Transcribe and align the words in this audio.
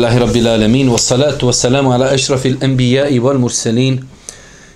Alhamdulillahi 0.00 0.32
Rabbil 0.32 0.48
Alamin 0.48 0.88
Wa 0.88 0.96
salatu 0.98 1.46
wa 1.46 1.52
salamu 1.52 1.92
ala 1.92 2.10
ashrafil 2.10 2.56
anbijai 2.64 3.20
wal 3.20 3.36
mursalin 3.36 4.00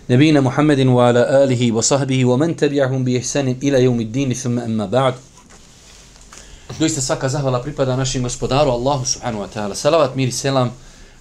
Nabina 0.07 0.43
Muhammedin 0.43 0.89
wa 0.93 1.09
ala 1.09 1.41
alihi 1.45 1.73
wa 1.73 1.81
sahbihi 1.81 2.25
Wa 2.29 2.37
man 2.37 2.55
tabi'ahum 2.55 3.05
bi 3.05 3.17
ihsanin 3.17 3.57
ila 3.63 3.81
jevmi 3.81 4.05
dini 4.05 4.35
Thumma 4.35 4.65
amma 4.69 4.87
ba'd. 4.87 5.15
Doista 6.79 7.01
svaka 7.01 7.29
zahvala 7.29 7.63
pripada 7.65 7.97
našim 7.97 8.21
gospodaru 8.23 8.69
Allahu 8.69 9.07
subhanu 9.07 9.41
wa 9.41 9.49
ta'ala. 9.49 9.73
Salavat 9.75 10.13
mir 10.15 10.29
i 10.29 10.33
selam 10.33 10.73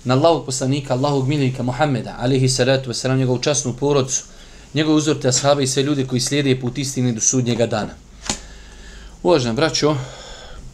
Na 0.04 0.20
Allahog 0.20 0.46
poslanika, 0.52 0.94
Allahog 1.00 1.24
gmilika 1.24 1.64
Muhammeda 1.64 2.20
Alihi 2.20 2.50
salatu 2.50 2.90
wa 2.90 2.94
salam 2.94 3.18
Njegovu 3.18 3.40
časnu 3.40 3.74
porodcu 3.74 4.24
Njegovu 4.74 4.98
uzor 4.98 5.16
te 5.16 5.28
ashabi 5.28 5.64
i 5.64 5.68
sve 5.68 5.84
ljudi 5.84 6.04
koji 6.08 6.20
slijede 6.20 6.60
put 6.60 6.78
istine 6.78 7.12
do 7.12 7.22
sudnjega 7.22 7.68
dana. 7.68 7.96
Uvažena 9.24 9.54
braćo 9.54 9.96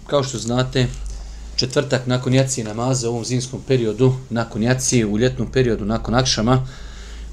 Kao 0.08 0.23
što 0.23 0.38
znate, 0.38 0.88
četvrtak 1.59 2.07
nakon 2.07 2.33
jacije 2.33 2.63
namaza 2.63 3.09
u 3.09 3.11
ovom 3.11 3.25
zimskom 3.25 3.61
periodu, 3.67 4.13
nakon 4.29 4.63
jacije 4.63 5.05
u 5.05 5.17
ljetnom 5.17 5.52
periodu, 5.52 5.85
nakon 5.85 6.15
akšama, 6.15 6.67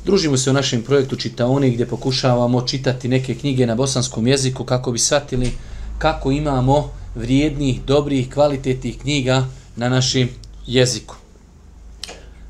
družimo 0.04 0.36
se 0.36 0.50
u 0.50 0.52
našem 0.52 0.82
projektu 0.82 1.16
Čitaoni 1.16 1.70
gdje 1.70 1.86
pokušavamo 1.86 2.62
čitati 2.62 3.08
neke 3.08 3.34
knjige 3.34 3.66
na 3.66 3.74
bosanskom 3.74 4.26
jeziku 4.26 4.64
kako 4.64 4.92
bi 4.92 4.98
shvatili 4.98 5.52
kako 5.98 6.30
imamo 6.30 6.90
vrijednih, 7.14 7.82
dobrih, 7.86 8.30
kvalitetnih 8.32 8.98
knjiga 8.98 9.46
na 9.76 9.88
našem 9.88 10.28
jeziku. 10.66 11.14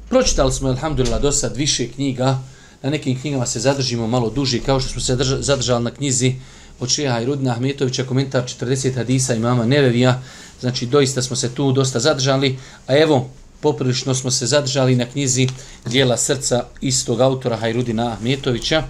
Pročitali 0.08 0.52
smo, 0.52 0.68
alhamdulillah, 0.68 1.22
do 1.22 1.32
sad 1.32 1.56
više 1.56 1.88
knjiga, 1.88 2.38
na 2.82 2.90
nekim 2.90 3.20
knjigama 3.20 3.46
se 3.46 3.60
zadržimo 3.60 4.06
malo 4.06 4.30
duži, 4.30 4.60
kao 4.60 4.80
što 4.80 4.90
smo 4.90 5.00
se 5.00 5.16
zadržali 5.40 5.84
na 5.84 5.90
knjizi 5.90 6.34
od 6.80 6.88
Šeha 6.88 7.20
i 7.20 7.26
Rudina 7.26 7.52
Ahmetovića, 7.52 8.04
komentar 8.04 8.44
40 8.44 8.94
hadisa 8.94 9.34
imama 9.34 9.66
Nevevija, 9.66 10.22
znači 10.60 10.86
doista 10.86 11.22
smo 11.22 11.36
se 11.36 11.54
tu 11.54 11.72
dosta 11.72 12.00
zadržali, 12.00 12.58
a 12.86 12.96
evo, 12.96 13.28
poprilično 13.60 14.14
smo 14.14 14.30
se 14.30 14.46
zadržali 14.46 14.96
na 14.96 15.04
knjizi 15.04 15.48
Dijela 15.86 16.16
srca 16.16 16.64
istog 16.80 17.20
autora 17.20 17.56
Hajrudina 17.56 18.12
Ahmetovića. 18.12 18.82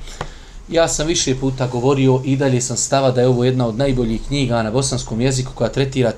Ja 0.69 0.89
sam 0.89 1.06
više 1.06 1.37
puta 1.41 1.67
govorio 1.67 2.22
i 2.25 2.37
dalje 2.37 2.61
sam 2.61 2.77
stava 2.77 3.11
da 3.11 3.20
je 3.20 3.27
ovo 3.27 3.44
jedna 3.44 3.67
od 3.67 3.78
najboljih 3.78 4.20
knjiga 4.27 4.62
na 4.62 4.70
bosanskom 4.70 5.20
jeziku 5.20 5.53
koja 5.55 5.72
tretira 5.72 6.12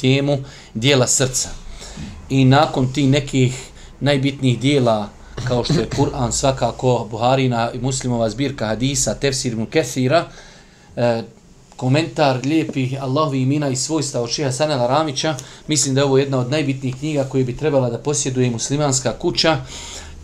temu 0.00 0.38
Dijela 0.74 1.06
srca. 1.06 1.48
I 2.28 2.44
nakon 2.44 2.92
tih 2.92 3.08
nekih 3.08 3.54
najbitnijih 4.00 4.60
dijela 4.60 5.08
kao 5.48 5.64
što 5.64 5.80
je 5.80 5.88
Kur'an 5.96 6.32
svakako, 6.32 7.06
Buharina 7.10 7.70
i 7.72 7.78
muslimova 7.78 8.30
zbirka 8.30 8.66
hadisa, 8.66 9.14
Tefsir 9.14 9.56
Mukesira, 9.56 10.24
e, 10.96 11.22
komentar 11.76 12.40
lijepih 12.46 13.02
Allahovi 13.02 13.42
imena 13.42 13.68
i 13.68 13.76
svojstva 13.76 14.20
od 14.20 14.30
Šeha 14.30 14.52
Sanela 14.52 14.86
Ramića. 14.86 15.36
Mislim 15.68 15.94
da 15.94 16.00
je 16.00 16.04
ovo 16.04 16.18
jedna 16.18 16.38
od 16.38 16.50
najbitnijih 16.50 16.96
knjiga 16.96 17.24
koje 17.24 17.44
bi 17.44 17.56
trebala 17.56 17.90
da 17.90 17.98
posjeduje 17.98 18.50
muslimanska 18.50 19.18
kuća 19.18 19.58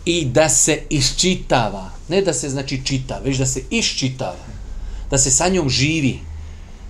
i 0.05 0.25
da 0.25 0.49
se 0.49 0.81
iščitava. 0.89 1.89
Ne 2.09 2.21
da 2.21 2.33
se 2.33 2.49
znači 2.49 2.85
čita, 2.85 3.19
već 3.23 3.37
da 3.37 3.45
se 3.45 3.63
iščitava. 3.69 4.45
Da 5.09 5.17
se 5.17 5.31
sa 5.31 5.49
njom 5.49 5.69
živi. 5.69 6.19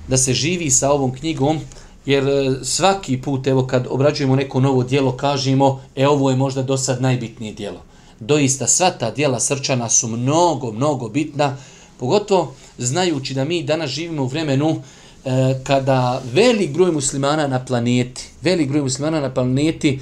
Da 0.08 0.18
se 0.18 0.34
živi 0.34 0.70
sa 0.72 0.92
ovom 0.92 1.14
knjigom. 1.14 1.60
Jer 2.06 2.28
e, 2.28 2.66
svaki 2.66 3.22
put, 3.22 3.48
evo 3.48 3.68
kad 3.68 3.88
obrađujemo 3.90 4.36
neko 4.36 4.60
novo 4.60 4.84
dijelo, 4.84 5.18
kažemo, 5.18 5.82
e 5.96 6.08
ovo 6.08 6.30
je 6.30 6.36
možda 6.36 6.64
do 6.64 6.78
sad 6.78 7.02
najbitnije 7.02 7.54
dijelo. 7.54 7.82
Doista, 8.20 8.68
sva 8.68 8.90
ta 8.90 9.12
dijela 9.12 9.40
srčana 9.40 9.90
su 9.90 10.08
mnogo, 10.08 10.72
mnogo 10.72 11.10
bitna. 11.10 11.58
Pogotovo 12.00 12.54
znajući 12.86 13.34
da 13.34 13.46
mi 13.46 13.64
danas 13.64 13.90
živimo 13.90 14.24
u 14.24 14.28
vremenu 14.28 14.82
e, 15.26 15.30
kada 15.64 16.22
velik 16.34 16.72
broj 16.72 16.92
muslimana 16.92 17.48
na 17.48 17.66
planeti, 17.66 18.24
velik 18.42 18.70
broj 18.70 18.82
muslimana 18.82 19.22
na 19.22 19.34
planeti 19.34 20.00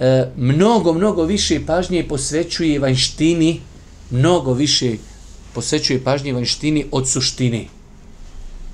e, 0.00 0.26
mnogo, 0.36 0.92
mnogo 0.92 1.24
više 1.24 1.60
pažnje 1.66 2.08
posvećuje 2.08 2.78
vanštini, 2.78 3.60
mnogo 4.10 4.52
više 4.52 4.92
posvećuje 5.54 6.04
pažnje 6.04 6.32
vanštini 6.32 6.84
od 6.90 7.08
suštine. 7.08 7.64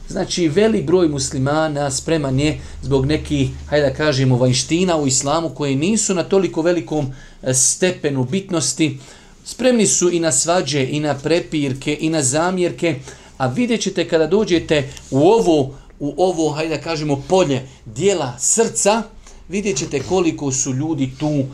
Znači, 0.09 0.49
velik 0.49 0.87
broj 0.87 1.09
muslimana 1.09 1.91
spreman 1.91 2.41
je 2.41 2.61
zbog 2.83 3.07
nekih, 3.07 3.51
hajde 3.67 3.89
da 3.89 3.95
kažemo, 3.95 4.37
vanština 4.37 4.97
u 4.97 5.07
islamu 5.07 5.51
koje 5.51 5.77
nisu 5.77 6.15
na 6.15 6.23
toliko 6.23 6.63
velikom 6.63 7.07
e, 7.43 7.55
stepenu 7.55 8.25
bitnosti, 8.25 8.99
spremni 9.45 9.87
su 9.87 10.11
i 10.11 10.21
na 10.21 10.33
svađe, 10.33 10.89
i 10.91 11.01
na 11.01 11.15
prepirke, 11.15 11.97
i 12.01 12.11
na 12.11 12.23
zamjerke, 12.23 12.97
A 13.39 13.47
vidjet 13.47 13.81
ćete 13.81 14.09
kada 14.09 14.27
dođete 14.27 14.91
u 15.11 15.19
ovo, 15.19 15.75
u 16.01 16.15
ovo, 16.17 16.51
hajde 16.51 16.77
da 16.77 16.83
kažemo, 16.83 17.23
polje 17.29 17.69
dijela 17.85 18.39
srca, 18.39 19.03
vidjet 19.49 19.77
ćete 19.77 20.03
koliko 20.03 20.53
su 20.53 20.75
ljudi 20.75 21.11
tu 21.19 21.31
e, 21.31 21.45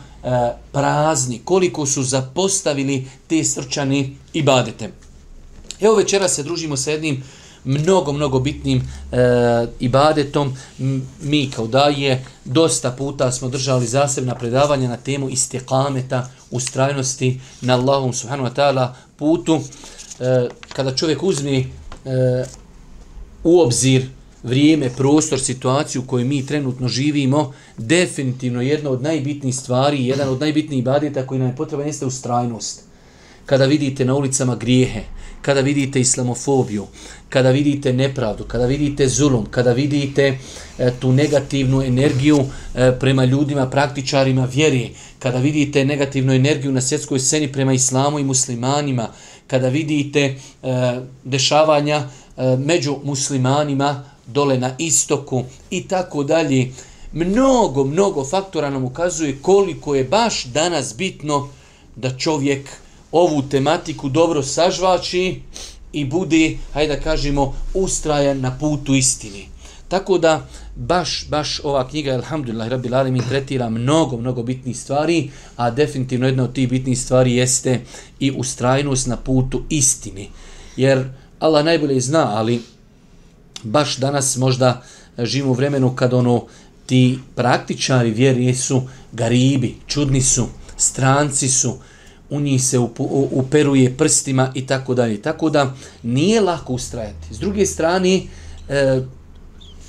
prazni, 0.71 1.41
koliko 1.45 1.85
su 1.85 2.03
zapostavili 2.03 3.07
te 3.27 3.43
srčane 3.43 4.09
ibadete. 4.33 4.89
Evo 5.81 5.95
večera 5.95 6.27
se 6.27 6.43
družimo 6.43 6.77
sa 6.77 6.91
jednim 6.91 7.23
mnogo, 7.65 8.13
mnogo 8.13 8.39
bitnim 8.39 8.77
e, 9.11 9.17
ibadetom. 9.79 10.57
Mi 11.21 11.51
kao 11.55 11.67
da 11.67 11.83
je 11.83 12.25
dosta 12.45 12.91
puta 12.91 13.31
smo 13.31 13.49
držali 13.49 13.87
zasebna 13.87 14.35
predavanja 14.35 14.89
na 14.89 14.97
temu 14.97 15.29
istiqameta, 15.29 16.27
ustrajnosti 16.51 17.41
na 17.61 17.73
Allahom 17.73 18.13
subhanahu 18.13 18.49
wa 18.49 18.55
ta'ala 18.55 18.93
putu 19.17 19.61
e, 20.19 20.49
kada 20.73 20.95
čovjek 20.95 21.23
uzme 21.23 21.57
e, 21.57 21.65
u 23.43 23.59
obzir 23.59 24.07
vrijeme, 24.43 24.89
prostor, 24.97 25.39
situaciju 25.39 26.01
u 26.01 26.05
kojoj 26.05 26.25
mi 26.25 26.45
trenutno 26.45 26.87
živimo, 26.87 27.53
definitivno 27.77 28.61
jedna 28.61 28.89
od 28.89 29.01
najbitnijih 29.01 29.55
stvari, 29.55 30.07
jedan 30.07 30.29
od 30.29 30.39
najbitnijih 30.39 30.83
badeta 30.83 31.27
koji 31.27 31.39
nam 31.39 31.49
je 31.49 31.55
potreban 31.55 31.87
jeste 31.87 32.05
ustrajnost. 32.05 32.81
Kada 33.45 33.65
vidite 33.65 34.05
na 34.05 34.15
ulicama 34.15 34.55
grijehe, 34.55 35.01
kada 35.41 35.61
vidite 35.61 35.99
islamofobiju, 35.99 36.87
kada 37.29 37.51
vidite 37.51 37.93
nepravdu, 37.93 38.43
kada 38.43 38.65
vidite 38.65 39.07
zulum, 39.07 39.45
kada 39.51 39.73
vidite 39.73 40.37
e, 40.77 40.91
tu 40.99 41.11
negativnu 41.11 41.81
energiju 41.81 42.39
e, 42.75 42.91
prema 42.99 43.25
ljudima, 43.25 43.69
praktičarima 43.69 44.45
vjeri, 44.45 44.89
kada 45.19 45.37
vidite 45.37 45.85
negativnu 45.85 46.33
energiju 46.33 46.71
na 46.71 46.81
svjetskoj 46.81 47.19
sceni 47.19 47.51
prema 47.51 47.73
islamu 47.73 48.19
i 48.19 48.23
muslimanima, 48.23 49.09
kada 49.47 49.67
vidite 49.69 50.21
e, 50.21 50.35
dešavanja 51.23 51.95
e, 51.95 52.57
među 52.57 52.95
muslimanima 53.03 54.03
dole 54.27 54.57
na 54.57 54.75
istoku 54.77 55.43
i 55.69 55.87
tako 55.87 56.23
dalje. 56.23 56.71
Mnogo, 57.11 57.83
mnogo 57.83 58.25
faktora 58.25 58.69
nam 58.69 58.85
ukazuje 58.85 59.37
koliko 59.41 59.95
je 59.95 60.03
baš 60.03 60.43
danas 60.45 60.95
bitno 60.97 61.49
da 61.95 62.17
čovjek 62.17 62.69
ovu 63.11 63.41
tematiku 63.41 64.09
dobro 64.09 64.43
sažvači 64.43 65.41
i 65.93 66.05
bude, 66.05 66.57
hajde 66.73 66.95
da 66.95 67.01
kažemo, 67.01 67.53
ustrajan 67.73 68.41
na 68.41 68.57
putu 68.59 68.95
istini. 68.95 69.54
Tako 69.87 70.17
da, 70.17 70.47
baš, 70.75 71.27
baš 71.29 71.61
ova 71.63 71.87
knjiga, 71.87 72.11
alhamdulillah, 72.11 72.67
rabbi 72.67 73.11
mi 73.11 73.27
tretira 73.29 73.69
mnogo, 73.69 74.17
mnogo 74.17 74.43
bitnih 74.43 74.77
stvari, 74.77 75.31
a 75.55 75.71
definitivno 75.71 76.25
jedna 76.25 76.43
od 76.43 76.53
tih 76.53 76.69
bitnih 76.69 76.99
stvari 76.99 77.35
jeste 77.35 77.81
i 78.19 78.31
ustrajnost 78.31 79.07
na 79.07 79.17
putu 79.17 79.63
istini. 79.69 80.29
Jer 80.77 81.09
Allah 81.39 81.65
najbolje 81.65 82.01
zna, 82.01 82.37
ali 82.37 82.61
baš 83.63 83.97
danas 83.97 84.37
možda 84.37 84.81
živimo 85.17 85.51
u 85.51 85.55
vremenu 85.55 85.95
kad 85.95 86.13
ono 86.13 86.45
ti 86.85 87.19
praktičari 87.35 88.11
vjeri 88.11 88.55
su 88.55 88.81
garibi, 89.11 89.75
čudni 89.87 90.21
su, 90.21 90.47
stranci 90.77 91.49
su, 91.49 91.77
u 92.29 92.39
njih 92.39 92.63
se 92.63 92.79
uperuje 93.31 93.97
prstima 93.97 94.51
i 94.53 94.67
tako 94.67 94.93
dalje. 94.93 95.21
Tako 95.21 95.49
da 95.49 95.73
nije 96.03 96.41
lako 96.41 96.73
ustrajati. 96.73 97.33
S 97.33 97.39
druge 97.39 97.65
strane, 97.65 98.21
e, 98.69 99.01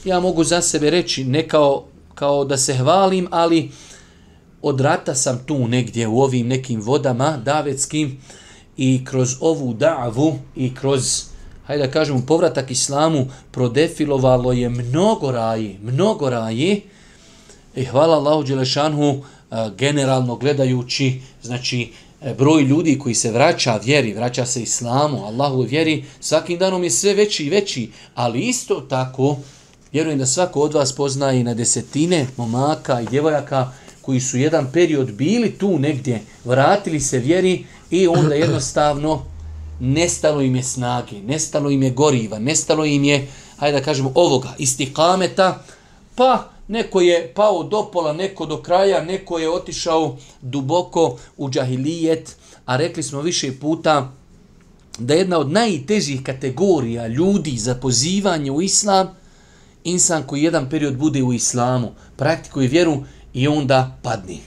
ja 0.06 0.20
mogu 0.20 0.44
za 0.44 0.62
sebe 0.62 0.90
reći, 0.90 1.24
ne 1.24 1.48
kao, 1.48 1.84
kao 2.14 2.44
da 2.44 2.56
se 2.56 2.74
hvalim, 2.74 3.28
ali 3.30 3.70
od 4.62 4.80
rata 4.80 5.14
sam 5.14 5.42
tu 5.46 5.68
negdje 5.68 6.08
u 6.08 6.20
ovim 6.20 6.46
nekim 6.46 6.80
vodama 6.80 7.36
davetskim 7.36 8.18
i 8.76 9.04
kroz 9.04 9.36
ovu 9.40 9.74
davu 9.74 10.38
i 10.56 10.74
kroz, 10.74 11.24
hajde 11.66 11.86
da 11.86 11.92
kažemo, 11.92 12.22
povratak 12.26 12.70
islamu 12.70 13.26
prodefilovalo 13.50 14.52
je 14.52 14.68
mnogo 14.68 15.30
raje, 15.30 15.76
mnogo 15.82 16.30
raje. 16.30 16.80
I 17.76 17.84
hvala 17.84 18.16
Allahu 18.16 18.42
Đelešanhu 18.42 19.04
e, 19.04 19.20
generalno 19.78 20.36
gledajući, 20.36 21.20
znači, 21.42 21.92
e, 22.22 22.34
broj 22.34 22.62
ljudi 22.62 22.98
koji 22.98 23.14
se 23.14 23.30
vraća 23.32 23.80
vjeri, 23.84 24.14
vraća 24.14 24.46
se 24.46 24.62
islamu, 24.62 25.24
Allahu 25.24 25.60
vjeri, 25.62 26.04
svakim 26.20 26.58
danom 26.58 26.84
je 26.84 26.90
sve 26.90 27.14
veći 27.14 27.44
i 27.44 27.50
veći, 27.50 27.90
ali 28.14 28.40
isto 28.40 28.80
tako, 28.80 29.36
Vjerujem 29.96 30.18
da 30.18 30.26
svako 30.26 30.60
od 30.60 30.74
vas 30.74 30.92
pozna 30.92 31.32
i 31.32 31.42
na 31.42 31.54
desetine 31.54 32.26
momaka 32.36 33.00
i 33.00 33.06
djevojaka 33.06 33.72
koji 34.02 34.20
su 34.20 34.38
jedan 34.38 34.72
period 34.72 35.12
bili 35.12 35.58
tu 35.58 35.78
negdje, 35.78 36.20
vratili 36.44 37.00
se 37.00 37.18
vjeri 37.18 37.64
i 37.90 38.08
onda 38.08 38.34
jednostavno 38.44 39.22
nestalo 39.80 40.42
im 40.42 40.56
je 40.56 40.62
snage, 40.62 41.20
nestalo 41.22 41.70
im 41.70 41.82
je 41.82 41.90
goriva, 41.90 42.38
nestalo 42.38 42.84
im 42.84 43.04
je, 43.04 43.28
hajde 43.56 43.78
da 43.78 43.84
kažemo, 43.84 44.12
ovoga, 44.14 44.54
istikameta, 44.58 45.64
pa 46.14 46.50
Neko 46.68 47.00
je 47.00 47.32
pao 47.34 47.62
do 47.62 47.84
pola, 47.92 48.12
neko 48.12 48.46
do 48.46 48.56
kraja, 48.62 49.04
neko 49.04 49.38
je 49.38 49.50
otišao 49.50 50.16
duboko 50.42 51.18
u 51.36 51.50
džahilijet, 51.50 52.36
a 52.64 52.76
rekli 52.76 53.02
smo 53.02 53.20
više 53.20 53.52
puta 53.60 54.12
da 54.98 55.14
jedna 55.14 55.38
od 55.38 55.52
najtežih 55.52 56.22
kategorija 56.22 57.06
ljudi 57.06 57.58
za 57.58 57.74
pozivanje 57.74 58.50
u 58.50 58.62
islam, 58.62 59.08
insan 59.86 60.22
koji 60.22 60.42
jedan 60.42 60.70
period 60.70 60.96
bude 60.96 61.22
u 61.22 61.32
islamu, 61.32 61.92
praktikuje 62.16 62.68
vjeru 62.68 62.96
i 63.34 63.48
onda 63.48 63.96
padni. 64.02 64.40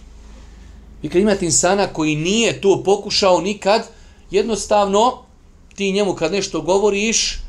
Vi 1.01 1.09
kad 1.09 1.21
imate 1.21 1.45
insana 1.45 1.87
koji 1.87 2.15
nije 2.15 2.61
to 2.61 2.83
pokušao 2.85 3.41
nikad, 3.41 3.87
jednostavno 4.31 5.17
ti 5.75 5.91
njemu 5.91 6.13
kad 6.13 6.31
nešto 6.31 6.61
govoriš, 6.61 7.39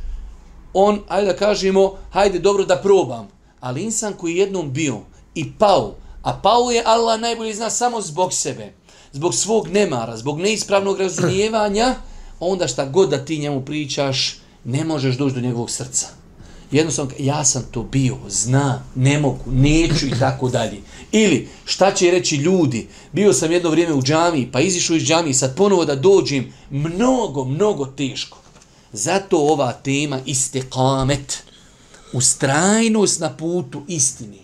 on, 0.72 1.00
ajde 1.08 1.26
da 1.26 1.36
kažemo, 1.36 1.98
hajde 2.10 2.38
dobro 2.38 2.64
da 2.64 2.76
probam. 2.76 3.28
Ali 3.60 3.82
insan 3.82 4.12
koji 4.12 4.36
jednom 4.36 4.72
bio 4.72 5.00
i 5.34 5.52
pao, 5.58 5.94
a 6.22 6.40
pao 6.42 6.70
je 6.70 6.82
Allah 6.86 7.20
najbolje 7.20 7.54
zna 7.54 7.70
samo 7.70 8.00
zbog 8.00 8.32
sebe, 8.32 8.72
zbog 9.12 9.34
svog 9.34 9.68
nemara, 9.68 10.16
zbog 10.16 10.40
neispravnog 10.40 11.00
razumijevanja, 11.00 11.94
onda 12.40 12.68
šta 12.68 12.84
god 12.84 13.10
da 13.10 13.24
ti 13.24 13.38
njemu 13.38 13.64
pričaš, 13.64 14.38
ne 14.64 14.84
možeš 14.84 15.16
doći 15.16 15.34
do 15.34 15.40
njegovog 15.40 15.70
srca. 15.70 16.19
Jednostavno, 16.70 17.12
ja 17.18 17.44
sam 17.44 17.62
to 17.70 17.82
bio, 17.82 18.16
zna, 18.28 18.82
ne 18.94 19.18
mogu, 19.18 19.44
neću 19.46 20.06
i 20.06 20.18
tako 20.18 20.48
dalje. 20.48 20.80
Ili, 21.12 21.48
šta 21.64 21.94
će 21.94 22.10
reći 22.10 22.36
ljudi, 22.36 22.88
bio 23.12 23.32
sam 23.32 23.52
jedno 23.52 23.70
vrijeme 23.70 23.94
u 23.94 24.02
džami, 24.02 24.48
pa 24.52 24.60
izišu 24.60 24.96
iz 24.96 25.02
džami, 25.02 25.34
sad 25.34 25.56
ponovo 25.56 25.84
da 25.84 25.94
dođem, 25.94 26.52
mnogo, 26.70 27.44
mnogo 27.44 27.86
teško. 27.86 28.38
Zato 28.92 29.38
ova 29.38 29.72
tema 29.72 30.20
istekamet, 30.26 31.42
ustrajnost 32.12 33.20
na 33.20 33.36
putu 33.36 33.82
istini. 33.88 34.40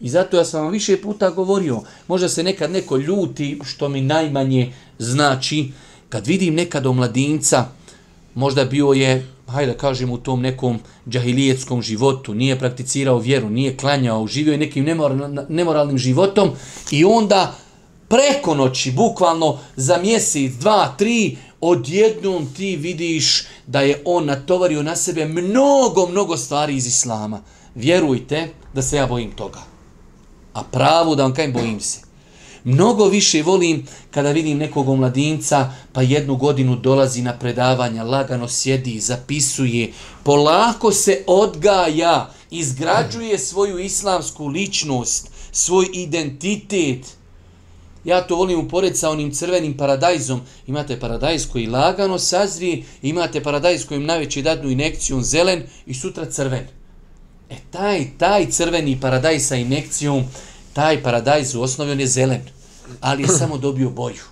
I 0.00 0.08
zato 0.08 0.36
ja 0.36 0.44
sam 0.44 0.62
vam 0.62 0.72
više 0.72 1.02
puta 1.02 1.30
govorio, 1.30 1.82
možda 2.08 2.28
se 2.28 2.42
nekad 2.42 2.70
neko 2.70 2.96
ljuti, 2.96 3.58
što 3.64 3.88
mi 3.88 4.00
najmanje 4.00 4.72
znači, 4.98 5.72
kad 6.08 6.26
vidim 6.26 6.54
nekad 6.54 6.86
omladinca, 6.86 7.66
možda 8.34 8.64
bio 8.64 8.92
je, 8.92 9.26
hajde 9.50 9.72
da 9.72 9.78
kažem, 9.78 10.10
u 10.10 10.18
tom 10.18 10.40
nekom 10.40 10.78
džahilijetskom 11.08 11.82
životu, 11.82 12.34
nije 12.34 12.58
prakticirao 12.58 13.18
vjeru, 13.18 13.50
nije 13.50 13.76
klanjao, 13.76 14.26
živio 14.26 14.52
je 14.52 14.58
nekim 14.58 14.84
nemoralnim 15.48 15.98
životom 15.98 16.50
i 16.90 17.04
onda 17.04 17.54
preko 18.08 18.54
noći, 18.54 18.92
bukvalno 18.92 19.58
za 19.76 19.98
mjesec, 19.98 20.52
dva, 20.52 20.94
tri, 20.98 21.36
odjednom 21.60 22.46
ti 22.56 22.76
vidiš 22.76 23.46
da 23.66 23.80
je 23.80 24.02
on 24.04 24.26
natovario 24.26 24.82
na 24.82 24.96
sebe 24.96 25.24
mnogo, 25.24 26.06
mnogo 26.06 26.36
stvari 26.36 26.76
iz 26.76 26.86
islama. 26.86 27.42
Vjerujte 27.74 28.48
da 28.74 28.82
se 28.82 28.96
ja 28.96 29.06
bojim 29.06 29.30
toga. 29.30 29.58
A 30.54 30.62
pravo 30.62 31.14
da 31.14 31.22
vam 31.22 31.34
kajem 31.34 31.52
bojim 31.52 31.80
se. 31.80 32.09
Mnogo 32.64 33.04
više 33.04 33.42
volim 33.42 33.86
kada 34.10 34.30
vidim 34.30 34.58
nekog 34.58 34.88
omladinca 34.88 35.72
pa 35.92 36.02
jednu 36.02 36.36
godinu 36.36 36.76
dolazi 36.76 37.22
na 37.22 37.38
predavanja, 37.38 38.04
lagano 38.04 38.48
sjedi, 38.48 39.00
zapisuje, 39.00 39.92
polako 40.24 40.92
se 40.92 41.24
odgaja, 41.26 42.30
izgrađuje 42.50 43.38
svoju 43.38 43.78
islamsku 43.78 44.46
ličnost, 44.46 45.28
svoj 45.52 45.86
identitet. 45.92 47.06
Ja 48.04 48.26
to 48.26 48.36
volim 48.36 48.58
upored 48.58 48.96
sa 48.96 49.10
onim 49.10 49.32
crvenim 49.34 49.76
paradajzom. 49.76 50.40
Imate 50.66 51.00
paradajz 51.00 51.46
koji 51.46 51.66
lagano 51.66 52.18
sazrije, 52.18 52.82
imate 53.02 53.42
paradajz 53.42 53.86
kojim 53.86 54.04
najveći 54.04 54.42
dadnu 54.42 54.70
inekcijom 54.70 55.22
zelen 55.22 55.62
i 55.86 55.94
sutra 55.94 56.30
crven. 56.30 56.66
E 57.50 57.56
taj, 57.70 58.06
taj 58.18 58.50
crveni 58.50 59.00
paradajz 59.00 59.46
sa 59.46 59.56
inekcijom, 59.56 60.24
taj 60.72 61.02
paradajz 61.02 61.54
u 61.54 61.62
osnovi 61.62 61.92
on 61.92 62.00
je 62.00 62.06
zelen, 62.06 62.40
ali 63.00 63.22
je 63.22 63.28
samo 63.38 63.58
dobio 63.58 63.90
boju. 63.90 64.30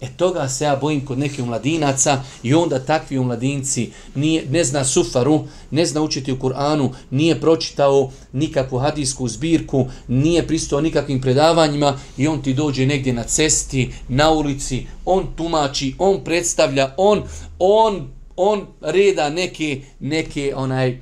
E 0.00 0.08
toga 0.16 0.48
se 0.48 0.64
ja 0.64 0.76
bojim 0.76 1.04
kod 1.04 1.18
nekih 1.18 1.44
mladinaca 1.44 2.22
i 2.42 2.54
onda 2.54 2.78
takvi 2.78 3.18
mladinci 3.18 3.90
nije, 4.14 4.46
ne 4.50 4.64
zna 4.64 4.84
sufaru, 4.84 5.44
ne 5.70 5.86
zna 5.86 6.02
učiti 6.02 6.32
u 6.32 6.36
Kur'anu, 6.36 6.90
nije 7.10 7.40
pročitao 7.40 8.10
nikakvu 8.32 8.78
hadijsku 8.78 9.28
zbirku, 9.28 9.86
nije 10.08 10.46
pristao 10.46 10.80
nikakvim 10.80 11.20
predavanjima 11.20 11.98
i 12.16 12.28
on 12.28 12.42
ti 12.42 12.54
dođe 12.54 12.86
negdje 12.86 13.12
na 13.12 13.22
cesti, 13.22 13.90
na 14.08 14.30
ulici, 14.30 14.86
on 15.04 15.26
tumači, 15.36 15.94
on 15.98 16.24
predstavlja, 16.24 16.94
on, 16.96 17.22
on, 17.58 18.08
on 18.36 18.66
reda 18.80 19.30
neke, 19.30 19.80
neke 20.00 20.52
onaj, 20.56 21.00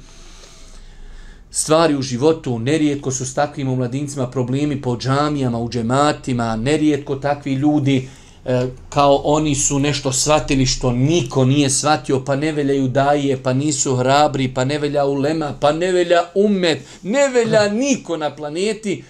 stvari 1.57 1.97
u 1.97 2.03
životu, 2.03 2.59
nerijetko 2.59 3.11
su 3.11 3.27
s 3.27 3.35
takvim 3.35 3.67
mladincima 3.67 4.31
problemi 4.31 4.83
po 4.83 4.97
džamijama, 4.97 5.59
u 5.59 5.71
džematima, 5.71 6.57
nerijetko 6.57 7.17
takvi 7.17 7.53
ljudi 7.53 8.09
e, 8.45 8.67
kao 8.89 9.21
oni 9.25 9.55
su 9.55 9.79
nešto 9.79 10.13
shvatili 10.13 10.67
što 10.67 10.93
niko 10.93 11.45
nije 11.45 11.71
shvatio, 11.71 12.25
pa 12.25 12.37
ne 12.37 12.53
veljaju 12.53 12.89
daje, 12.89 13.43
pa 13.43 13.53
nisu 13.53 13.97
hrabri, 13.97 14.55
pa 14.55 14.65
ne 14.65 14.79
velja 14.79 15.05
ulema, 15.05 15.55
pa 15.61 15.73
ne 15.73 15.93
velja 15.93 16.23
umet, 16.35 16.83
ne 17.03 17.29
velja 17.29 17.69
niko 17.69 18.17
na 18.17 18.35
planeti, 18.35 19.05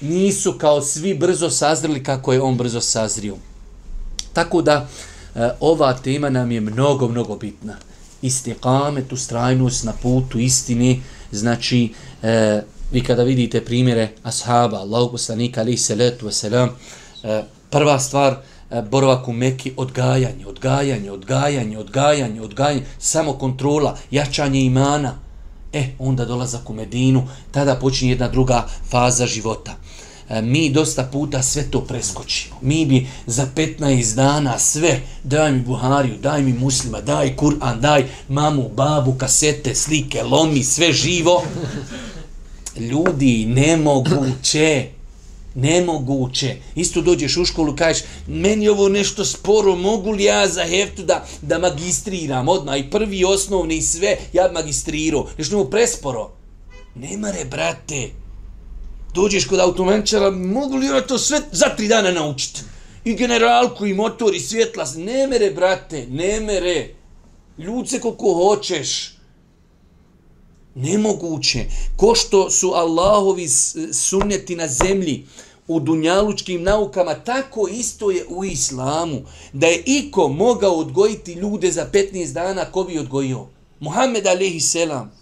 nisu 0.00 0.52
kao 0.58 0.80
svi 0.80 1.14
brzo 1.14 1.50
sazrili 1.50 2.02
kako 2.02 2.32
je 2.32 2.40
on 2.40 2.56
brzo 2.56 2.80
sazrio. 2.80 3.36
Tako 4.32 4.62
da, 4.62 4.88
e, 5.34 5.50
ova 5.60 5.92
tema 5.92 6.30
nam 6.30 6.52
je 6.52 6.60
mnogo, 6.60 7.08
mnogo 7.08 7.36
bitna 7.36 7.91
istiqamet, 8.22 9.12
ustrajnost 9.12 9.84
na 9.84 9.92
putu 9.92 10.38
istine, 10.38 10.96
znači 11.32 11.92
e, 12.22 12.62
vi 12.92 13.04
kada 13.04 13.22
vidite 13.22 13.64
primjere 13.64 14.08
ashaba, 14.22 14.76
Allahog 14.76 15.10
poslanika 15.10 15.60
ali 15.60 15.76
salatu 15.76 16.26
wasalam, 16.26 16.68
e, 17.22 17.42
prva 17.70 17.98
stvar 17.98 18.36
e, 18.70 18.82
boravak 18.82 19.28
u 19.28 19.32
Meki, 19.32 19.72
odgajanje, 19.76 20.46
odgajanje, 20.46 21.10
odgajanje, 21.10 21.78
odgajanje, 21.78 22.40
odgajanje, 22.40 22.82
samo 22.98 23.32
kontrola, 23.32 23.98
jačanje 24.10 24.60
imana. 24.60 25.14
E, 25.72 25.84
onda 25.98 26.24
dolazak 26.24 26.70
u 26.70 26.74
Medinu, 26.74 27.28
tada 27.50 27.74
počinje 27.74 28.12
jedna 28.12 28.28
druga 28.28 28.66
faza 28.90 29.26
života. 29.26 29.72
E, 30.28 30.42
mi 30.42 30.70
dosta 30.70 31.02
puta 31.04 31.42
sve 31.42 31.70
to 31.70 31.80
preskočimo. 31.80 32.56
Mi 32.60 32.86
bi 32.86 33.06
za 33.26 33.46
15 33.56 34.14
dana 34.14 34.58
sve, 34.58 35.00
daj 35.24 35.52
mi 35.52 35.60
Buhariju, 35.60 36.16
daj 36.22 36.42
mi 36.42 36.52
muslima, 36.52 37.00
daj 37.00 37.36
Kur'an, 37.36 37.80
daj 37.80 38.04
mamu, 38.28 38.68
babu, 38.68 39.14
kasete, 39.18 39.74
slike, 39.74 40.22
lomi, 40.22 40.64
sve 40.64 40.92
živo. 40.92 41.42
Ljudi, 42.90 43.46
nemoguće, 43.46 44.86
nemoguće. 45.54 46.56
Isto 46.74 47.00
dođeš 47.00 47.36
u 47.36 47.44
školu, 47.44 47.76
kažeš, 47.76 48.02
meni 48.26 48.68
ovo 48.68 48.88
nešto 48.88 49.24
sporo, 49.24 49.76
mogu 49.76 50.10
li 50.10 50.24
ja 50.24 50.48
za 50.48 50.64
heftu 50.64 51.02
da, 51.02 51.26
da 51.42 51.58
magistriram 51.58 52.48
odmah 52.48 52.78
i 52.78 52.90
prvi 52.90 53.24
osnovni 53.24 53.76
i 53.76 53.82
sve, 53.82 54.16
ja 54.32 54.50
magistrirao. 54.52 55.26
Nešto 55.38 55.58
mu 55.58 55.64
presporo. 55.64 56.30
Nema 56.94 57.30
re, 57.30 57.44
brate, 57.44 58.08
dođeš 59.14 59.44
kod 59.44 59.60
automenčara, 59.60 60.30
mogu 60.30 60.76
li 60.76 60.86
to 61.08 61.18
sve 61.18 61.40
za 61.52 61.66
tri 61.76 61.88
dana 61.88 62.10
naučiti? 62.10 62.60
I 63.04 63.14
generalku, 63.14 63.86
i 63.86 63.94
motor, 63.94 64.34
i 64.34 64.40
svjetla, 64.40 64.86
ne 64.96 65.26
mere, 65.26 65.50
brate, 65.50 66.06
ne 66.10 66.40
mere. 66.40 66.94
Ljudce 67.58 68.00
koliko 68.00 68.34
hoćeš. 68.34 69.14
Nemoguće. 70.74 71.64
Ko 71.96 72.14
što 72.14 72.50
su 72.50 72.72
Allahovi 72.74 73.48
sunneti 73.92 74.56
na 74.56 74.68
zemlji 74.68 75.26
u 75.68 75.80
dunjalučkim 75.80 76.62
naukama, 76.62 77.14
tako 77.14 77.68
isto 77.68 78.10
je 78.10 78.26
u 78.28 78.44
islamu. 78.44 79.22
Da 79.52 79.66
je 79.66 79.82
iko 79.86 80.28
mogao 80.28 80.72
odgojiti 80.72 81.32
ljude 81.32 81.72
za 81.72 81.86
15 81.92 82.32
dana, 82.32 82.64
ko 82.64 82.84
bi 82.84 82.98
odgojio? 82.98 83.46
Muhammed 83.80 84.26
alaihi 84.26 84.60
selam 84.60 85.21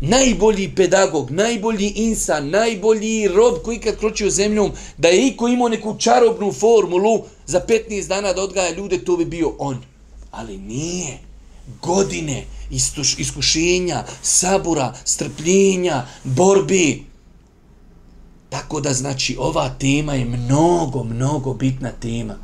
najbolji 0.00 0.74
pedagog, 0.74 1.30
najbolji 1.30 1.88
insan, 1.88 2.50
najbolji 2.50 3.28
rob 3.28 3.54
koji 3.64 3.78
kad 3.78 3.98
kročio 3.98 4.30
zemljom, 4.30 4.72
da 4.98 5.08
je 5.08 5.26
iko 5.26 5.48
imao 5.48 5.68
neku 5.68 5.96
čarobnu 5.98 6.52
formulu 6.52 7.24
za 7.46 7.60
15 7.68 8.08
dana 8.08 8.32
da 8.32 8.42
odgaja 8.42 8.74
ljude, 8.74 9.04
to 9.04 9.16
bi 9.16 9.24
bio 9.24 9.52
on. 9.58 9.78
Ali 10.30 10.58
nije. 10.58 11.18
Godine 11.82 12.44
istuš, 12.70 13.18
iskušenja, 13.18 14.04
sabura, 14.22 14.94
strpljenja, 15.04 16.06
borbi. 16.24 17.04
Tako 18.48 18.80
da 18.80 18.92
znači 18.92 19.36
ova 19.38 19.68
tema 19.68 20.14
je 20.14 20.24
mnogo, 20.24 21.04
mnogo 21.04 21.54
bitna 21.54 21.90
tema. 22.00 22.34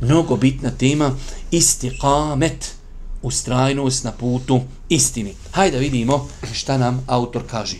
Mnogo 0.00 0.36
bitna 0.36 0.70
tema 0.70 1.16
istiqamet 1.50 2.74
ustrajnost 3.24 4.04
na 4.04 4.12
putu 4.12 4.60
istini. 4.88 5.34
Hajde 5.50 5.78
vidimo 5.78 6.28
šta 6.52 6.78
nam 6.78 7.04
autor 7.06 7.42
kaže. 7.50 7.76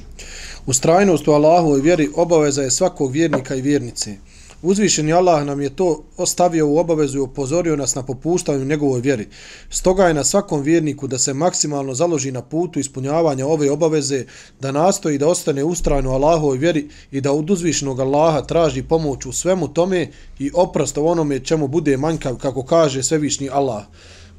Ustrajnost 0.66 1.28
u 1.28 1.32
Allahu 1.32 1.78
i 1.78 1.80
vjeri 1.80 2.10
obaveza 2.16 2.62
je 2.62 2.70
svakog 2.70 3.12
vjernika 3.12 3.54
i 3.54 3.62
vjernice. 3.62 4.16
Uzvišeni 4.62 5.12
Allah 5.12 5.44
nam 5.46 5.60
je 5.60 5.76
to 5.76 6.04
ostavio 6.16 6.68
u 6.68 6.78
obavezu 6.78 7.18
i 7.18 7.20
upozorio 7.20 7.76
nas 7.76 7.94
na 7.94 8.02
popuštanju 8.02 8.64
njegovoj 8.64 9.00
vjeri. 9.00 9.28
Stoga 9.70 10.06
je 10.06 10.14
na 10.14 10.24
svakom 10.24 10.62
vjerniku 10.62 11.06
da 11.06 11.18
se 11.18 11.34
maksimalno 11.34 11.94
založi 11.94 12.32
na 12.32 12.42
putu 12.42 12.80
ispunjavanja 12.80 13.46
ove 13.46 13.70
obaveze, 13.70 14.24
da 14.60 14.72
nastoji 14.72 15.18
da 15.18 15.28
ostane 15.28 15.64
ustrajno 15.64 16.10
Allahovoj 16.10 16.58
vjeri 16.58 16.88
i 17.10 17.20
da 17.20 17.32
od 17.32 17.50
uzvišenog 17.50 18.00
Allaha 18.00 18.40
traži 18.42 18.82
pomoć 18.82 19.26
u 19.26 19.32
svemu 19.32 19.68
tome 19.68 20.08
i 20.38 20.50
oprost 20.54 20.98
onome 20.98 21.40
čemu 21.40 21.68
bude 21.68 21.96
manjkav, 21.96 22.36
kako 22.36 22.62
kaže 22.62 23.02
svevišnji 23.02 23.48
Allah. 23.52 23.84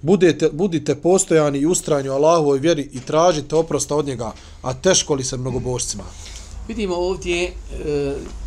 Budete, 0.05 0.49
budite 0.51 0.95
postojani 0.95 1.59
i 1.59 1.65
ustrajni 1.65 2.09
u 2.09 2.13
Allahovoj 2.13 2.59
vjeri 2.59 2.89
i 2.93 2.99
tražite 2.99 3.55
oprosta 3.55 3.95
od 3.95 4.05
njega, 4.05 4.33
a 4.61 4.73
teško 4.73 5.13
li 5.13 5.23
se 5.23 5.37
mnogobožcima. 5.37 6.03
Vidimo 6.67 6.95
ovdje, 6.95 7.45
e, 7.45 7.51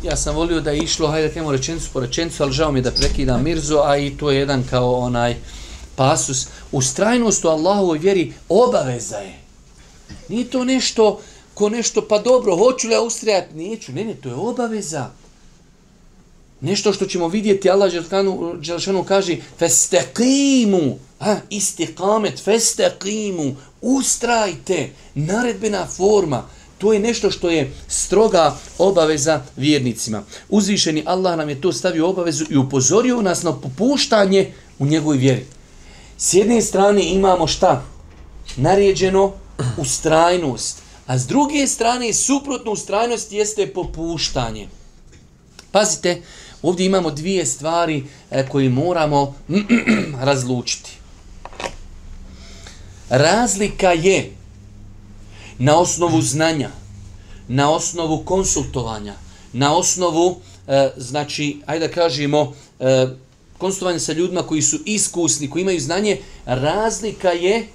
ja 0.03 0.15
sam 0.15 0.35
volio 0.35 0.61
da 0.61 0.71
je 0.71 0.79
išlo, 0.79 1.07
hajde 1.07 1.27
da 1.27 1.33
kajemo 1.33 1.51
rečenicu 1.51 1.89
po 1.93 1.99
rečenicu, 1.99 2.43
ali 2.43 2.53
žao 2.53 2.71
mi 2.71 2.81
da 2.81 2.91
prekidam 2.91 3.43
Mirzu, 3.43 3.77
a 3.77 3.97
i 3.97 4.17
to 4.17 4.31
je 4.31 4.39
jedan 4.39 4.63
kao 4.69 4.93
onaj 4.93 5.35
pasus. 5.95 6.47
Ustrajnost 6.71 7.45
u 7.45 7.47
Allahovoj 7.47 7.97
vjeri 7.97 8.33
obaveza 8.49 9.17
je. 9.17 9.39
Nije 10.29 10.49
to 10.49 10.63
nešto 10.63 11.19
ko 11.53 11.69
nešto, 11.69 12.07
pa 12.07 12.19
dobro, 12.19 12.55
hoću 12.55 12.87
li 12.87 12.93
ja 12.93 13.01
ustrajati? 13.01 13.55
Neću, 13.55 13.91
ne, 13.91 14.03
ne, 14.03 14.15
to 14.15 14.29
je 14.29 14.35
obaveza. 14.35 15.09
Nešto 16.61 16.93
što 16.93 17.05
ćemo 17.05 17.27
vidjeti, 17.27 17.69
Allah 17.69 17.91
Đelšanu 18.61 19.03
kaže, 19.03 19.37
festeqimu, 19.59 20.95
ha, 21.19 21.35
istiqamet, 21.49 22.43
festeqimu, 22.45 23.55
ustrajte, 23.81 24.89
naredbena 25.15 25.87
forma, 25.87 26.43
To 26.79 26.93
je 26.93 26.99
nešto 26.99 27.31
što 27.31 27.49
je 27.49 27.71
stroga 27.87 28.57
obaveza 28.77 29.41
vjernicima. 29.55 30.23
Uzvišeni 30.49 31.03
Allah 31.05 31.37
nam 31.37 31.49
je 31.49 31.61
to 31.61 31.73
stavio 31.73 32.09
obavezu 32.09 32.45
i 32.49 32.57
upozorio 32.57 33.21
nas 33.21 33.43
na 33.43 33.53
popuštanje 33.53 34.53
u 34.79 34.85
njegovoj 34.85 35.17
vjeri. 35.17 35.45
S 36.17 36.33
jedne 36.33 36.61
strane 36.61 37.03
imamo 37.03 37.47
šta? 37.47 37.83
Naređeno 38.55 39.33
ustrajnost. 39.77 40.77
A 41.07 41.17
s 41.17 41.27
druge 41.27 41.67
strane 41.67 42.13
suprotno 42.13 42.71
ustrajnost 42.71 43.31
jeste 43.31 43.67
popuštanje. 43.67 44.67
Pazite, 45.71 46.21
ovdje 46.61 46.85
imamo 46.85 47.11
dvije 47.11 47.45
stvari 47.45 48.03
e, 48.31 48.47
koje 48.47 48.69
moramo 48.69 49.35
razlučiti. 50.27 50.91
Razlika 53.09 53.91
je 53.91 54.31
na 55.57 55.79
osnovu 55.79 56.21
znanja, 56.21 56.69
na 57.47 57.71
osnovu 57.71 58.23
konsultovanja, 58.25 59.13
na 59.53 59.77
osnovu, 59.77 60.39
e, 60.67 60.91
znači, 60.97 61.61
ajde 61.65 61.87
da 61.87 61.93
kažemo, 61.93 62.53
e, 62.79 63.07
konsultovanja 63.57 63.99
sa 63.99 64.13
ljudima 64.13 64.43
koji 64.43 64.61
su 64.61 64.79
iskusni, 64.85 65.49
koji 65.49 65.61
imaju 65.61 65.79
znanje, 65.79 66.17
razlika 66.45 67.29
je 67.29 67.67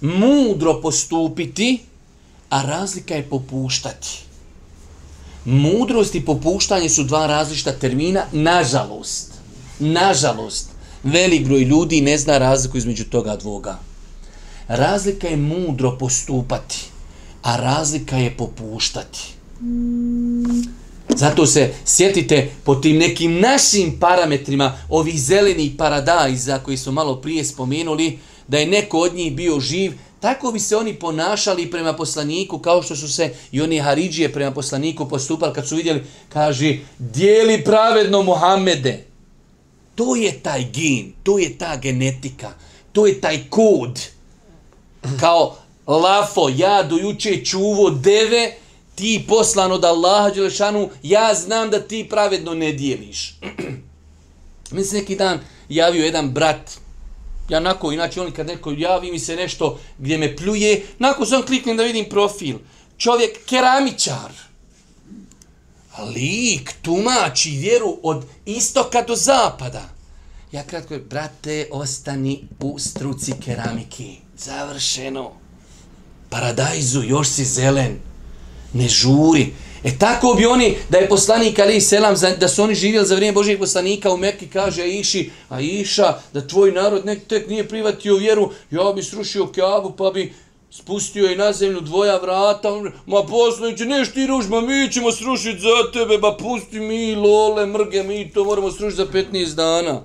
mudro 0.00 0.80
postupiti, 0.80 1.78
a 2.48 2.62
razlika 2.62 3.14
je 3.14 3.28
popuštati. 3.30 4.25
Mudrost 5.46 6.14
i 6.14 6.24
popuštanje 6.24 6.88
su 6.88 7.04
dva 7.04 7.26
različita 7.26 7.72
termina, 7.72 8.24
nažalost. 8.32 9.32
Nažalost, 9.78 10.70
velik 11.02 11.46
broj 11.46 11.62
ljudi 11.62 12.00
ne 12.00 12.18
zna 12.18 12.38
razliku 12.38 12.78
između 12.78 13.04
toga 13.04 13.36
dvoga. 13.36 13.78
Razlika 14.68 15.28
je 15.28 15.36
mudro 15.36 15.98
postupati 15.98 16.96
a 17.46 17.56
razlika 17.56 18.16
je 18.16 18.36
popuštati. 18.36 19.20
Zato 21.08 21.46
se 21.46 21.72
sjetite 21.84 22.50
po 22.64 22.74
tim 22.74 22.96
nekim 22.96 23.40
našim 23.40 23.98
parametrima 24.00 24.78
ovih 24.88 25.20
zelenih 25.20 25.72
paradajza 25.78 26.58
koji 26.58 26.76
su 26.76 26.92
malo 26.92 27.16
prije 27.16 27.44
spomenuli 27.44 28.18
da 28.48 28.58
je 28.58 28.66
neko 28.66 28.98
od 28.98 29.14
njih 29.14 29.34
bio 29.34 29.60
živ, 29.60 29.92
tako 30.20 30.52
bi 30.52 30.60
se 30.60 30.76
oni 30.76 30.94
ponašali 30.94 31.70
prema 31.70 31.92
poslaniku 31.92 32.58
kao 32.58 32.82
što 32.82 32.96
su 32.96 33.12
se 33.12 33.34
i 33.52 33.60
oni 33.60 33.80
Haridžije 33.80 34.32
prema 34.32 34.50
poslaniku 34.50 35.08
postupali 35.08 35.54
kad 35.54 35.68
su 35.68 35.76
vidjeli, 35.76 36.04
kaže, 36.28 36.78
dijeli 36.98 37.64
pravedno 37.64 38.22
Muhammede. 38.22 39.04
To 39.94 40.16
je 40.16 40.40
taj 40.40 40.64
gen, 40.64 41.12
to 41.22 41.38
je 41.38 41.58
ta 41.58 41.76
genetika, 41.76 42.52
to 42.92 43.06
je 43.06 43.20
taj 43.20 43.44
kod. 43.50 44.00
Kao 45.20 45.56
lafo, 45.86 46.48
ja 46.56 46.82
dojuče 46.82 47.44
čuvo 47.44 47.90
deve, 47.90 48.52
ti 48.94 49.24
poslan 49.28 49.72
od 49.72 49.84
Allaha 49.84 50.30
Đelešanu, 50.30 50.90
ja 51.02 51.34
znam 51.34 51.70
da 51.70 51.80
ti 51.80 52.06
pravedno 52.10 52.54
ne 52.54 52.72
dijeliš. 52.72 53.38
mi 54.72 54.84
se 54.84 54.96
neki 54.96 55.16
dan 55.16 55.40
javio 55.68 56.04
jedan 56.04 56.30
brat, 56.30 56.70
ja 57.48 57.60
nako, 57.60 57.92
inače 57.92 58.20
on 58.20 58.32
kad 58.32 58.46
neko 58.46 58.70
javi 58.70 59.12
mi 59.12 59.18
se 59.18 59.36
nešto 59.36 59.78
gdje 59.98 60.18
me 60.18 60.36
pljuje, 60.36 60.86
nako 60.98 61.26
sam 61.26 61.42
kliknem 61.42 61.76
da 61.76 61.82
vidim 61.82 62.08
profil. 62.10 62.56
Čovjek 62.98 63.44
keramičar. 63.46 64.32
Lik 66.14 66.72
tumači 66.82 67.50
vjeru 67.50 67.98
od 68.02 68.24
istoka 68.46 69.02
do 69.02 69.16
zapada. 69.16 69.82
Ja 70.52 70.62
kratko, 70.62 70.98
brate, 71.10 71.68
ostani 71.72 72.44
u 72.60 72.78
struci 72.78 73.32
keramike. 73.44 74.04
Završeno 74.38 75.32
paradajzu, 76.30 77.02
još 77.02 77.28
si 77.28 77.44
zelen, 77.44 77.98
ne 78.72 78.88
žuri. 78.88 79.52
E 79.84 79.98
tako 79.98 80.34
bi 80.34 80.46
oni, 80.46 80.76
da 80.88 80.98
je 80.98 81.08
poslanik 81.08 81.58
Ali 81.58 81.80
Selam, 81.80 82.14
da 82.40 82.48
su 82.48 82.62
oni 82.62 82.74
živjeli 82.74 83.06
za 83.06 83.14
vrijeme 83.14 83.34
Božijeg 83.34 83.58
poslanika 83.58 84.12
u 84.12 84.16
Mekki, 84.16 84.46
kaže 84.46 84.82
Aiši, 84.82 85.30
a 85.48 85.60
Iša, 85.60 86.14
da 86.32 86.46
tvoj 86.46 86.72
narod 86.72 87.06
nek 87.06 87.26
tek 87.26 87.48
nije 87.48 87.68
privatio 87.68 88.16
vjeru, 88.16 88.50
ja 88.70 88.92
bi 88.96 89.02
srušio 89.02 89.46
Kjabu, 89.46 89.92
pa 89.98 90.10
bi 90.10 90.34
spustio 90.70 91.30
i 91.32 91.36
na 91.36 91.52
zemlju 91.52 91.80
dvoja 91.80 92.16
vrata, 92.16 92.68
ma 93.06 93.22
poslaniće, 93.22 93.84
neš 93.84 94.12
ti 94.12 94.26
ružma, 94.26 94.60
mi 94.60 94.92
ćemo 94.92 95.12
srušiti 95.12 95.60
za 95.60 95.92
tebe, 95.92 96.18
ba 96.18 96.36
pusti 96.36 96.80
mi, 96.80 97.14
lole, 97.14 97.66
mrge, 97.66 98.02
mi 98.02 98.30
to 98.30 98.44
moramo 98.44 98.70
srušiti 98.70 98.96
za 98.96 99.06
15 99.06 99.54
dana. 99.54 100.02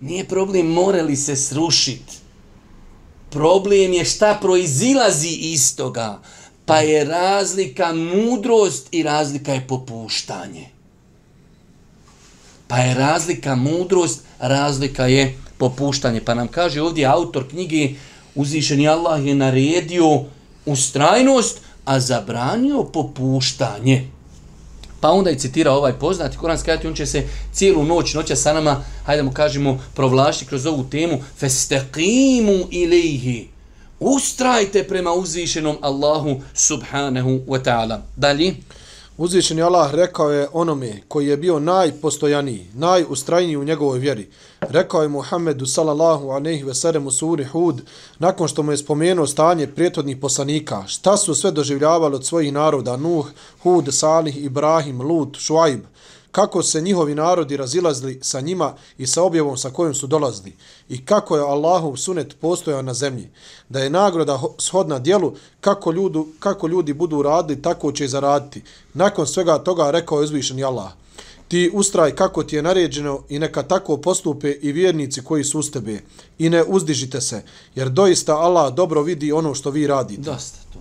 Nije 0.00 0.24
problem, 0.24 0.66
morali 0.66 1.16
se 1.16 1.36
srušiti. 1.36 2.12
Problem 3.30 3.92
je 3.92 4.04
šta 4.04 4.38
proizilazi 4.40 5.28
iz 5.28 5.76
toga. 5.76 6.20
Pa 6.66 6.78
je 6.78 7.04
razlika 7.04 7.92
mudrost 7.92 8.88
i 8.90 9.02
razlika 9.02 9.52
je 9.52 9.66
popuštanje. 9.68 10.68
Pa 12.68 12.76
je 12.78 12.94
razlika 12.94 13.54
mudrost, 13.54 14.20
razlika 14.38 15.06
je 15.06 15.38
popuštanje. 15.58 16.20
Pa 16.24 16.34
nam 16.34 16.48
kaže 16.48 16.82
ovdje 16.82 17.06
autor 17.06 17.48
knjige 17.48 17.94
Uzvišeni 18.34 18.88
Allah 18.88 19.26
je 19.26 19.34
naredio 19.34 20.24
ustrajnost, 20.66 21.60
a 21.84 22.00
zabranio 22.00 22.82
popuštanje. 22.82 24.10
Pa 25.00 25.10
onda 25.10 25.30
i 25.30 25.38
citira 25.38 25.72
ovaj 25.72 25.92
poznati 25.92 26.36
kuranski 26.36 26.70
ajet, 26.70 26.84
on 26.84 26.94
će 26.94 27.06
se 27.06 27.22
cijelu 27.52 27.84
noć, 27.84 28.14
noća 28.14 28.36
sa 28.36 28.52
nama, 28.52 28.84
hajde 29.04 29.22
mu 29.22 29.32
kažemo, 29.32 29.82
provlašiti 29.94 30.46
kroz 30.46 30.66
ovu 30.66 30.84
temu, 30.84 31.18
festeqimu 31.40 32.66
ilaihi, 32.70 33.48
ustrajte 34.04 34.84
prema 34.84 35.12
uzvišenom 35.12 35.76
Allahu 35.80 36.40
subhanahu 36.54 37.30
wa 37.30 37.62
ta'ala. 37.64 38.00
Dalje. 38.16 38.54
Uzvišeni 39.16 39.62
Allah 39.62 39.94
rekao 39.94 40.30
je 40.30 40.48
onome 40.52 41.00
koji 41.08 41.26
je 41.26 41.36
bio 41.36 41.58
najpostojaniji, 41.58 42.66
najustrajniji 42.74 43.56
u 43.56 43.64
njegovoj 43.64 43.98
vjeri. 43.98 44.28
Rekao 44.60 45.02
je 45.02 45.08
Muhammedu 45.08 45.66
sallallahu 45.66 46.28
aleyhi 46.28 46.66
ve 46.66 46.74
sellem 46.74 47.06
u 47.06 47.10
suri 47.10 47.44
Hud, 47.44 47.82
nakon 48.18 48.48
što 48.48 48.62
mu 48.62 48.72
je 48.72 48.76
spomenuo 48.76 49.26
stanje 49.26 49.66
prijetodnih 49.66 50.16
poslanika, 50.16 50.84
šta 50.86 51.16
su 51.16 51.34
sve 51.34 51.50
doživljavali 51.50 52.14
od 52.14 52.26
svojih 52.26 52.52
naroda, 52.52 52.96
Nuh, 52.96 53.26
Hud, 53.62 53.88
Salih, 53.94 54.44
Ibrahim, 54.44 55.00
Lut, 55.02 55.36
Šuajb 55.38 55.80
kako 56.34 56.62
se 56.62 56.80
njihovi 56.80 57.14
narodi 57.14 57.56
razilazili 57.56 58.18
sa 58.22 58.40
njima 58.40 58.74
i 58.98 59.06
sa 59.06 59.22
objavom 59.22 59.56
sa 59.56 59.70
kojim 59.70 59.94
su 59.94 60.06
dolazili 60.06 60.52
i 60.88 61.04
kako 61.04 61.36
je 61.36 61.42
Allahov 61.42 61.96
sunet 61.96 62.36
postojao 62.40 62.82
na 62.82 62.94
zemlji, 62.94 63.28
da 63.68 63.80
je 63.80 63.90
nagroda 63.90 64.40
shodna 64.58 64.98
dijelu 64.98 65.32
kako, 65.60 65.92
ljudu, 65.92 66.26
kako 66.38 66.66
ljudi 66.66 66.92
budu 66.92 67.22
radili, 67.22 67.62
tako 67.62 67.92
će 67.92 68.04
i 68.04 68.08
zaraditi. 68.08 68.62
Nakon 68.94 69.26
svega 69.26 69.58
toga 69.58 69.90
rekao 69.90 70.18
je 70.18 70.24
uzvišeni 70.24 70.64
Allah, 70.64 70.92
ti 71.48 71.70
ustraj 71.74 72.14
kako 72.14 72.42
ti 72.42 72.56
je 72.56 72.62
naređeno 72.62 73.22
i 73.28 73.38
neka 73.38 73.62
tako 73.62 73.96
postupe 73.96 74.50
i 74.62 74.72
vjernici 74.72 75.24
koji 75.24 75.44
su 75.44 75.58
uz 75.58 75.70
tebe 75.70 76.00
i 76.38 76.50
ne 76.50 76.64
uzdižite 76.64 77.20
se, 77.20 77.42
jer 77.74 77.88
doista 77.88 78.36
Allah 78.36 78.74
dobro 78.74 79.02
vidi 79.02 79.32
ono 79.32 79.54
što 79.54 79.70
vi 79.70 79.86
radite. 79.86 80.22
Dosta 80.22 80.58
to. 80.72 80.78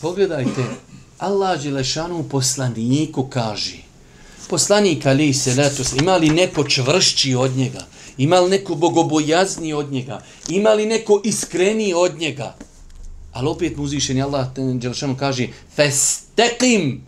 Pogledajte, 0.00 0.64
Allah 1.18 1.62
Đelešanu 1.62 2.24
poslaniku 2.30 3.26
kaže, 3.30 3.91
poslanik 4.48 5.06
ali 5.06 5.32
se 5.34 5.70
ima 6.00 6.16
li 6.16 6.30
neko 6.30 6.68
čvršći 6.68 7.34
od 7.34 7.56
njega 7.56 7.86
ima 8.18 8.40
li 8.40 8.50
neko 8.50 8.74
bogobojazni 8.74 9.72
od 9.72 9.92
njega 9.92 10.22
ima 10.48 10.70
li 10.70 10.86
neko 10.86 11.20
iskreni 11.24 11.94
od 11.94 12.18
njega 12.18 12.56
ali 13.32 13.48
opet 13.48 13.76
muzišen 13.76 14.22
Allah 14.22 14.46
Đelšanu 14.56 15.16
kaže 15.16 15.48
festekim 15.76 17.06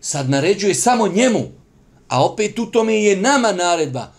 sad 0.00 0.30
naređuje 0.30 0.74
samo 0.74 1.08
njemu 1.08 1.62
A 2.12 2.24
opet 2.24 2.58
u 2.58 2.66
tome 2.66 2.94
je 3.02 3.16
nama 3.16 3.52
naredba. 3.52 4.12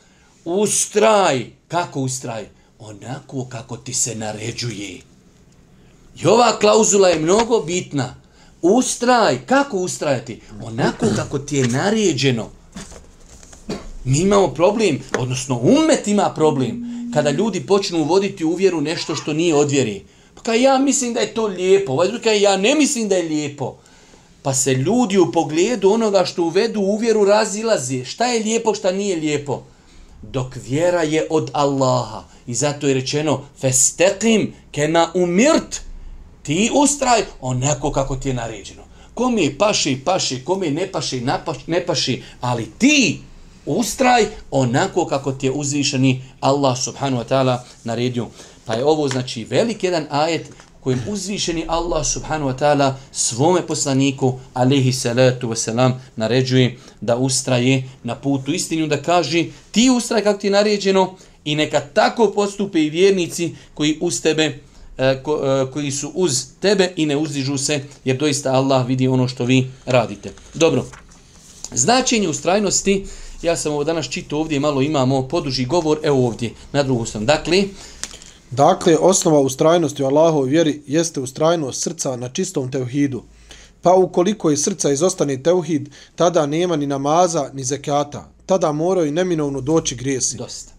Ustraj. 0.45 1.45
Kako 1.67 1.99
ustraj? 1.99 2.49
Onako 2.79 3.45
kako 3.45 3.77
ti 3.77 3.93
se 3.93 4.15
naređuje. 4.15 5.01
I 6.21 6.25
ova 6.27 6.59
klauzula 6.59 7.09
je 7.09 7.19
mnogo 7.19 7.59
bitna. 7.59 8.15
Ustraj. 8.63 9.45
Kako 9.45 9.77
ustrajati? 9.77 10.41
Onako 10.63 11.05
kako 11.15 11.39
ti 11.39 11.57
je 11.57 11.67
naređeno. 11.67 12.49
Mi 14.03 14.19
imamo 14.19 14.47
problem, 14.47 14.99
odnosno 15.19 15.59
umet 15.59 16.07
ima 16.07 16.33
problem, 16.35 16.83
kada 17.13 17.29
ljudi 17.29 17.65
počnu 17.65 18.01
uvoditi 18.01 18.45
u 18.45 18.55
vjeru 18.55 18.81
nešto 18.81 19.15
što 19.15 19.33
nije 19.33 19.55
od 19.55 19.71
vjeri. 19.71 20.03
Pa 20.35 20.41
kaj 20.41 20.61
ja 20.61 20.77
mislim 20.77 21.13
da 21.13 21.19
je 21.19 21.33
to 21.33 21.45
lijepo, 21.45 21.91
ovaj 21.91 22.07
drugi 22.07 22.23
kaj 22.23 22.41
ja 22.41 22.57
ne 22.57 22.75
mislim 22.75 23.09
da 23.09 23.15
je 23.15 23.23
lijepo. 23.23 23.75
Pa 24.41 24.53
se 24.53 24.73
ljudi 24.73 25.17
u 25.17 25.31
pogledu 25.31 25.89
onoga 25.89 26.25
što 26.25 26.43
uvedu 26.43 26.79
u 26.79 26.97
vjeru 26.97 27.25
razilaze. 27.25 28.05
Šta 28.05 28.25
je 28.25 28.43
lijepo, 28.43 28.75
šta 28.75 28.91
nije 28.91 29.15
lijepo. 29.15 29.63
Dok 30.21 30.55
vjera 30.67 31.03
je 31.03 31.27
od 31.29 31.49
Allaha. 31.53 32.23
I 32.47 32.53
zato 32.53 32.87
je 32.87 32.93
rečeno, 32.93 33.41
festeqim 33.61 34.51
kema 34.71 35.11
umirt, 35.13 35.81
ti 36.43 36.71
ustraj 36.73 37.23
onako 37.41 37.91
kako 37.91 38.15
ti 38.15 38.29
je 38.29 38.33
naređeno. 38.33 38.83
Kome 39.13 39.41
je 39.43 39.57
paši, 39.57 40.01
paši, 40.05 40.45
kome 40.45 40.71
ne 40.71 40.91
paši, 40.91 41.23
ne 41.67 41.85
paši, 41.85 42.23
ali 42.41 42.71
ti 42.77 43.19
ustraj 43.65 44.25
onako 44.51 45.05
kako 45.05 45.31
ti 45.31 45.45
je 45.45 45.51
uzvišeni 45.51 46.21
Allah 46.39 46.77
subhanahu 46.77 47.23
wa 47.23 47.27
ta'ala 47.27 47.57
naredio. 47.83 48.27
Pa 48.65 48.73
je 48.73 48.85
ovo 48.85 49.07
znači 49.07 49.43
velik 49.43 49.83
jedan 49.83 50.05
ajet 50.09 50.49
kojim 50.83 51.01
uzvišeni 51.07 51.65
Allah 51.67 52.05
subhanahu 52.05 52.51
wa 52.51 52.57
ta'ala 52.59 52.93
svome 53.11 53.67
poslaniku 53.67 54.39
alihi 54.53 54.93
salatu 54.93 55.49
wasalam 55.49 55.91
naređuje 56.15 56.77
da 57.01 57.15
ustraje 57.15 57.83
na 58.03 58.15
putu 58.15 58.53
istinu 58.53 58.87
da 58.87 59.01
kaže 59.01 59.45
ti 59.71 59.89
ustraj 59.89 60.23
kako 60.23 60.39
ti 60.39 60.47
je 60.47 60.51
naređeno 60.51 61.15
i 61.45 61.55
neka 61.55 61.81
tako 61.93 62.31
postupe 62.35 62.83
i 62.83 62.89
vjernici 62.89 63.55
koji 63.73 63.97
uz 64.01 64.21
tebe 64.21 64.59
ko, 65.23 65.39
e, 65.43 65.71
koji 65.71 65.91
su 65.91 66.11
uz 66.15 66.45
tebe 66.59 66.93
i 66.95 67.05
ne 67.05 67.17
uzdižu 67.17 67.57
se 67.57 67.83
jer 68.05 68.17
doista 68.17 68.51
Allah 68.51 68.87
vidi 68.87 69.07
ono 69.07 69.27
što 69.27 69.45
vi 69.45 69.71
radite. 69.85 70.31
Dobro. 70.53 70.85
Značenje 71.71 72.29
ustrajnosti 72.29 73.05
Ja 73.43 73.57
sam 73.57 73.73
ovo 73.73 73.83
danas 73.83 74.09
čito 74.09 74.37
ovdje 74.37 74.59
malo 74.59 74.81
imamo 74.81 75.27
poduži 75.27 75.65
govor, 75.65 75.99
evo 76.03 76.27
ovdje, 76.27 76.53
na 76.71 76.83
drugu 76.83 77.05
stranu. 77.05 77.25
Dakle, 77.25 77.63
Dakle, 78.51 78.97
osnova 78.97 79.39
ustrajnosti 79.39 80.03
u 80.03 80.05
Allahovoj 80.05 80.49
vjeri 80.49 80.81
jeste 80.87 81.19
ustrajnost 81.19 81.81
srca 81.81 82.15
na 82.15 82.29
čistom 82.29 82.71
teuhidu. 82.71 83.23
Pa 83.81 83.93
ukoliko 83.93 84.49
je 84.49 84.57
srca 84.57 84.91
izostane 84.91 85.43
teuhid, 85.43 85.89
tada 86.15 86.45
nema 86.45 86.75
ni 86.75 86.87
namaza, 86.87 87.49
ni 87.53 87.63
zekata. 87.63 88.29
Tada 88.45 88.71
moraju 88.71 89.11
neminovno 89.11 89.61
doći 89.61 89.95
grijesi. 89.95 90.37
Dosta. 90.37 90.72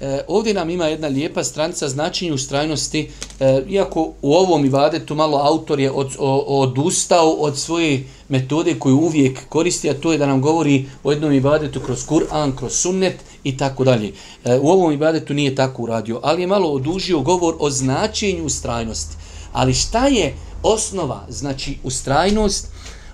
E, 0.00 0.20
ovdje 0.28 0.54
nam 0.54 0.70
ima 0.70 0.86
jedna 0.86 1.08
lijepa 1.08 1.44
stranica 1.44 1.88
značenju 1.88 2.34
ustrajnosti, 2.34 3.10
e, 3.40 3.62
iako 3.68 4.12
u 4.22 4.34
ovom 4.34 4.64
ibadetu 4.64 5.14
malo 5.14 5.38
autor 5.38 5.80
je 5.80 5.90
od, 5.90 6.16
o, 6.18 6.38
odustao 6.38 7.30
od 7.30 7.58
svoje 7.58 8.04
metode 8.28 8.78
koju 8.78 8.96
uvijek 8.96 9.48
koristi, 9.48 9.90
a 9.90 9.94
to 9.94 10.12
je 10.12 10.18
da 10.18 10.26
nam 10.26 10.40
govori 10.40 10.88
o 11.04 11.10
jednom 11.10 11.32
ibadetu 11.32 11.80
kroz 11.80 12.06
Kur'an, 12.06 12.56
kroz 12.56 12.72
sunnet 12.72 13.14
i 13.44 13.56
tako 13.56 13.84
dalje. 13.84 14.12
E, 14.44 14.58
u 14.58 14.68
ovom 14.68 14.92
ibadetu 14.92 15.34
nije 15.34 15.54
tako 15.54 15.82
uradio, 15.82 16.20
ali 16.22 16.42
je 16.42 16.46
malo 16.46 16.72
odužio 16.72 17.20
govor 17.20 17.56
o 17.58 17.70
značenju 17.70 18.44
ustrajnosti. 18.44 19.16
Ali 19.52 19.74
šta 19.74 20.06
je 20.06 20.34
osnova, 20.62 21.26
znači 21.28 21.78
ustrajnost? 21.84 22.68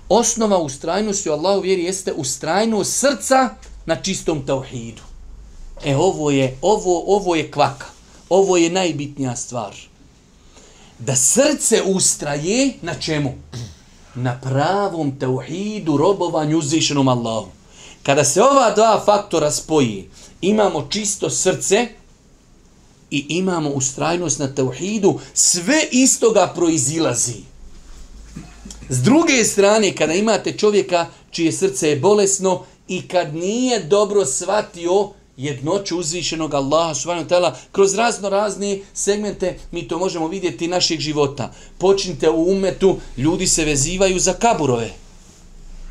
Osnova 0.09 0.57
ustrajnosti 0.57 1.29
u 1.29 1.33
Allahu 1.33 1.61
vjeri 1.61 1.83
jeste 1.83 2.13
ustrajnost 2.13 2.99
srca 2.99 3.49
na 3.85 3.95
čistom 3.95 4.45
tauhidu. 4.45 5.01
E 5.85 5.95
ovo 5.95 6.31
je, 6.31 6.57
ovo, 6.61 7.03
ovo 7.15 7.35
je 7.35 7.51
kvaka. 7.51 7.85
Ovo 8.29 8.57
je 8.57 8.69
najbitnija 8.69 9.35
stvar. 9.35 9.75
Da 10.99 11.15
srce 11.15 11.81
ustraje 11.85 12.73
na 12.81 12.93
čemu? 12.93 13.33
Na 14.15 14.39
pravom 14.43 15.19
tauhidu 15.19 15.97
robovanju 15.97 16.57
uzvišenom 16.57 17.07
Allahu. 17.07 17.47
Kada 18.03 18.23
se 18.23 18.41
ova 18.41 18.71
dva 18.71 19.03
faktora 19.05 19.51
spoji, 19.51 20.09
imamo 20.41 20.87
čisto 20.89 21.29
srce 21.29 21.87
i 23.11 23.25
imamo 23.29 23.69
ustrajnost 23.69 24.39
na 24.39 24.55
tauhidu, 24.55 25.19
sve 25.33 25.87
istoga 25.91 26.51
proizilazi. 26.55 27.35
S 28.89 28.97
druge 28.97 29.43
strane, 29.43 29.95
kada 29.95 30.13
imate 30.13 30.57
čovjeka 30.57 31.05
čije 31.31 31.51
srce 31.51 31.89
je 31.89 31.99
bolesno 31.99 32.63
i 32.87 33.07
kad 33.07 33.35
nije 33.35 33.83
dobro 33.83 34.25
shvatio 34.25 35.09
jednoću 35.37 35.99
uzvišenog 35.99 36.53
Allaha 36.53 36.95
subhanahu 36.95 37.29
wa 37.29 37.35
ta'ala 37.35 37.53
kroz 37.71 37.95
razno 37.95 38.29
razne 38.29 38.79
segmente 38.93 39.57
mi 39.71 39.87
to 39.87 39.99
možemo 39.99 40.27
vidjeti 40.27 40.67
naših 40.67 40.99
života. 40.99 41.53
Počnite 41.77 42.29
u 42.29 42.51
umetu, 42.51 42.97
ljudi 43.17 43.47
se 43.47 43.65
vezivaju 43.65 44.19
za 44.19 44.33
kaburove. 44.33 44.91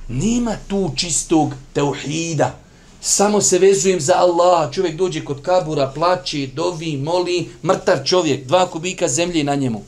Nema 0.09 0.57
tu 0.69 0.91
čistog 0.97 1.55
teuhida. 1.73 2.59
Samo 3.01 3.41
se 3.41 3.59
vezujem 3.59 4.01
za 4.01 4.15
Allaha. 4.17 4.73
Čovjek 4.73 4.97
dođe 4.97 5.25
kod 5.25 5.43
kabura, 5.43 5.93
plaće, 5.95 6.47
dovi, 6.47 6.97
moli, 6.97 7.49
mrtav 7.65 8.05
čovjek, 8.05 8.47
dva 8.47 8.67
kubika 8.67 9.09
zemlje 9.09 9.45
na 9.45 9.55
njemu. 9.55 9.83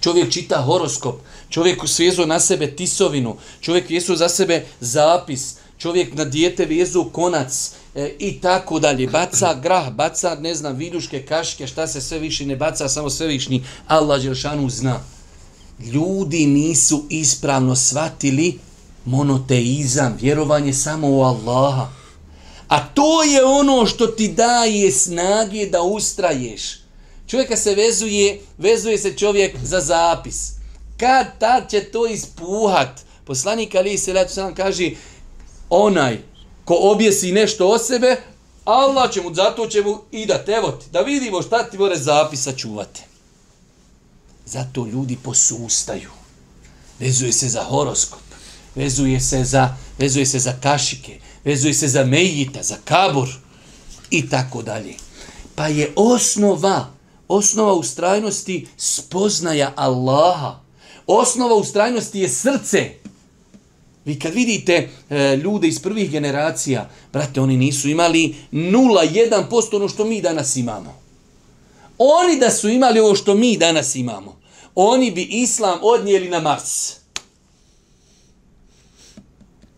Čovjek 0.00 0.32
čita 0.32 0.56
horoskop, 0.56 1.14
čovjek 1.48 1.88
svezo 1.88 2.26
na 2.26 2.40
sebe 2.40 2.76
tisovinu, 2.76 3.36
čovjek 3.60 3.88
vjesu 3.88 4.16
za 4.16 4.28
sebe 4.28 4.66
zapis, 4.80 5.54
čovjek 5.78 6.14
na 6.14 6.24
dijete 6.24 6.64
vezu 6.64 7.04
konac, 7.04 7.72
e, 7.94 8.14
i 8.18 8.40
tako 8.40 8.78
dalje. 8.78 9.06
Baca 9.06 9.54
grah, 9.62 9.92
baca, 9.92 10.34
ne 10.34 10.54
znam, 10.54 10.76
viduške, 10.76 11.26
kaške, 11.26 11.66
šta 11.66 11.86
se 11.86 12.00
sve 12.00 12.18
više 12.18 12.46
ne 12.46 12.56
baca, 12.56 12.88
samo 12.88 13.10
sve 13.10 13.26
višni. 13.26 13.64
Allah 13.86 14.22
Đelšanu 14.22 14.70
zna. 14.70 15.00
Ljudi 15.78 16.46
nisu 16.46 17.04
ispravno 17.10 17.76
shvatili 17.76 18.58
monoteizam, 19.04 20.16
vjerovanje 20.20 20.72
samo 20.72 21.08
u 21.10 21.22
Allaha. 21.22 21.88
A 22.68 22.86
to 22.86 23.22
je 23.22 23.44
ono 23.44 23.86
što 23.86 24.06
ti 24.06 24.28
daje 24.28 24.92
snage 24.92 25.66
da 25.66 25.82
ustraješ. 25.82 26.78
Čovjeka 27.26 27.56
se 27.56 27.74
vezuje, 27.74 28.40
vezuje 28.58 28.98
se 28.98 29.16
čovjek 29.16 29.56
za 29.62 29.80
zapis. 29.80 30.52
Kad 30.96 31.26
tad 31.38 31.70
će 31.70 31.80
to 31.80 32.06
ispuhat? 32.06 33.00
Poslanik 33.24 33.74
Ali 33.74 33.98
se 33.98 34.26
kaže, 34.56 34.90
onaj 35.70 36.18
ko 36.64 36.78
objesi 36.80 37.32
nešto 37.32 37.68
o 37.68 37.78
sebe, 37.78 38.16
Allah 38.64 39.10
će 39.10 39.22
mu, 39.22 39.34
zato 39.34 39.66
će 39.66 39.82
mu 39.82 39.98
i 40.10 40.26
da 40.26 40.44
te 40.44 40.60
voti, 40.60 40.86
da 40.90 41.00
vidimo 41.00 41.42
šta 41.42 41.70
ti 41.70 41.78
more 41.78 41.96
zapisa 41.96 42.52
čuvati. 42.52 43.02
Zato 44.46 44.86
ljudi 44.86 45.16
posustaju. 45.22 46.10
Vezuje 46.98 47.32
se 47.32 47.48
za 47.48 47.64
horoskop, 47.64 48.20
vezuje 48.74 49.20
se 49.20 49.44
za, 49.44 49.76
vezuje 49.98 50.26
se 50.26 50.38
za 50.38 50.52
kašike, 50.62 51.20
vezuje 51.44 51.74
se 51.74 51.88
za 51.88 52.04
mejita, 52.04 52.62
za 52.62 52.76
kabor 52.84 53.28
i 54.10 54.28
tako 54.28 54.62
dalje. 54.62 54.94
Pa 55.54 55.68
je 55.68 55.92
osnova, 55.96 56.86
osnova 57.28 57.72
ustrajnosti 57.72 58.68
spoznaja 58.76 59.72
Allaha. 59.76 60.60
Osnova 61.06 61.54
ustrajnosti 61.54 62.20
je 62.20 62.28
srce. 62.28 63.01
Vi 64.04 64.18
kad 64.18 64.34
vidite 64.34 64.88
e, 65.10 65.36
ljude 65.36 65.68
iz 65.68 65.82
prvih 65.82 66.10
generacija, 66.10 66.90
brate, 67.12 67.40
oni 67.40 67.56
nisu 67.56 67.88
imali 67.88 68.34
0,1% 68.52 69.76
ono 69.76 69.88
što 69.88 70.04
mi 70.04 70.20
danas 70.20 70.56
imamo. 70.56 71.02
Oni 71.98 72.38
da 72.38 72.50
su 72.50 72.68
imali 72.68 73.00
ovo 73.00 73.14
što 73.14 73.34
mi 73.34 73.56
danas 73.56 73.94
imamo, 73.94 74.40
oni 74.74 75.10
bi 75.10 75.22
islam 75.22 75.78
odnijeli 75.82 76.28
na 76.28 76.40
Mars. 76.40 76.92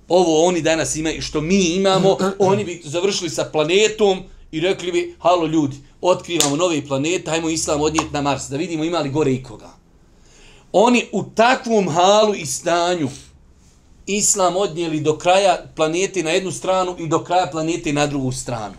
Ovo 0.09 0.47
oni 0.47 0.63
danas 0.63 0.97
imaju 0.97 1.23
što 1.23 1.41
mi 1.41 1.65
imamo, 1.65 2.17
oni 2.39 2.65
bi 2.65 2.83
završili 2.85 3.31
sa 3.31 3.45
planetom 3.45 4.23
i 4.53 4.61
rekli 4.61 4.93
bi, 4.93 5.17
halo 5.19 5.47
ljudi, 5.47 5.77
otkrivamo 6.01 6.57
nove 6.57 6.87
planete, 6.87 7.31
hajmo 7.31 7.49
islam 7.49 7.81
odnijeti 7.81 8.13
na 8.13 8.23
Mars, 8.23 8.49
da 8.49 8.57
vidimo 8.57 8.85
imali 8.85 9.11
gore 9.11 9.33
ikoga. 9.33 9.71
Oni 10.73 11.05
u 11.13 11.23
takvom 11.35 11.89
halu 11.89 12.35
i 12.35 12.47
stanju, 12.47 13.09
islam 14.07 14.57
odnijeli 14.57 15.01
do 15.01 15.19
kraja 15.19 15.67
planete 15.77 16.23
na 16.23 16.31
jednu 16.31 16.53
stranu 16.53 16.97
i 16.99 17.09
do 17.09 17.25
kraja 17.25 17.47
planete 17.53 17.93
na 17.93 18.07
drugu 18.07 18.33
stranu. 18.33 18.75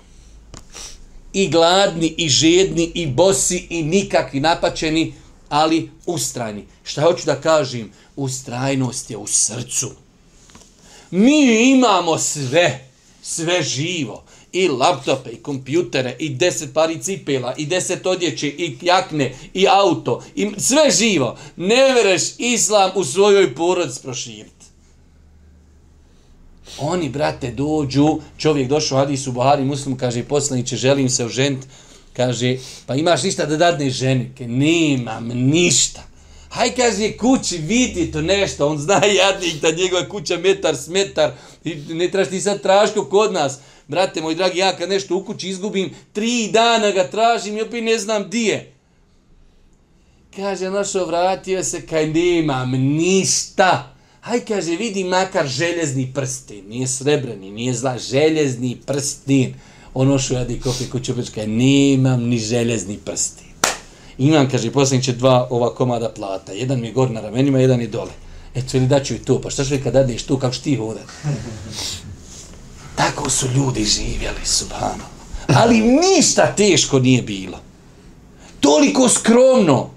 I 1.34 1.48
gladni, 1.50 2.14
i 2.18 2.30
žedni, 2.30 2.92
i 2.94 3.08
bosi, 3.08 3.68
i 3.70 3.84
nikakvi 3.84 4.40
napačeni, 4.40 5.14
ali 5.50 5.92
ustrajni. 6.06 6.66
Šta 6.84 7.02
hoću 7.02 7.26
da 7.26 7.42
kažem? 7.42 7.92
Ustrajnost 8.16 9.12
je 9.12 9.18
u 9.18 9.28
srcu. 9.28 9.92
Mi 11.12 11.70
imamo 11.72 12.18
sve, 12.18 12.90
sve 13.22 13.64
živo. 13.64 14.24
I 14.52 14.68
laptope, 14.68 15.30
i 15.30 15.36
kompjutere, 15.36 16.16
i 16.20 16.30
deset 16.30 16.74
pari 16.74 17.04
cipela, 17.04 17.56
i 17.58 17.66
deset 17.66 18.06
odjeće, 18.06 18.48
i 18.48 18.78
jakne, 18.82 19.36
i 19.54 19.68
auto, 19.68 20.24
i 20.36 20.52
sve 20.58 20.92
živo. 20.92 21.38
Ne 21.56 21.94
vereš 21.94 22.22
islam 22.38 22.92
u 22.96 23.04
svojoj 23.04 23.56
porodici 23.56 24.02
proširiti. 24.02 24.65
Oni, 26.80 27.10
brate, 27.10 27.52
dođu, 27.52 28.20
čovjek 28.38 28.68
došao 28.68 29.08
u 29.28 29.32
Buhari, 29.32 29.64
muslim, 29.64 29.98
kaže, 29.98 30.24
poslaniće, 30.24 30.76
želim 30.76 31.10
se 31.10 31.26
oženiti, 31.26 31.68
kaže, 32.14 32.58
pa 32.86 32.96
imaš 32.96 33.24
ništa 33.24 33.46
da 33.46 33.58
dadne 33.58 33.90
ženi? 33.90 34.32
Ke, 34.38 34.48
nemam 34.48 35.28
ništa. 35.28 36.04
Haj, 36.50 36.76
kaže, 36.76 37.18
kući, 37.18 37.58
vidi 37.58 38.12
to 38.12 38.22
nešto, 38.22 38.68
on 38.68 38.78
zna 38.78 39.02
jadnik 39.06 39.62
da 39.62 39.72
njegova 39.72 40.10
kuća 40.10 40.38
metar 40.38 40.76
s 40.76 40.88
metar, 40.88 41.32
ne 41.90 42.12
traži 42.12 42.30
ti 42.30 42.42
sad 42.42 42.62
tražko 42.62 43.06
kod 43.06 43.34
nas. 43.34 43.60
Brate, 43.88 44.22
moj 44.22 44.36
dragi, 44.36 44.60
ja 44.60 44.78
kad 44.78 44.90
nešto 44.90 45.16
u 45.16 45.24
kući 45.24 45.50
izgubim, 45.50 45.94
tri 46.14 46.50
dana 46.52 46.92
ga 46.92 47.08
tražim 47.08 47.58
i 47.58 47.62
opet 47.62 47.84
ne 47.84 47.98
znam 47.98 48.30
di 48.30 48.44
je. 48.44 48.74
Kaže, 50.36 50.70
našo, 50.70 51.06
vratio 51.06 51.64
se, 51.64 51.88
kaj 51.88 52.08
nemam 52.08 52.72
ništa. 52.72 53.95
Haj, 54.26 54.40
kaže, 54.40 54.76
vidi 54.76 55.04
makar 55.04 55.48
željezni 55.48 56.12
prsten, 56.14 56.68
nije 56.68 56.88
srebrni, 56.88 57.52
nije 57.52 57.74
zla, 57.74 57.98
željezni 57.98 58.78
prsten. 58.86 59.54
Ono 59.94 60.20
što 60.20 60.34
radi 60.34 60.60
kofi 60.60 60.90
kuću, 60.90 61.14
kaj 61.36 61.48
nemam 61.48 62.24
ni 62.24 62.40
željezni 62.40 62.98
prsten. 62.98 63.46
Imam, 64.18 64.50
kaže, 64.50 64.72
posljedniče 64.72 65.14
dva 65.14 65.48
ova 65.50 65.76
komada 65.76 66.10
plata. 66.10 66.52
Jedan 66.52 66.80
mi 66.82 66.88
je 66.88 66.94
gor 66.94 67.12
na 67.12 67.22
ramenima, 67.22 67.60
jedan 67.60 67.82
je 67.82 67.88
dole. 67.88 68.12
Eto, 68.56 68.78
ili 68.78 68.88
daću 68.88 69.14
i 69.14 69.20
to, 69.20 69.42
pa 69.42 69.50
šta 69.50 69.64
što 69.64 69.76
kad 69.84 69.94
dadneš 69.94 70.24
tu, 70.24 70.38
kako 70.40 70.56
ti 70.56 70.76
hodat? 70.76 71.06
Tako 72.96 73.30
su 73.30 73.48
ljudi 73.56 73.84
živjeli, 73.84 74.46
subhano. 74.46 75.04
Ali 75.48 75.82
ništa 75.82 76.54
teško 76.58 77.00
nije 77.00 77.22
bilo. 77.22 77.60
Toliko 78.60 79.10
skromno. 79.10 79.90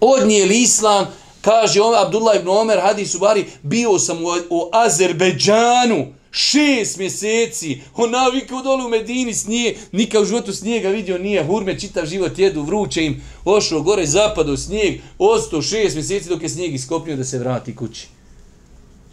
Odnijeli 0.00 0.62
islam, 0.62 1.06
kaže 1.48 1.80
on, 1.80 1.94
Abdullah 1.94 2.36
ibn 2.36 2.48
Omer, 2.48 2.80
hadis 2.80 3.14
u 3.14 3.18
bari, 3.18 3.46
bio 3.62 3.98
sam 3.98 4.24
u, 4.24 4.28
u 4.50 4.70
Azerbeđanu, 4.72 6.06
šest 6.30 6.98
mjeseci, 6.98 7.80
on 7.96 8.10
navikao 8.10 8.62
dole 8.62 8.84
u 8.84 8.88
Medini 8.88 9.34
snije, 9.34 9.76
nikad 9.92 10.22
u 10.22 10.24
životu 10.24 10.52
snijega 10.52 10.88
vidio 10.88 11.18
nije, 11.18 11.44
hurme 11.44 11.78
čitav 11.80 12.06
život 12.06 12.38
jedu, 12.38 12.62
vruće 12.62 13.04
im, 13.04 13.22
ošao 13.44 13.80
gore, 13.82 14.06
zapadao 14.06 14.56
snijeg, 14.56 15.00
ostao 15.18 15.62
šest 15.62 15.94
mjeseci 15.94 16.28
dok 16.28 16.42
je 16.42 16.48
snijeg 16.48 16.74
iskopnio 16.74 17.16
da 17.16 17.24
se 17.24 17.38
vrati 17.38 17.76
kući. 17.76 18.06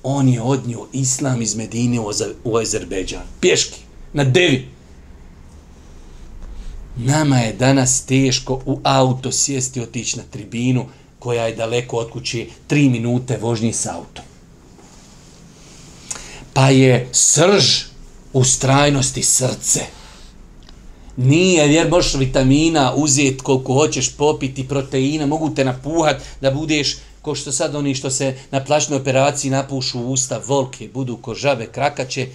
On 0.04 0.30
je 0.30 0.42
odnio 0.42 0.88
islam 0.94 1.42
iz 1.42 1.56
Medine 1.56 2.00
u, 2.00 2.12
u 2.44 2.58
Azerbeđan, 2.58 3.24
pješki, 3.42 3.80
na 4.14 4.24
devi. 4.24 4.68
Nama 6.98 7.38
je 7.38 7.54
danas 7.54 8.06
teško 8.06 8.62
u 8.66 8.80
auto 8.84 9.32
sjesti 9.32 9.82
otići 9.82 10.18
na 10.18 10.24
tribinu 10.32 10.86
koja 11.26 11.50
je 11.50 11.58
daleko 11.58 12.06
od 12.06 12.14
kuće, 12.14 12.46
tri 12.68 12.86
minute 12.90 13.40
vožnje 13.42 13.74
s 13.74 13.86
autom 13.98 14.26
pa 16.56 16.70
je 16.70 17.10
srž 17.12 17.84
u 18.34 18.44
strajnosti 18.44 19.24
srce. 19.24 19.80
Nije, 21.18 21.74
jer 21.74 21.90
možeš 21.90 22.14
vitamina 22.14 22.94
uzeti 22.96 23.38
koliko 23.44 23.74
hoćeš 23.74 24.16
popiti, 24.16 24.68
proteina, 24.68 25.26
mogu 25.26 25.50
te 25.50 25.66
napuhat 25.66 26.22
da 26.42 26.52
budeš 26.52 26.98
ko 27.22 27.36
što 27.36 27.52
sad 27.52 27.76
oni 27.76 27.96
što 27.96 28.10
se 28.10 28.38
na 28.52 28.64
plaćnoj 28.64 29.00
operaciji 29.00 29.52
napušu 29.52 30.00
u 30.00 30.12
usta, 30.12 30.42
volke, 30.48 30.90
budu 30.94 31.18
ko 31.18 31.34
žabe, 31.34 31.66
krakaće. 31.66 32.28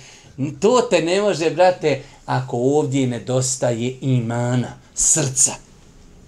To 0.60 0.80
te 0.90 1.02
ne 1.02 1.20
može, 1.20 1.50
brate, 1.50 2.02
ako 2.26 2.56
ovdje 2.56 3.06
nedostaje 3.06 3.96
imana, 4.00 4.76
srca. 4.94 5.54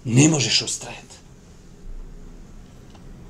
Ne 0.05 0.29
možeš 0.29 0.61
ustrajati. 0.61 1.12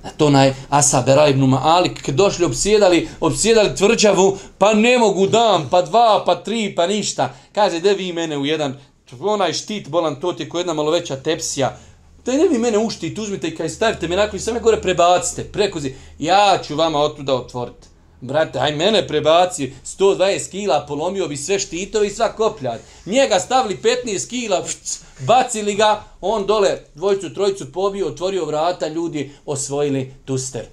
A 0.03 0.09
to 0.17 0.29
naj 0.29 0.53
Asa 0.69 1.03
Era 1.07 1.27
ibn 1.27 1.45
Malik, 1.45 2.01
kad 2.05 2.15
došli 2.15 2.45
obsjedali, 2.45 3.09
obsjedali 3.19 3.75
tvrđavu, 3.75 4.37
pa 4.57 4.73
ne 4.73 4.97
mogu 4.97 5.27
dam, 5.27 5.67
pa 5.71 5.81
dva, 5.81 6.23
pa 6.25 6.35
tri, 6.35 6.75
pa 6.75 6.87
ništa. 6.87 7.33
Kaže, 7.51 7.79
da 7.79 7.91
vi 7.91 8.13
mene 8.13 8.37
u 8.37 8.45
jedan, 8.45 8.77
onaj 9.19 9.53
štit 9.53 9.89
bolan, 9.89 10.19
to 10.19 10.33
ti 10.33 10.43
je 10.43 10.49
ko 10.49 10.57
jedna 10.57 10.73
malo 10.73 10.91
veća 10.91 11.15
tepsija, 11.15 11.77
da 12.25 12.31
ne 12.31 12.47
vi 12.47 12.57
mene 12.57 12.77
uštit, 12.77 13.19
uzmite 13.19 13.47
i 13.47 13.55
kaj 13.55 13.69
stavite 13.69 14.07
me 14.07 14.15
nakon 14.15 14.37
i 14.37 14.41
same 14.41 14.59
gore 14.59 14.81
prebacite, 14.81 15.43
prekozi, 15.43 15.93
ja 16.19 16.59
ću 16.67 16.75
vama 16.75 16.99
otuda 16.99 17.35
otvoriti. 17.35 17.92
Brate, 18.23 18.59
aj 18.59 18.71
mene 18.75 19.01
prebaci 19.07 19.73
120 19.85 20.51
kila, 20.51 20.85
polomio 20.87 21.27
bi 21.27 21.37
sve 21.37 21.59
štitovi 21.59 22.07
i 22.07 22.11
sva 22.11 22.29
kopljar. 22.31 22.77
Njega 23.05 23.39
stavili 23.39 23.79
15 23.83 24.29
kila, 24.29 24.63
pšc, 24.63 24.99
bacili 25.27 25.75
ga, 25.75 26.03
on 26.21 26.45
dole 26.45 26.77
dvojicu, 26.95 27.33
trojicu 27.33 27.71
pobio, 27.71 28.07
otvorio 28.07 28.45
vrata, 28.45 28.87
ljudi 28.87 29.31
osvojili 29.45 30.13
tuster. 30.25 30.65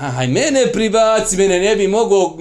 Aj 0.00 0.26
mene 0.26 0.66
pribaci, 0.72 1.36
mene 1.36 1.60
ne 1.60 1.76
bi 1.76 1.88
mogao 1.88 2.38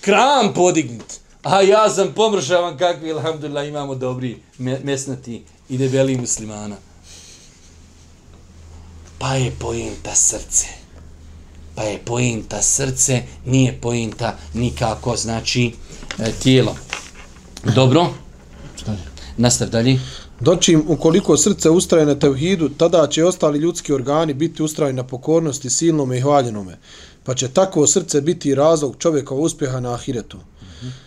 kram 0.00 0.54
podignuti. 0.54 1.14
A 1.42 1.62
ja 1.62 1.90
sam 1.90 2.12
pomršavan 2.16 2.78
kakvi, 2.78 3.12
alhamdulillah, 3.12 3.68
imamo 3.68 3.94
dobri 3.94 4.42
mesnati 4.58 5.42
i 5.68 5.78
debeli 5.78 6.16
muslimana. 6.16 6.76
Pa 9.18 9.34
je 9.34 9.52
pojenta 9.60 10.14
srce 10.14 10.79
pa 11.80 11.86
je 11.86 11.98
pointa 11.98 12.62
srce, 12.62 13.22
nije 13.46 13.78
pointa 13.80 14.36
nikako, 14.54 15.16
znači, 15.16 15.72
e, 16.18 16.32
tijelo. 16.42 16.76
Dobro? 17.74 18.06
Nastav 19.36 19.68
dalje. 19.68 20.00
Dočim, 20.40 20.84
ukoliko 20.88 21.36
srce 21.36 21.70
ustraje 21.70 22.06
na 22.06 22.14
tevhidu, 22.14 22.68
tada 22.68 23.06
će 23.06 23.24
ostali 23.24 23.58
ljudski 23.58 23.92
organi 23.92 24.34
biti 24.34 24.62
ustrajeni 24.62 24.96
na 24.96 25.02
pokornosti 25.02 25.70
silnome 25.70 26.18
i 26.18 26.20
hvaljenome. 26.20 26.78
Pa 27.24 27.34
će 27.34 27.48
takvo 27.48 27.86
srce 27.86 28.20
biti 28.20 28.54
razlog 28.54 28.96
čovjekova 28.98 29.40
uspjeha 29.40 29.80
na 29.80 29.94
ahiretu. 29.94 30.38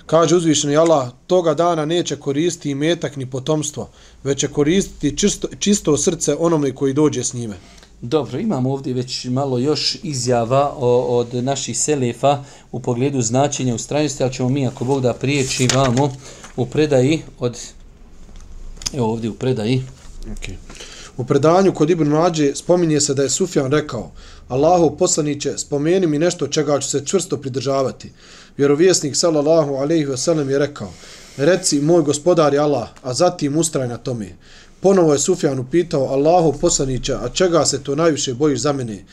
Kaže 0.05 0.35
uzvišeni 0.35 0.77
Allah, 0.77 1.09
toga 1.27 1.53
dana 1.53 1.85
neće 1.85 2.15
koristiti 2.15 2.69
i 2.69 2.75
metak 2.75 3.15
ni 3.15 3.25
potomstvo, 3.25 3.89
već 4.23 4.39
će 4.39 4.47
koristiti 4.47 5.17
čisto, 5.17 5.47
čisto 5.59 5.97
srce 5.97 6.35
onome 6.39 6.75
koji 6.75 6.93
dođe 6.93 7.23
s 7.23 7.33
njime. 7.33 7.55
Dobro, 8.01 8.39
imamo 8.39 8.73
ovdje 8.73 8.93
već 8.93 9.25
malo 9.25 9.57
još 9.57 9.97
izjava 10.03 10.73
o, 10.77 11.17
od 11.17 11.33
naših 11.33 11.77
selefa 11.77 12.43
u 12.71 12.79
pogledu 12.79 13.21
značenja 13.21 13.75
ustrajnosti, 13.75 14.23
ali 14.23 14.33
ćemo 14.33 14.49
mi 14.49 14.67
ako 14.67 14.85
Bog 14.85 15.01
da 15.01 15.13
prijeći 15.13 15.67
vamo 15.75 16.13
u 16.55 16.65
predaji 16.65 17.21
od 17.39 17.57
evo 18.93 19.11
ovdje 19.11 19.29
u 19.29 19.33
predaji. 19.33 19.83
Okay. 20.25 20.53
U 21.17 21.25
predanju 21.25 21.73
kod 21.73 21.89
Ibn 21.89 22.09
Nađe 22.09 22.55
spominje 22.55 23.01
se 23.01 23.13
da 23.13 23.23
je 23.23 23.29
Sufjan 23.29 23.71
rekao 23.71 24.11
Allahu 24.47 24.97
poslaniće, 24.97 25.57
spomeni 25.57 26.07
mi 26.07 26.19
nešto 26.19 26.47
čega 26.47 26.79
ću 26.79 26.89
se 26.89 27.05
čvrsto 27.05 27.37
pridržavati. 27.37 28.11
Vjerovjesnik 28.57 29.15
sallallahu 29.15 29.73
alejhi 29.73 30.05
ve 30.05 30.17
sellem 30.17 30.49
je 30.49 30.59
rekao 30.59 30.93
Reci, 31.37 31.81
moj 31.81 32.01
gospodar 32.01 32.53
je 32.53 32.59
Allah, 32.59 32.89
a 33.01 33.13
zatim 33.13 33.57
ustraj 33.57 33.87
na 33.87 33.97
tome. 33.97 34.35
Ponovo 34.83 35.13
je 35.13 35.19
Sufjan 35.19 35.59
upitao 35.59 36.07
Allahu 36.07 36.53
poslanića, 36.61 37.19
a 37.23 37.29
čega 37.29 37.65
se 37.65 37.83
to 37.83 37.95
najviše 37.95 38.33
bojiš 38.33 38.59
za 38.59 38.73
mene? 38.73 39.03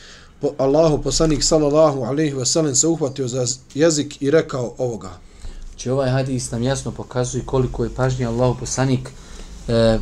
Po, 0.41 0.49
Allahu 0.57 1.01
poslanik 1.01 1.43
sallallahu 1.43 2.03
alejhi 2.03 2.33
ve 2.33 2.45
sellem 2.45 2.75
se 2.75 2.87
uhvatio 2.87 3.27
za 3.27 3.45
jezik 3.73 4.21
i 4.21 4.31
rekao 4.31 4.73
ovoga. 4.77 5.11
Znači 5.69 5.89
ovaj 5.89 6.09
hadis 6.09 6.51
nam 6.51 6.63
jasno 6.63 6.91
pokazuje 6.91 7.43
koliko 7.45 7.83
je 7.83 7.89
pažnje 7.95 8.25
Allahu 8.25 8.59
poslanik 8.59 9.09
e, 9.67 9.97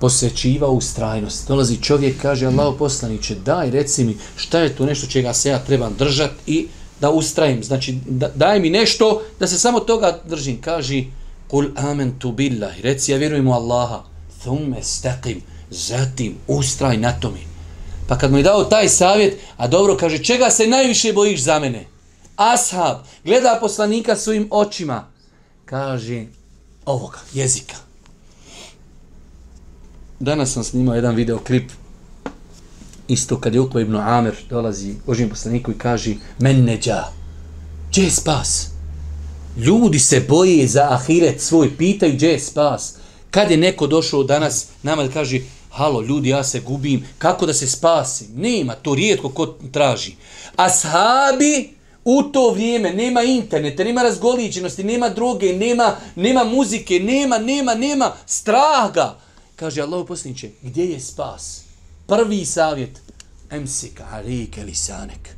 posvećivao 0.00 0.70
u 0.70 0.80
strajnost. 0.80 1.48
Dolazi 1.48 1.82
čovjek, 1.82 2.22
kaže 2.22 2.46
Allahu 2.46 2.78
poslaniće, 2.78 3.34
daj, 3.34 3.70
reci 3.70 4.04
mi 4.04 4.16
šta 4.36 4.60
je 4.60 4.76
to 4.76 4.86
nešto 4.86 5.06
čega 5.06 5.34
se 5.34 5.48
ja 5.48 5.58
trebam 5.58 5.94
držati 5.98 6.34
i 6.46 6.68
da 7.00 7.10
ustrajim. 7.10 7.64
Znači, 7.64 7.98
da, 8.08 8.30
daj 8.34 8.60
mi 8.60 8.70
nešto 8.70 9.22
da 9.40 9.46
se 9.46 9.58
samo 9.58 9.80
toga 9.80 10.20
držim. 10.24 10.60
Kaže, 10.60 11.04
kul 11.48 11.64
amen 11.76 12.18
tu 12.18 12.32
billahi, 12.32 12.82
reci, 12.82 13.12
ja 13.12 13.18
vjerujem 13.18 13.48
u 13.48 13.52
Allaha 13.52 14.17
thumme 14.42 14.82
stakim, 14.82 15.42
zatim 15.70 16.34
ustraj 16.46 16.96
na 16.96 17.12
tome. 17.20 17.38
Pa 18.08 18.18
kad 18.18 18.30
mu 18.30 18.36
je 18.36 18.42
dao 18.42 18.64
taj 18.64 18.88
savjet, 18.88 19.40
a 19.56 19.68
dobro 19.68 19.96
kaže, 19.96 20.18
čega 20.18 20.50
se 20.50 20.66
najviše 20.66 21.12
bojiš 21.12 21.42
za 21.42 21.58
mene? 21.58 21.86
Ashab, 22.36 22.96
gleda 23.24 23.58
poslanika 23.60 24.16
svojim 24.16 24.48
očima, 24.50 25.06
kaže, 25.64 26.24
ovoga, 26.86 27.18
jezika. 27.34 27.74
Danas 30.20 30.52
sam 30.52 30.64
snimao 30.64 30.94
jedan 30.94 31.14
videoklip, 31.14 31.70
isto 33.08 33.40
kad 33.40 33.54
je 33.54 33.60
Ukva 33.60 33.80
ibn 33.80 33.96
Amir 33.96 34.34
dolazi 34.50 34.94
Božijem 35.06 35.30
poslaniku 35.30 35.70
i 35.70 35.78
kaže, 35.78 36.14
men 36.38 36.64
neđa, 36.64 37.04
gdje 37.90 38.02
je 38.02 38.10
spas? 38.10 38.68
Ljudi 39.56 39.98
se 39.98 40.24
boje 40.28 40.66
za 40.66 40.86
ahiret 40.90 41.40
svoj, 41.40 41.76
pitaju 41.76 42.12
gdje 42.12 42.28
je 42.28 42.40
spas. 42.40 42.94
Kad 43.30 43.50
je 43.50 43.56
neko 43.56 43.86
došao 43.86 44.22
danas 44.22 44.66
nama 44.82 45.02
da 45.02 45.12
kaže 45.12 45.40
halo 45.70 46.00
ljudi 46.02 46.28
ja 46.28 46.44
se 46.44 46.60
gubim, 46.60 47.06
kako 47.18 47.46
da 47.46 47.54
se 47.54 47.66
spasim? 47.66 48.26
Nema, 48.34 48.74
to 48.74 48.94
rijetko 48.94 49.28
ko 49.28 49.46
traži. 49.72 50.14
Ashabi 50.56 51.70
u 52.04 52.22
to 52.22 52.50
vrijeme 52.50 52.92
nema 52.92 53.22
interneta, 53.22 53.84
nema 53.84 54.02
razgoličenosti, 54.02 54.84
nema 54.84 55.08
droge, 55.08 55.52
nema, 55.52 55.96
nema 56.16 56.44
muzike, 56.44 57.00
nema, 57.00 57.38
nema, 57.38 57.74
nema 57.74 58.12
straha. 58.26 59.18
Kaže 59.56 59.82
Allah 59.82 60.06
posljedniče, 60.08 60.50
gdje 60.62 60.84
je 60.84 61.00
spas? 61.00 61.62
Prvi 62.06 62.44
savjet, 62.44 63.00
emsika 63.50 64.06
alike 64.12 64.64
lisanek. 64.64 65.28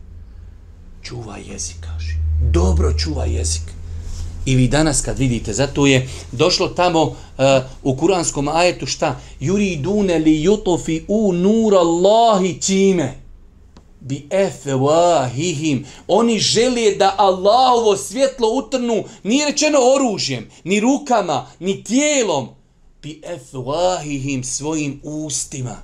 čuvaj 1.03 1.42
jezik, 1.53 1.76
kaže. 1.81 2.14
Dobro 2.53 2.92
čuvaj 2.98 3.37
jezik. 3.37 3.62
I 4.50 4.56
vi 4.56 4.68
danas 4.68 5.00
kad 5.00 5.18
vidite, 5.18 5.52
zato 5.52 5.86
je 5.86 6.08
došlo 6.32 6.68
tamo 6.68 7.02
uh, 7.02 7.14
u 7.82 7.96
kuranskom 7.96 8.48
ajetu 8.48 8.86
šta? 8.86 9.20
Juri 9.40 9.76
dune 9.76 10.18
li 10.18 10.42
jutofi 10.42 11.02
u 11.08 11.32
nur 11.32 11.74
Allahi 11.74 12.60
čime? 12.62 13.14
Bi 14.00 14.26
efewahihim. 14.30 15.84
Oni 16.08 16.38
žele 16.38 16.94
da 16.98 17.14
Allahovo 17.18 17.96
svjetlo 17.96 18.48
utrnu, 18.48 19.04
nije 19.22 19.46
rečeno 19.46 19.78
oružjem, 19.96 20.50
ni 20.64 20.80
rukama, 20.80 21.46
ni 21.60 21.84
tijelom. 21.84 22.48
Bi 23.02 23.22
efewahihim 23.22 24.42
svojim 24.42 25.00
ustima. 25.02 25.76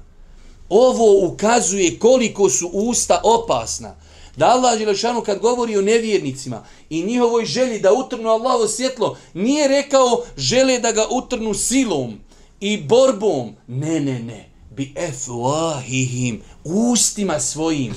Ovo 0.68 1.26
ukazuje 1.26 1.98
koliko 1.98 2.50
su 2.50 2.70
usta 2.72 3.20
opasna. 3.24 3.94
Da 4.36 4.46
Allah 4.46 4.78
Đelešanu 4.78 5.22
kad 5.22 5.38
govori 5.38 5.76
o 5.76 5.82
nevjernicima 5.82 6.64
i 6.90 7.02
njihovoj 7.02 7.44
želji 7.44 7.78
da 7.78 7.92
utrnu 7.92 8.28
Allahovo 8.28 8.68
svjetlo, 8.68 9.18
nije 9.34 9.68
rekao 9.68 10.24
žele 10.36 10.78
da 10.78 10.92
ga 10.92 11.06
utrnu 11.10 11.54
silom 11.54 12.20
i 12.60 12.82
borbom. 12.82 13.54
Ne, 13.66 14.00
ne, 14.00 14.18
ne. 14.18 14.48
Bi 14.70 14.92
efuahihim, 14.96 16.42
ustima 16.64 17.40
svojim. 17.40 17.94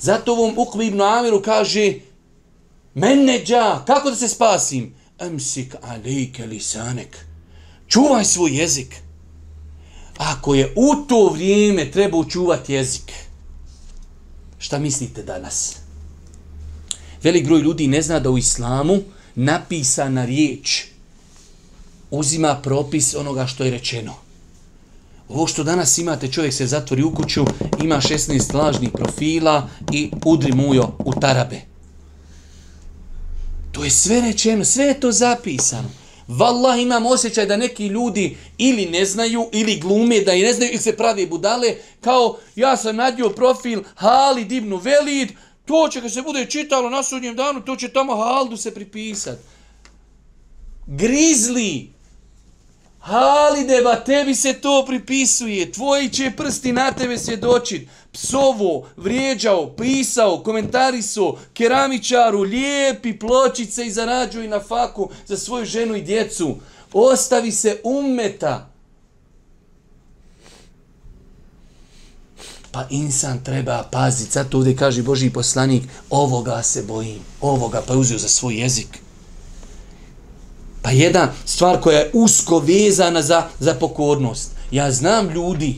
Zato 0.00 0.32
ovom 0.32 0.54
Ukvi 0.58 0.86
ibn 0.86 1.00
Amiru 1.00 1.42
kaže 1.42 1.94
Mene 2.94 3.44
dža, 3.44 3.82
kako 3.86 4.10
da 4.10 4.16
se 4.16 4.28
spasim? 4.28 4.94
Emsik 5.18 5.74
alejke 5.82 6.46
lisanek. 6.46 7.18
Čuvaj 7.88 8.24
svoj 8.24 8.50
jezik. 8.50 8.96
Ako 10.16 10.54
je 10.54 10.72
u 10.76 10.94
to 11.08 11.28
vrijeme 11.28 11.90
treba 11.90 12.24
čuvati 12.30 12.72
jezik, 12.72 13.12
Šta 14.58 14.78
mislite 14.78 15.22
danas? 15.22 15.76
Velik 17.22 17.46
broj 17.46 17.60
ljudi 17.60 17.86
ne 17.86 18.02
zna 18.02 18.20
da 18.20 18.30
u 18.30 18.38
islamu 18.38 18.98
napisana 19.34 20.24
riječ 20.24 20.84
uzima 22.10 22.60
propis 22.62 23.14
onoga 23.14 23.46
što 23.46 23.64
je 23.64 23.70
rečeno. 23.70 24.14
Ovo 25.28 25.46
što 25.46 25.64
danas 25.64 25.98
imate, 25.98 26.32
čovjek 26.32 26.54
se 26.54 26.66
zatvori 26.66 27.02
u 27.02 27.14
kuću, 27.14 27.44
ima 27.82 27.96
16 27.96 28.54
lažnih 28.54 28.90
profila 28.92 29.68
i 29.92 30.10
udri 30.24 30.52
mujo 30.52 30.92
u 30.98 31.12
tarabe. 31.20 31.60
To 33.72 33.84
je 33.84 33.90
sve 33.90 34.20
rečeno, 34.20 34.64
sve 34.64 34.84
je 34.84 35.00
to 35.00 35.12
zapisano. 35.12 35.88
Wallah 36.28 36.82
imam 36.82 37.06
osjećaj 37.06 37.46
da 37.46 37.56
neki 37.56 37.86
ljudi 37.86 38.36
ili 38.58 38.86
ne 38.86 39.04
znaju, 39.04 39.48
ili 39.52 39.76
glume 39.76 40.20
da 40.20 40.32
i 40.32 40.42
ne 40.42 40.52
znaju, 40.52 40.72
ili 40.72 40.82
se 40.82 40.96
pravi 40.96 41.26
budale, 41.26 41.74
kao 42.00 42.38
ja 42.56 42.76
sam 42.76 42.96
nadio 42.96 43.30
profil 43.30 43.82
Hali 43.94 44.44
Dibnu 44.44 44.76
Velid, 44.76 45.28
to 45.64 45.88
će 45.92 46.00
kad 46.00 46.12
se 46.12 46.22
bude 46.22 46.46
čitalo 46.46 46.90
na 46.90 47.02
sudnjem 47.02 47.36
danu, 47.36 47.60
to 47.60 47.76
će 47.76 47.88
tamo 47.88 48.16
Haldu 48.16 48.56
se 48.56 48.74
pripisat. 48.74 49.38
Grizli, 50.86 51.90
Halideva, 52.98 53.96
tebi 53.96 54.34
se 54.34 54.52
to 54.52 54.84
pripisuje, 54.86 55.72
tvoji 55.72 56.08
će 56.08 56.32
prsti 56.36 56.72
na 56.72 56.92
tebe 56.92 57.18
svjedočit. 57.18 57.88
Psovo, 58.12 58.86
vrijeđao, 58.96 59.76
pisao, 59.76 60.42
komentariso, 60.42 61.36
keramičaru, 61.54 62.40
lijepi 62.40 63.18
pločice 63.18 63.86
i 63.86 63.90
zarađuj 63.90 64.48
na 64.48 64.60
faku 64.60 65.10
za 65.26 65.36
svoju 65.36 65.64
ženu 65.64 65.94
i 65.94 66.02
djecu. 66.02 66.56
Ostavi 66.92 67.52
se 67.52 67.80
ummeta. 67.84 68.70
Pa 72.72 72.86
insan 72.90 73.44
treba 73.44 73.82
paziti. 73.92 74.32
Zato 74.32 74.58
ovdje 74.58 74.76
kaže 74.76 75.02
Boži 75.02 75.30
poslanik, 75.30 75.82
ovoga 76.10 76.62
se 76.62 76.82
bojim, 76.82 77.20
ovoga 77.40 77.82
pa 77.86 77.94
uzio 77.94 78.18
za 78.18 78.28
svoj 78.28 78.54
jezik. 78.54 79.07
Pa 80.88 80.92
jedna 80.92 81.32
stvar 81.44 81.80
koja 81.80 81.98
je 81.98 82.10
usko 82.12 82.58
vezana 82.58 83.22
za, 83.22 83.42
za 83.60 83.74
pokornost. 83.74 84.50
Ja 84.70 84.92
znam 84.92 85.30
ljudi, 85.30 85.74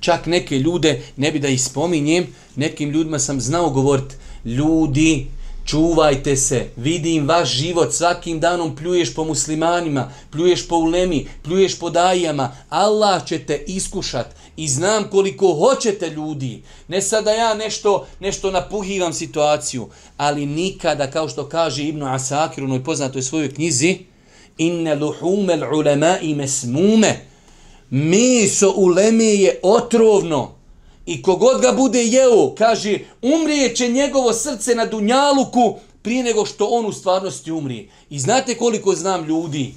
čak 0.00 0.26
neke 0.26 0.58
ljude, 0.58 1.02
ne 1.16 1.32
bi 1.32 1.38
da 1.38 1.48
ih 1.48 1.62
spominjem, 1.62 2.26
nekim 2.56 2.90
ljudima 2.90 3.18
sam 3.18 3.40
znao 3.40 3.70
govoriti, 3.70 4.14
ljudi, 4.44 5.26
čuvajte 5.64 6.36
se, 6.36 6.66
vidim 6.76 7.28
vaš 7.28 7.52
život, 7.52 7.94
svakim 7.94 8.40
danom 8.40 8.76
pljuješ 8.76 9.14
po 9.14 9.24
muslimanima, 9.24 10.10
pljuješ 10.30 10.68
po 10.68 10.76
ulemi, 10.76 11.26
pljuješ 11.42 11.78
po 11.78 11.90
dajama, 11.90 12.56
Allah 12.68 13.26
će 13.26 13.38
te 13.38 13.64
iskušat 13.66 14.34
i 14.58 14.68
znam 14.68 15.04
koliko 15.10 15.54
hoćete 15.54 16.10
ljudi. 16.10 16.62
Ne 16.88 17.02
sada 17.02 17.30
ja 17.30 17.54
nešto, 17.54 18.06
nešto 18.20 18.50
napuhivam 18.50 19.12
situaciju, 19.12 19.88
ali 20.16 20.46
nikada, 20.46 21.10
kao 21.10 21.28
što 21.28 21.48
kaže 21.48 21.84
Ibnu 21.84 22.06
Asakir 22.06 22.64
u 22.64 22.66
onoj 22.66 22.84
poznatoj 22.84 23.22
svojoj 23.22 23.54
knjizi, 23.54 23.98
inne 24.58 24.94
luhume 24.94 25.68
ulema 25.74 26.18
i 26.22 26.34
mesmume, 26.34 27.26
meso 27.90 28.72
uleme 28.76 29.24
je 29.24 29.60
otrovno, 29.62 30.58
I 31.08 31.22
kogod 31.22 31.60
ga 31.60 31.72
bude 31.72 32.02
jeo, 32.04 32.54
kaže, 32.54 32.98
umrije 33.22 33.74
će 33.76 33.88
njegovo 33.88 34.32
srce 34.32 34.74
na 34.74 34.84
dunjaluku 34.86 35.78
prije 36.02 36.22
nego 36.22 36.44
što 36.46 36.66
on 36.66 36.86
u 36.86 36.92
stvarnosti 36.92 37.52
umrije. 37.52 37.88
I 38.10 38.18
znate 38.18 38.54
koliko 38.54 38.94
znam 38.94 39.24
ljudi? 39.24 39.72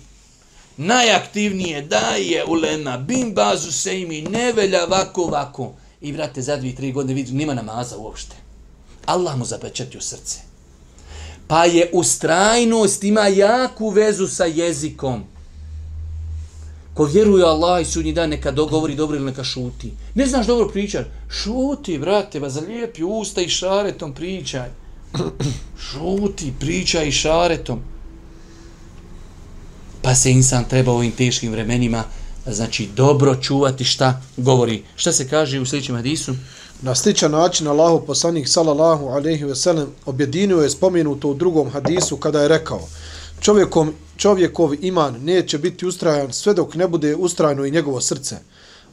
Najaktivnije 0.84 1.82
daje 1.82 2.46
ulema, 2.48 2.98
bim 2.98 3.34
bazu 3.34 3.72
se 3.72 4.02
imi, 4.02 4.22
ne 4.22 4.54
velja 4.54 4.86
vako, 4.86 5.26
vako. 5.26 5.74
I 6.02 6.12
vrate, 6.12 6.42
za 6.42 6.58
dvije, 6.58 6.76
tri 6.76 6.92
godine 6.92 7.14
vidi, 7.14 7.32
nima 7.32 7.54
namaza 7.54 7.98
uopšte. 7.98 8.36
Allah 9.06 9.38
mu 9.38 9.46
zapečetio 9.46 10.02
srce. 10.02 10.40
Pa 11.48 11.66
je 11.66 11.90
ustrajnost, 11.94 13.04
ima 13.04 13.28
jaku 13.28 13.90
vezu 13.90 14.28
sa 14.28 14.46
jezikom. 14.46 15.24
Ko 16.94 17.06
vjeruje 17.06 17.46
Allah 17.46 17.82
i 17.82 17.86
sudnji 17.86 18.14
dan, 18.14 18.30
neka 18.30 18.52
dogovori 18.52 18.96
dobro 18.96 19.18
ili 19.18 19.26
neka 19.26 19.44
šuti. 19.44 19.94
Ne 20.16 20.26
znaš 20.26 20.48
dobro 20.48 20.68
pričat? 20.68 21.06
Šuti, 21.30 21.98
brate, 21.98 22.40
ba 22.40 22.50
zalijepi 22.50 23.04
usta 23.04 23.42
i 23.42 23.50
šaretom 23.50 24.14
pričaj. 24.14 24.70
Šuti, 25.92 26.54
pričaj 26.60 27.08
i 27.08 27.12
šaretom. 27.12 27.84
Pa 30.02 30.16
se 30.16 30.32
insan 30.32 30.66
treba 30.66 30.92
u 30.92 30.96
ovim 30.96 31.12
teškim 31.12 31.52
vremenima 31.52 32.04
znači 32.48 32.90
dobro 32.96 33.36
čuvati 33.36 33.84
šta 33.84 34.22
govori. 34.38 34.84
Šta 34.96 35.12
se 35.12 35.28
kaže 35.28 35.60
u 35.60 35.66
sljedećem 35.66 35.96
hadisu? 35.96 36.34
Na 36.82 36.96
sličan 36.96 37.32
način 37.32 37.68
Allahu 37.68 38.06
poslanik 38.06 38.48
sallallahu 38.48 39.08
alejhi 39.08 39.44
ve 39.44 39.56
sellem 39.56 39.88
objedinio 40.06 40.58
je 40.58 40.70
spomenuto 40.70 41.30
u 41.30 41.34
drugom 41.34 41.70
hadisu 41.70 42.18
kada 42.18 42.42
je 42.42 42.48
rekao: 42.48 42.88
Čovjekom 43.40 43.94
čovjekov 44.18 44.74
iman 44.82 45.16
neće 45.24 45.58
biti 45.58 45.86
ustrajan 45.86 46.34
sve 46.34 46.54
dok 46.54 46.76
ne 46.76 46.88
bude 46.88 47.16
ustrajno 47.16 47.66
i 47.66 47.72
njegovo 47.72 48.02
srce, 48.02 48.36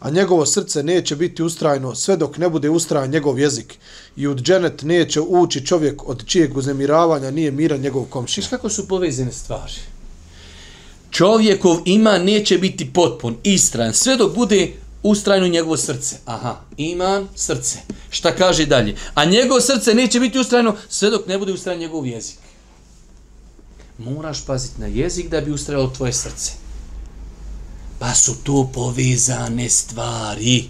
a 0.01 0.11
njegovo 0.11 0.47
srce 0.47 0.83
neće 0.83 1.17
biti 1.17 1.43
ustrajno 1.43 1.95
sve 1.95 2.17
dok 2.17 2.39
ne 2.39 2.49
bude 2.49 2.71
ustrajan 2.71 3.11
njegov 3.11 3.39
jezik. 3.39 3.79
I 4.17 4.29
u 4.29 4.35
dženet 4.35 4.83
neće 4.83 5.21
ući 5.21 5.67
čovjek 5.67 6.09
od 6.09 6.27
čijeg 6.27 6.57
uznemiravanja 6.57 7.31
nije 7.31 7.51
miran 7.51 7.81
njegov 7.81 8.05
komšija. 8.05 8.47
Kako 8.51 8.69
su 8.69 8.89
povezane 8.89 9.33
stvari? 9.33 9.73
Čovjekov 11.11 11.79
iman 11.85 12.25
neće 12.25 12.59
biti 12.59 12.93
potpun, 12.93 13.37
istrajan, 13.43 13.95
sve 13.95 14.17
dok 14.17 14.35
bude 14.35 14.73
ustrajno 15.03 15.49
njegovo 15.49 15.77
srce. 15.77 16.17
Aha, 16.25 16.61
iman, 16.77 17.29
srce. 17.35 17.79
Šta 18.11 18.37
kaže 18.37 18.67
dalje? 18.67 18.97
A 19.15 19.25
njegovo 19.25 19.61
srce 19.61 19.95
neće 19.95 20.21
biti 20.21 20.39
ustrajno 20.39 20.77
sve 20.89 21.11
dok 21.11 21.27
ne 21.27 21.39
bude 21.39 21.53
ustrajan 21.53 21.81
njegov 21.81 22.07
jezik 22.07 22.39
moraš 23.99 24.47
paziti 24.47 24.81
na 24.81 24.87
jezik 24.87 25.29
da 25.29 25.41
bi 25.41 25.51
ustrajalo 25.51 25.93
tvoje 25.97 26.13
srce. 26.13 26.53
Pa 27.99 28.15
su 28.15 28.35
to 28.45 28.71
povezane 28.75 29.69
stvari. 29.69 30.65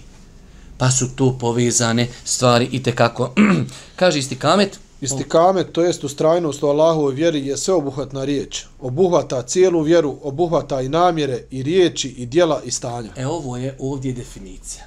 Pa 0.77 0.91
su 0.91 1.07
to 1.15 1.37
povezane 1.37 2.07
stvari 2.23 2.69
i 2.71 2.83
te 2.83 2.95
kako. 2.95 3.33
Kaže 3.99 4.19
istikamet. 4.19 4.79
Istikame, 5.01 5.63
to 5.63 5.81
jest 5.81 6.03
ustrajnost 6.03 6.63
u 6.63 6.67
Allahovoj 6.67 7.13
vjeri, 7.13 7.47
je 7.47 7.57
sveobuhvatna 7.57 8.25
riječ. 8.25 8.65
Obuhvata 8.81 9.41
cijelu 9.41 9.81
vjeru, 9.81 10.17
obuhvata 10.23 10.81
i 10.81 10.89
namjere, 10.89 11.43
i 11.51 11.63
riječi, 11.63 12.09
i 12.09 12.25
dijela, 12.25 12.61
i 12.65 12.71
stanja. 12.71 13.11
E 13.15 13.27
ovo 13.27 13.57
je 13.57 13.77
ovdje 13.79 14.13
definicija. 14.13 14.83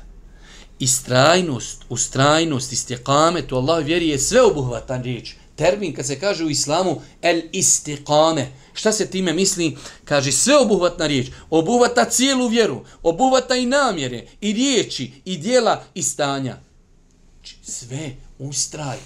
Istrajnost, 0.78 1.84
ustrajnost, 1.88 2.72
istikamet 2.72 3.52
u 3.52 3.56
Allahovoj 3.56 3.84
vjeri 3.84 4.08
je 4.08 4.18
sveobuhvatan 4.18 5.02
riječ 5.02 5.34
termin 5.56 5.94
kad 5.94 6.06
se 6.06 6.20
kaže 6.20 6.44
u 6.44 6.50
islamu 6.50 7.00
el 7.22 7.42
istikame. 7.52 8.52
Šta 8.72 8.92
se 8.92 9.10
time 9.10 9.32
misli? 9.32 9.76
Kaže 10.04 10.32
sve 10.32 10.56
obuhvatna 10.56 11.06
riječ. 11.06 11.30
Obuhvata 11.50 12.04
cijelu 12.04 12.48
vjeru. 12.48 12.84
Obuhvata 13.02 13.56
i 13.56 13.66
namjere, 13.66 14.26
i 14.40 14.52
riječi, 14.52 15.12
i 15.24 15.36
dijela, 15.36 15.84
i 15.94 16.02
stanja. 16.02 16.56
Znači, 17.36 17.56
sve 17.62 18.16
ustraj 18.38 18.98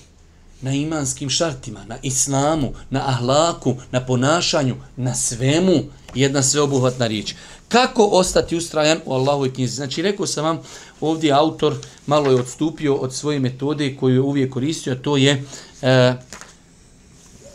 na 0.60 0.72
imanskim 0.72 1.30
šartima, 1.30 1.84
na 1.84 1.96
islamu, 2.02 2.72
na 2.90 3.08
ahlaku, 3.08 3.74
na 3.90 4.06
ponašanju, 4.06 4.76
na 4.96 5.14
svemu 5.14 5.82
jedna 6.14 6.42
sveobuhvatna 6.42 7.06
riječ. 7.06 7.34
Kako 7.68 8.04
ostati 8.04 8.56
ustrajan 8.56 8.98
u 9.04 9.12
Allahovoj 9.12 9.52
knjizi? 9.52 9.74
Znači, 9.74 10.02
rekao 10.02 10.26
sam 10.26 10.44
vam, 10.44 10.58
ovdje 11.00 11.32
autor 11.32 11.74
malo 12.06 12.30
je 12.30 12.40
odstupio 12.40 12.94
od 12.94 13.14
svoje 13.14 13.40
metode 13.40 13.96
koju 13.96 14.14
je 14.14 14.20
uvijek 14.20 14.52
koristio, 14.52 14.94
to 14.94 15.16
je 15.16 15.44
e, 15.82 16.14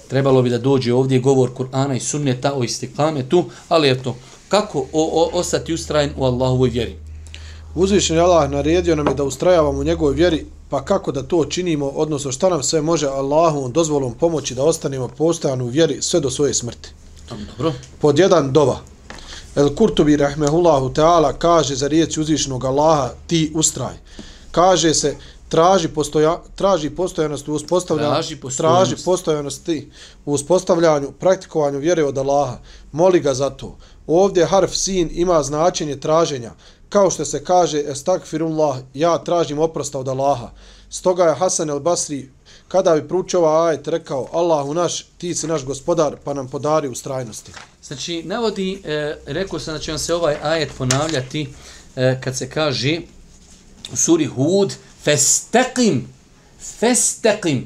trebalo 0.07 0.41
bi 0.41 0.49
da 0.49 0.57
dođe 0.57 0.93
ovdje 0.93 1.19
govor 1.19 1.49
Kur'ana 1.53 1.95
i 1.95 1.99
sunneta 1.99 2.53
o 2.53 2.63
istiklametu, 2.63 3.45
ali 3.69 3.89
eto, 3.89 4.15
kako 4.49 4.79
o, 4.79 4.85
o, 4.93 5.29
ostati 5.33 5.73
ustrajan 5.73 6.09
u 6.17 6.23
Allahovoj 6.23 6.69
vjeri? 6.69 6.95
Uzvišen 7.75 8.15
je 8.15 8.21
Allah 8.21 8.51
naredio 8.51 8.95
nam 8.95 9.07
je 9.07 9.13
da 9.13 9.23
ustrajavamo 9.23 9.79
u 9.79 9.83
njegovoj 9.83 10.13
vjeri, 10.13 10.45
pa 10.71 10.85
kako 10.85 11.11
da 11.11 11.23
to 11.23 11.45
činimo, 11.45 11.87
odnosno 11.87 12.31
šta 12.31 12.49
nam 12.49 12.63
sve 12.63 12.81
može 12.81 13.07
Allahom 13.07 13.71
dozvolom 13.71 14.13
pomoći 14.13 14.55
da 14.55 14.63
ostanemo 14.63 15.07
postojani 15.07 15.63
u 15.63 15.67
vjeri 15.67 16.01
sve 16.01 16.19
do 16.19 16.29
svoje 16.29 16.53
smrti. 16.53 16.89
Dobro. 17.29 17.73
Pod 17.99 18.19
jedan 18.19 18.53
dova. 18.53 18.79
El 19.55 19.75
Kurtubi 19.75 20.17
rahmehullahu 20.17 20.89
ta'ala 20.89 21.33
kaže 21.33 21.75
za 21.75 21.87
riječ 21.87 22.17
uzvišenog 22.17 22.65
Allaha 22.65 23.09
ti 23.27 23.51
ustraj. 23.55 23.93
Kaže 24.51 24.93
se 24.93 25.15
traži, 25.49 25.87
postoja, 25.87 26.41
traži 26.55 26.89
postojanost 26.89 27.47
u 27.47 27.53
uspostavljanju, 27.53 28.11
Traži 28.11 28.35
postojanost. 28.35 28.87
traži 28.87 29.05
postojanosti 29.05 29.91
u 30.25 30.33
uspostavljanju, 30.33 31.11
praktikovanju 31.11 31.79
vjere 31.79 32.03
od 32.03 32.17
Allaha. 32.17 32.57
Moli 32.91 33.19
ga 33.19 33.33
za 33.33 33.49
to. 33.49 33.77
Ovdje 34.07 34.45
harf 34.45 34.71
sin 34.75 35.09
ima 35.13 35.43
značenje 35.43 35.99
traženja. 35.99 36.51
Kao 36.91 37.11
što 37.11 37.25
se 37.25 37.43
kaže, 37.43 37.83
estakfirullah, 37.87 38.77
ja 38.93 39.17
tražim 39.17 39.59
oprosta 39.59 39.99
od 39.99 40.07
Allaha. 40.07 40.49
Stoga 40.89 41.23
je 41.23 41.35
Hasan 41.35 41.69
el 41.69 41.79
Basri, 41.79 42.29
kada 42.67 42.95
bi 42.95 43.07
pručio 43.07 43.39
ovaj 43.39 43.69
ajet, 43.69 43.87
rekao, 43.87 44.27
Allahu 44.31 44.73
naš, 44.73 45.05
ti 45.17 45.35
si 45.35 45.47
naš 45.47 45.65
gospodar, 45.65 46.15
pa 46.23 46.33
nam 46.33 46.47
podari 46.47 46.87
ustrajnosti. 46.87 47.51
Znači, 47.83 48.23
navodi, 48.23 48.81
e, 48.83 49.17
rekao 49.25 49.59
sam 49.59 49.73
da 49.73 49.79
će 49.79 49.91
vam 49.91 49.99
se 49.99 50.15
ovaj 50.15 50.35
ajet 50.43 50.71
ponavljati 50.77 51.49
e, 51.95 52.21
kad 52.23 52.37
se 52.37 52.49
kaže 52.49 52.99
u 53.93 53.95
suri 53.95 54.25
Hud, 54.25 54.75
festeqim, 55.05 56.01
festeqim. 56.81 57.63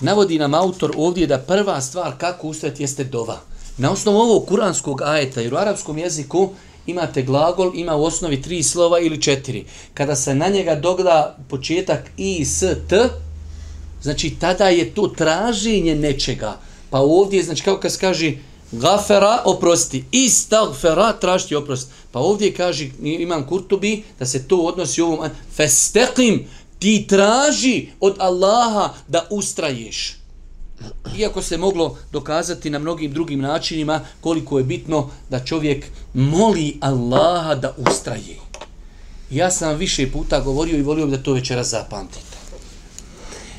Navodi 0.00 0.38
nam 0.38 0.54
autor 0.54 0.92
ovdje 0.96 1.26
da 1.26 1.38
prva 1.38 1.80
stvar 1.80 2.18
kako 2.18 2.48
ustati 2.48 2.82
jeste 2.82 3.04
dova. 3.04 3.40
Na 3.78 3.90
osnovu 3.90 4.18
ovog 4.18 4.46
kuranskog 4.46 5.02
ajeta, 5.02 5.40
jer 5.40 5.54
u 5.54 5.56
arapskom 5.56 5.98
jeziku 5.98 6.50
imate 6.88 7.22
glagol, 7.22 7.72
ima 7.74 7.96
u 7.96 8.04
osnovi 8.04 8.42
tri 8.42 8.62
slova 8.62 9.00
ili 9.00 9.22
četiri. 9.22 9.64
Kada 9.94 10.16
se 10.16 10.34
na 10.34 10.48
njega 10.48 10.74
dogleda 10.74 11.36
početak 11.48 12.10
i, 12.16 12.44
s, 12.44 12.60
t, 12.88 13.08
znači 14.02 14.30
tada 14.40 14.68
je 14.68 14.94
to 14.94 15.08
traženje 15.08 15.94
nečega. 15.94 16.58
Pa 16.90 16.98
ovdje, 16.98 17.42
znači 17.42 17.62
kao 17.62 17.76
kad 17.76 17.92
se 17.92 17.98
kaže 17.98 18.32
gafera, 18.72 19.42
oprosti, 19.44 20.04
istagfera, 20.12 21.12
tražiti 21.12 21.54
oprost. 21.54 21.90
Pa 22.12 22.20
ovdje 22.20 22.54
kaže, 22.54 22.88
imam 23.02 23.46
kurtubi, 23.46 24.02
da 24.18 24.26
se 24.26 24.48
to 24.48 24.56
odnosi 24.56 25.02
u 25.02 25.06
ovom, 25.06 25.30
festeqim, 25.56 26.44
ti 26.78 27.06
traži 27.08 27.88
od 28.00 28.16
Allaha 28.18 28.94
da 29.08 29.26
ustraješ. 29.30 30.16
Iako 31.16 31.42
se 31.42 31.56
moglo 31.56 31.98
dokazati 32.12 32.70
na 32.70 32.78
mnogim 32.78 33.12
drugim 33.12 33.40
načinima 33.40 34.00
koliko 34.20 34.58
je 34.58 34.64
bitno 34.64 35.10
da 35.30 35.44
čovjek 35.44 35.86
moli 36.14 36.76
Allaha 36.80 37.54
da 37.54 37.74
ustraje. 37.76 38.36
Ja 39.30 39.50
sam 39.50 39.76
više 39.76 40.12
puta 40.12 40.40
govorio 40.40 40.78
i 40.78 40.82
volio 40.82 41.06
bi 41.06 41.16
da 41.16 41.22
to 41.22 41.32
večera 41.32 41.64
zapamtite. 41.64 42.38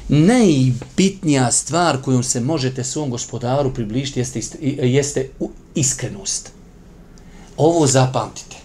Najbitnija 0.07 1.51
stvar 1.51 2.01
kojom 2.01 2.23
se 2.23 2.39
možete 2.39 2.83
svom 2.83 3.09
gospodaru 3.09 3.73
približiti 3.73 4.19
jeste, 4.19 4.57
jeste 4.81 5.29
iskrenost. 5.75 6.51
Ovo 7.57 7.87
zapamtite. 7.87 8.55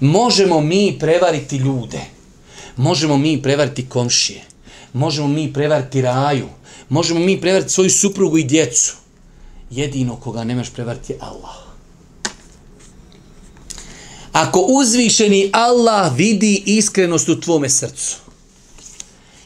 Možemo 0.00 0.60
mi 0.60 0.96
prevariti 1.00 1.56
ljude. 1.56 2.00
Možemo 2.76 3.16
mi 3.16 3.42
prevariti 3.42 3.88
komšije. 3.88 4.42
Možemo 4.92 5.28
mi 5.28 5.52
prevariti 5.52 6.02
raju. 6.02 6.48
Možemo 6.88 7.20
mi 7.20 7.40
prevariti 7.40 7.72
svoju 7.72 7.90
suprugu 7.90 8.38
i 8.38 8.44
djecu. 8.44 8.96
Jedino 9.70 10.16
koga 10.16 10.44
nemaš 10.44 10.70
prevariti 10.70 11.12
je 11.12 11.18
Allah. 11.20 11.56
Ako 14.32 14.60
uzvišeni 14.60 15.50
Allah 15.52 16.16
vidi 16.16 16.62
iskrenost 16.66 17.28
u 17.28 17.40
tvome 17.40 17.70
srcu 17.70 18.16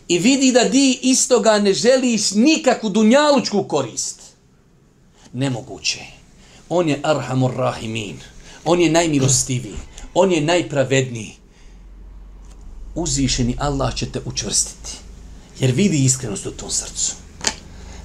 i 0.09 0.19
vidi 0.19 0.53
da 0.53 0.71
ti 0.71 0.99
istoga 1.03 1.59
ne 1.59 1.75
želiš 1.75 2.31
nikakvu 2.31 2.91
dunjalučku 2.91 3.63
korist, 3.63 4.21
nemoguće. 5.33 6.01
On 6.69 6.89
je 6.89 7.01
Arhamur 7.03 7.55
Rahimin. 7.57 8.19
On 8.65 8.81
je 8.81 8.91
najmilostiviji. 8.91 9.77
On 10.15 10.33
je 10.33 10.41
najpravedniji. 10.41 11.33
Uzvišeni 12.95 13.57
Allah 13.59 13.95
će 13.95 14.11
te 14.11 14.21
učvrstiti. 14.25 14.91
Jer 15.61 15.71
vidi 15.71 16.05
iskrenost 16.05 16.47
u 16.47 16.51
tom 16.51 16.71
srcu. 16.71 17.15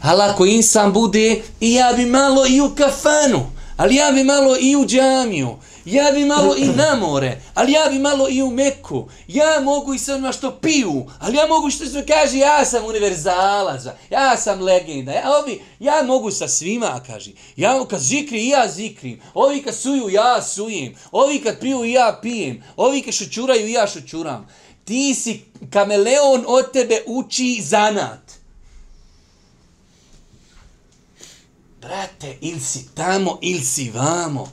Ali 0.07 0.21
ako 0.21 0.45
insan 0.45 0.93
bude, 0.93 1.41
i 1.59 1.73
ja 1.73 1.93
bi 1.93 2.05
malo 2.05 2.45
i 2.47 2.61
u 2.61 2.75
kafanu, 2.75 3.51
ali 3.77 3.95
ja 3.95 4.11
bi 4.11 4.23
malo 4.23 4.57
i 4.59 4.75
u 4.75 4.85
džamiju, 4.85 5.57
ja 5.85 6.11
bi 6.11 6.25
malo 6.25 6.55
i 6.57 6.67
na 6.67 6.95
more, 6.95 7.41
ali 7.53 7.71
ja 7.71 7.89
bi 7.89 7.99
malo 7.99 8.27
i 8.29 8.41
u 8.41 8.51
Meku, 8.51 9.07
ja 9.27 9.59
mogu 9.63 9.93
i 9.93 9.99
sa 9.99 10.13
onima 10.13 10.31
što 10.31 10.51
piju, 10.51 11.05
ali 11.19 11.37
ja 11.37 11.47
mogu 11.47 11.69
što 11.69 11.85
se 11.85 12.05
kaže, 12.05 12.37
ja 12.37 12.65
sam 12.65 12.85
univerzalac, 12.85 13.81
ja 14.09 14.37
sam 14.37 14.61
legenda, 14.61 15.11
ja, 15.11 15.37
ovi, 15.43 15.61
ja 15.79 16.03
mogu 16.03 16.31
sa 16.31 16.47
svima, 16.47 17.01
kaže, 17.07 17.31
ja 17.55 17.85
kad 17.89 17.99
zikri, 17.99 18.47
ja 18.47 18.67
zikrim, 18.67 19.21
ovi 19.33 19.63
kad 19.63 19.75
suju, 19.75 20.09
ja 20.09 20.41
sujem, 20.41 20.95
ovi 21.11 21.39
kad 21.39 21.59
piju, 21.59 21.83
ja 21.83 22.19
pijem, 22.21 22.63
ovi 22.77 23.01
kad 23.01 23.13
šučuraju, 23.13 23.67
ja 23.67 23.87
šučuram. 23.87 24.47
Ti 24.83 25.15
si 25.15 25.41
kameleon 25.69 26.43
od 26.47 26.71
tebe 26.71 27.03
uči 27.05 27.61
zanat. 27.61 28.34
Brate, 31.85 32.37
ili 32.41 32.59
si 32.59 32.85
tamo, 32.95 33.37
ili 33.41 33.61
si 33.61 33.91
vamo. 33.91 34.51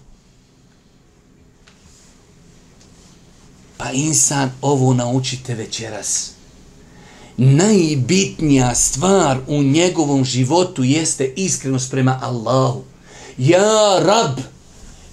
Pa 3.76 3.92
insan, 3.92 4.50
ovo 4.60 4.94
naučite 4.94 5.54
večeras. 5.54 6.30
Najbitnija 7.36 8.74
stvar 8.74 9.38
u 9.48 9.62
njegovom 9.62 10.24
životu 10.24 10.84
jeste 10.84 11.32
iskrenost 11.36 11.90
prema 11.90 12.20
Allahu. 12.22 12.82
Ja, 13.38 13.98
rab, 13.98 14.38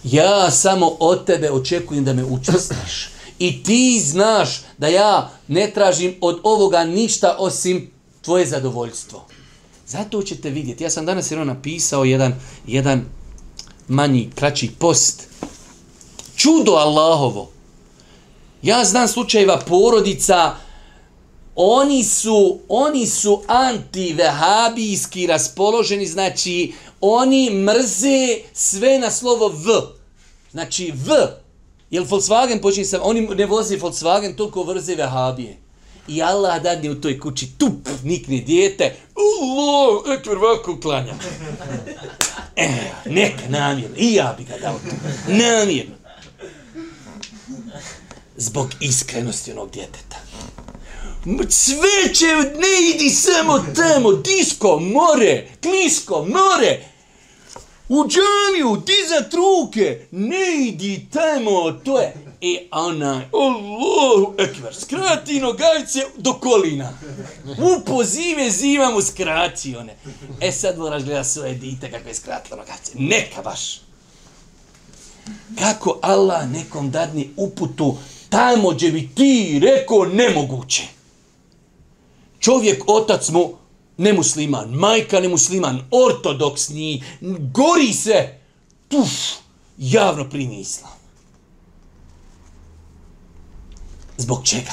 ja 0.04 0.52
samo 0.52 0.88
od 1.00 1.26
tebe 1.26 1.52
očekujem 1.52 2.06
da 2.06 2.14
me 2.14 2.24
učestiš. 2.24 3.10
I 3.40 3.64
ti 3.64 4.04
znaš 4.06 4.62
da 4.78 4.88
ja 4.88 5.32
ne 5.48 5.72
tražim 5.72 6.16
od 6.22 6.40
ovoga 6.44 6.84
ništa 6.84 7.36
osim 7.40 7.92
tvoje 8.22 8.46
zadovoljstvo. 8.46 9.26
Zato 9.90 10.22
ćete 10.22 10.50
vidjeti. 10.50 10.84
Ja 10.84 10.90
sam 10.90 11.06
danas 11.06 11.32
jedno 11.32 11.46
napisao 11.46 12.04
jedan, 12.04 12.34
jedan 12.68 13.06
manji, 13.88 14.30
kraći 14.36 14.72
post. 14.80 15.28
Čudo 16.36 16.72
Allahovo. 16.72 17.52
Ja 18.62 18.86
znam 18.86 19.08
slučajeva 19.08 19.60
porodica, 19.68 20.56
oni 21.56 22.04
su, 22.04 22.60
oni 22.68 23.08
su 23.08 23.42
anti-vehabijski 23.48 25.28
raspoloženi, 25.28 26.06
znači 26.06 26.74
oni 27.02 27.50
mrze 27.50 28.38
sve 28.54 29.00
na 29.00 29.12
slovo 29.12 29.48
V. 29.48 29.82
Znači 30.52 30.94
V. 30.96 31.14
Jer 31.92 32.04
Volkswagen 32.04 32.62
počinje 32.62 32.86
sa, 32.86 33.00
oni 33.04 33.22
ne 33.22 33.46
voze 33.46 33.78
Volkswagen, 33.78 34.36
toliko 34.36 34.64
vrze 34.64 34.96
vehabije. 34.96 35.69
I 36.10 36.22
Allah 36.22 36.64
dadne 36.64 36.90
u 36.90 37.02
toj 37.02 37.20
kući 37.20 37.48
tup, 37.58 37.90
nikne 38.04 38.38
dijete, 38.38 38.96
Allah, 39.16 40.20
ekver 40.20 40.38
ovako 40.38 40.80
klanja. 40.80 41.14
E, 42.56 42.70
neka 43.06 43.50
namjerno, 43.50 43.96
i 43.98 44.14
ja 44.14 44.36
bi 44.38 44.44
ga 44.44 44.58
dao 44.58 44.80
tu, 44.80 44.96
namjerno. 45.28 45.96
Zbog 48.38 48.70
iskrenosti 48.80 49.52
onog 49.52 49.72
djeteta. 49.72 50.16
Sve 51.50 52.14
će, 52.14 52.26
ne 52.36 52.96
idi 52.96 53.10
samo 53.10 53.66
tamo, 53.76 54.12
disko, 54.12 54.80
more, 54.80 55.48
klisko, 55.62 56.26
more, 56.26 56.89
u 57.90 58.04
džamiju, 58.08 58.84
dizat 58.86 59.34
ruke, 59.34 60.08
ne 60.12 60.68
idi 60.68 61.08
tamo, 61.12 61.72
to 61.72 62.00
je, 62.00 62.14
E 62.42 62.68
onaj, 62.72 63.26
Allahu 63.34 64.34
ekber, 64.38 64.76
skrati 64.76 65.40
nogavice 65.40 66.00
do 66.18 66.34
kolina. 66.34 66.94
U 67.46 67.86
pozive 67.86 68.52
zivamo 68.52 69.02
skrati 69.02 69.76
one. 69.76 69.96
E 70.42 70.52
sad 70.52 70.78
moraš 70.78 71.04
gledat 71.04 71.28
svoje 71.28 71.54
dite 71.54 71.92
kako 71.92 72.08
je 72.08 72.16
skratila 72.16 72.58
nogavice. 72.58 72.92
Neka 72.96 73.42
baš. 73.42 73.82
Kako 75.60 76.00
Allah 76.02 76.50
nekom 76.50 76.92
dadni 76.92 77.30
uputu 77.38 77.98
tamo 78.30 78.70
gdje 78.70 78.92
bi 78.92 79.10
ti 79.16 79.62
rekao 79.64 80.06
nemoguće. 80.06 80.84
Čovjek, 82.40 82.84
otac 82.88 83.30
mu, 83.30 83.54
nemusliman, 84.00 84.70
majka 84.70 85.20
nemusliman, 85.20 85.82
ortodoksni, 85.92 87.04
gori 87.54 87.94
se, 87.94 88.40
puf, 88.90 89.12
javno 89.78 90.30
primi 90.30 90.60
islam. 90.60 90.92
Zbog 94.18 94.46
čega? 94.46 94.72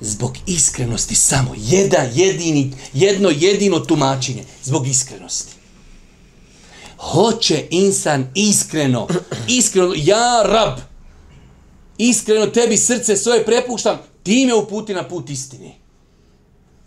Zbog 0.00 0.36
iskrenosti 0.46 1.14
samo. 1.14 1.54
Jedan 1.56 2.06
jedini, 2.14 2.72
jedno 2.92 3.30
jedino 3.34 3.80
tumačenje. 3.80 4.44
Zbog 4.62 4.86
iskrenosti. 4.86 5.52
Hoće 6.98 7.66
insan 7.70 8.30
iskreno, 8.34 9.08
iskreno, 9.48 9.92
ja 9.96 10.42
rab, 10.44 10.78
iskreno 11.98 12.46
tebi 12.46 12.76
srce 12.76 13.16
svoje 13.16 13.44
prepuštam, 13.44 13.98
ti 14.22 14.46
me 14.46 14.54
uputi 14.54 14.94
na 14.94 15.08
put 15.08 15.30
istine. 15.30 15.74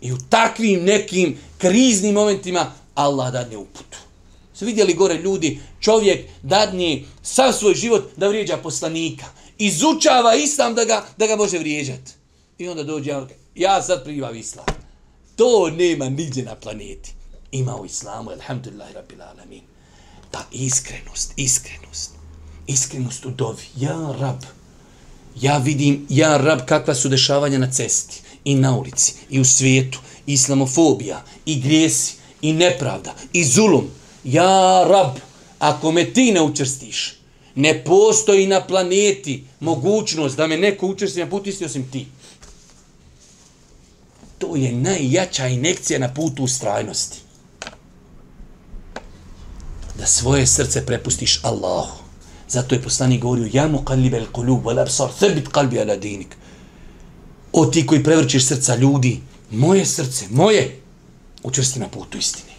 I 0.02 0.12
u 0.12 0.18
takvim 0.28 0.84
nekim 0.84 1.38
kriznim 1.58 2.14
momentima 2.14 2.72
Allah 2.94 3.32
dadne 3.32 3.56
uputu. 3.56 3.98
Su 4.54 4.64
vidjeli 4.64 4.94
gore 4.94 5.14
ljudi, 5.14 5.60
čovjek 5.80 6.26
dadni 6.42 7.06
sav 7.22 7.52
svoj 7.52 7.74
život 7.74 8.04
da 8.16 8.28
vrijeđa 8.28 8.56
poslanika. 8.56 9.24
Izučava 9.58 10.34
islam 10.34 10.74
da 10.74 10.84
ga, 10.84 11.04
da 11.16 11.26
ga 11.26 11.36
može 11.36 11.58
vrijeđati. 11.58 12.12
I 12.58 12.68
onda 12.68 12.82
dođe, 12.82 13.14
ja 13.54 13.82
sad 13.82 14.04
privav 14.04 14.36
islam. 14.36 14.66
To 15.36 15.70
nema 15.70 16.08
niđe 16.08 16.42
na 16.42 16.54
planeti. 16.54 17.12
Ima 17.52 17.76
u 17.76 17.86
islamu, 17.86 18.30
alhamdulillahi 18.30 18.94
rabbil 18.94 19.22
alamin. 19.22 19.62
Ta 20.30 20.44
iskrenost, 20.52 21.32
iskrenost. 21.36 22.10
Iskrenost 22.66 23.26
u 23.26 23.30
dovi. 23.30 23.62
Ja, 23.76 24.14
rab. 24.20 24.42
Ja 25.40 25.58
vidim, 25.58 26.06
ja, 26.08 26.36
rab, 26.36 26.60
kakva 26.66 26.94
su 26.94 27.08
dešavanja 27.08 27.58
na 27.58 27.70
cesti. 27.70 28.22
I 28.44 28.54
na 28.54 28.76
ulici. 28.76 29.14
I 29.30 29.40
u 29.40 29.44
svijetu. 29.44 30.00
Islamofobija. 30.26 31.24
I 31.46 31.60
grijesi. 31.60 32.14
I 32.42 32.52
nepravda. 32.52 33.14
I 33.32 33.44
zulum. 33.44 33.90
Ja, 34.24 34.84
rab, 34.88 35.16
ako 35.58 35.92
me 35.92 36.04
ti 36.12 36.32
ne 36.32 36.40
učrstiš, 36.42 37.14
ne 37.54 37.84
postoji 37.84 38.46
na 38.46 38.60
planeti 38.66 39.44
mogućnost 39.60 40.36
da 40.36 40.46
me 40.46 40.56
neko 40.56 40.86
učrsti 40.86 41.20
na 41.20 41.30
put 41.30 41.46
isti 41.46 41.64
osim 41.64 41.90
ti. 41.90 42.06
To 44.38 44.56
je 44.56 44.72
najjača 44.72 45.46
inekcija 45.46 45.98
na 45.98 46.14
putu 46.14 46.44
ustrajnosti. 46.44 47.18
Da 49.98 50.06
svoje 50.06 50.46
srce 50.46 50.86
prepustiš 50.86 51.40
Allahu. 51.42 52.02
Zato 52.48 52.74
je 52.74 52.82
poslanik 52.82 53.20
govorio, 53.20 53.50
ja 53.52 53.68
mu 53.68 53.84
kalib 53.84 54.14
el 54.14 54.26
kulub, 54.32 54.68
al 54.68 54.78
absar, 54.78 55.10
thebit 55.18 55.48
kalbi 55.48 55.80
ala 55.80 55.96
dinik. 55.96 56.36
O 57.52 57.66
ti 57.66 57.86
koji 57.86 58.04
prevrćeš 58.04 58.46
srca 58.46 58.76
ljudi, 58.76 59.20
moje 59.50 59.86
srce, 59.86 60.24
moje, 60.30 60.80
učvrsti 61.42 61.80
na 61.80 61.88
putu 61.88 62.18
istine. 62.18 62.52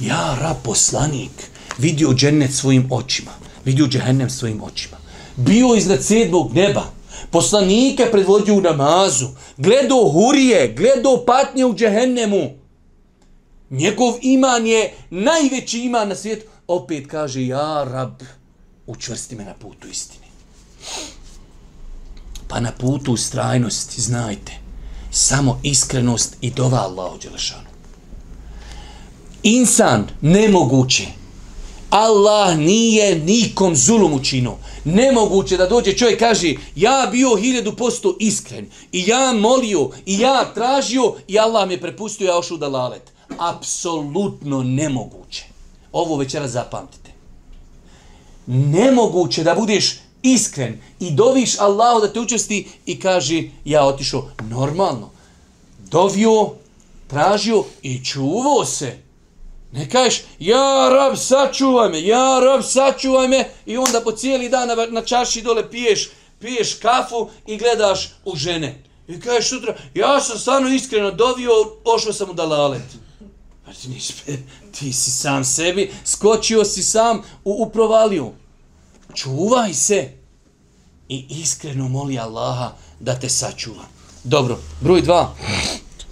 Ja, 0.00 0.38
rab 0.40 0.56
poslanik, 0.62 1.30
vidio 1.78 2.14
džennet 2.14 2.54
svojim 2.54 2.86
očima, 2.90 3.30
vidio 3.64 3.86
džehennem 3.86 4.30
svojim 4.30 4.62
očima. 4.62 4.96
Bio 5.36 5.74
iznad 5.74 6.04
sedmog 6.04 6.54
neba, 6.54 6.92
poslanike 7.30 8.08
predvodio 8.12 8.54
u 8.54 8.60
namazu, 8.60 9.26
gledao 9.56 10.10
hurije, 10.10 10.74
gledao 10.76 11.24
patnje 11.24 11.64
u 11.64 11.74
džehennemu. 11.74 12.50
Njegov 13.70 14.14
iman 14.22 14.66
je 14.66 14.94
najveći 15.10 15.78
iman 15.78 16.08
na 16.08 16.16
svijetu. 16.16 16.46
Opet 16.68 17.06
kaže, 17.06 17.46
ja, 17.46 17.84
rab, 17.90 18.22
učvrsti 18.86 19.36
me 19.36 19.44
na 19.44 19.54
putu 19.54 19.88
istine. 19.88 20.26
Pa 22.48 22.60
na 22.60 22.72
putu 22.72 23.16
strajnosti, 23.16 24.00
znajte, 24.00 24.52
samo 25.10 25.60
iskrenost 25.62 26.36
i 26.40 26.50
dova 26.50 26.78
Allahu 26.78 27.18
Đelešanu 27.18 27.68
insan 29.42 30.06
nemoguće. 30.20 31.06
Allah 31.90 32.56
nije 32.58 33.18
nikom 33.18 33.76
zulum 33.76 34.12
učinu. 34.12 34.56
Nemoguće 34.84 35.56
da 35.56 35.66
dođe 35.66 35.92
čovjek 35.92 36.18
kaže 36.18 36.54
ja 36.76 37.08
bio 37.12 37.36
hiljadu 37.36 37.76
posto 37.76 38.16
iskren 38.20 38.66
i 38.92 39.04
ja 39.06 39.32
molio 39.32 39.90
i 40.06 40.18
ja 40.18 40.52
tražio 40.54 41.14
i 41.28 41.38
Allah 41.38 41.68
me 41.68 41.80
prepustio 41.80 42.26
ja 42.26 42.38
ošu 42.38 42.56
da 42.56 42.68
lalet. 42.68 43.12
Apsolutno 43.38 44.62
nemoguće. 44.62 45.44
Ovo 45.92 46.16
večera 46.16 46.48
zapamtite. 46.48 47.10
Nemoguće 48.46 49.44
da 49.44 49.54
budeš 49.54 49.98
iskren 50.32 50.80
i 51.00 51.10
doviš 51.10 51.58
Allahu 51.58 52.00
da 52.00 52.12
te 52.12 52.20
učesti 52.20 52.68
i 52.86 53.00
kaže 53.00 53.42
ja 53.64 53.84
otišao 53.84 54.30
normalno. 54.50 55.10
Dovio, 55.90 56.50
tražio 57.06 57.64
i 57.82 58.04
čuvao 58.04 58.64
se. 58.64 58.98
Ne 59.72 59.90
kažeš, 59.90 60.22
ja 60.38 60.88
rab 60.92 61.16
sačuvaj 61.16 61.88
me, 61.88 62.06
ja 62.06 62.40
rab 62.40 62.62
sačuvaj 62.62 63.28
me 63.28 63.50
i 63.66 63.76
onda 63.76 64.00
po 64.00 64.12
cijeli 64.12 64.48
dan 64.48 64.68
na, 64.68 64.74
na 64.90 65.02
čaši 65.02 65.42
dole 65.42 65.70
piješ, 65.70 66.10
piješ 66.40 66.74
kafu 66.74 67.28
i 67.46 67.56
gledaš 67.56 68.08
u 68.24 68.36
žene. 68.36 68.82
I 69.08 69.20
kažeš 69.20 69.48
sutra, 69.48 69.76
ja 69.94 70.20
sam 70.20 70.38
stvarno 70.38 70.68
iskreno 70.68 71.10
dovio, 71.10 71.50
pošao 71.84 72.12
sam 72.12 72.30
u 72.30 72.32
dalalet. 72.32 72.82
Pa 73.64 73.72
ti, 73.72 73.88
nisi, 73.88 74.12
ti 74.78 74.92
si 74.92 75.10
sam 75.10 75.44
sebi, 75.44 75.90
skočio 76.04 76.64
si 76.64 76.82
sam 76.82 77.22
u, 77.44 77.62
u 77.62 77.70
provaliju. 77.70 78.32
Čuvaj 79.14 79.74
se 79.74 80.17
i 81.08 81.26
iskreno 81.28 81.88
moli 81.88 82.18
Allaha 82.18 82.72
da 83.00 83.14
te 83.14 83.28
sačuva. 83.28 83.84
Dobro, 84.24 84.58
broj 84.80 85.02
dva. 85.02 85.34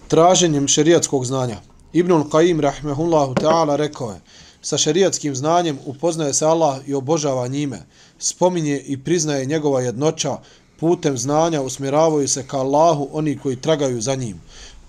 Traženjem 0.08 0.68
šerijatskog 0.68 1.24
znanja. 1.24 1.56
Ibnul 1.92 2.24
Qaim 2.24 2.60
rahmehullahu 2.60 3.34
ta'ala 3.34 3.76
rekao 3.76 4.10
je, 4.10 4.20
sa 4.62 4.78
šerijatskim 4.78 5.34
znanjem 5.34 5.78
upoznaje 5.86 6.34
se 6.34 6.46
Allah 6.46 6.88
i 6.88 6.94
obožava 6.94 7.48
njime, 7.48 7.82
spominje 8.18 8.80
i 8.80 8.96
priznaje 9.04 9.46
njegova 9.46 9.80
jednoća, 9.80 10.36
putem 10.80 11.18
znanja 11.18 11.62
usmjeravaju 11.62 12.28
se 12.28 12.46
ka 12.46 12.58
Allahu 12.58 13.08
oni 13.12 13.38
koji 13.38 13.56
tragaju 13.56 14.00
za 14.00 14.14
njim. 14.14 14.40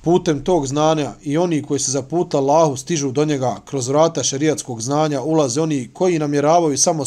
Putem 0.01 0.43
tog 0.43 0.67
znanja 0.67 1.13
i 1.23 1.37
oni 1.37 1.63
koji 1.63 1.79
se 1.79 1.91
za 1.91 2.01
put 2.01 2.35
Allahu 2.35 2.77
stižu 2.77 3.11
do 3.11 3.25
njega 3.25 3.57
kroz 3.65 3.87
vrata 3.87 4.23
šerijatskog 4.23 4.81
znanja 4.81 5.21
ulaze 5.21 5.61
oni 5.61 5.89
koji 5.93 6.19
namjeravaju 6.19 6.77
samo 6.77 7.03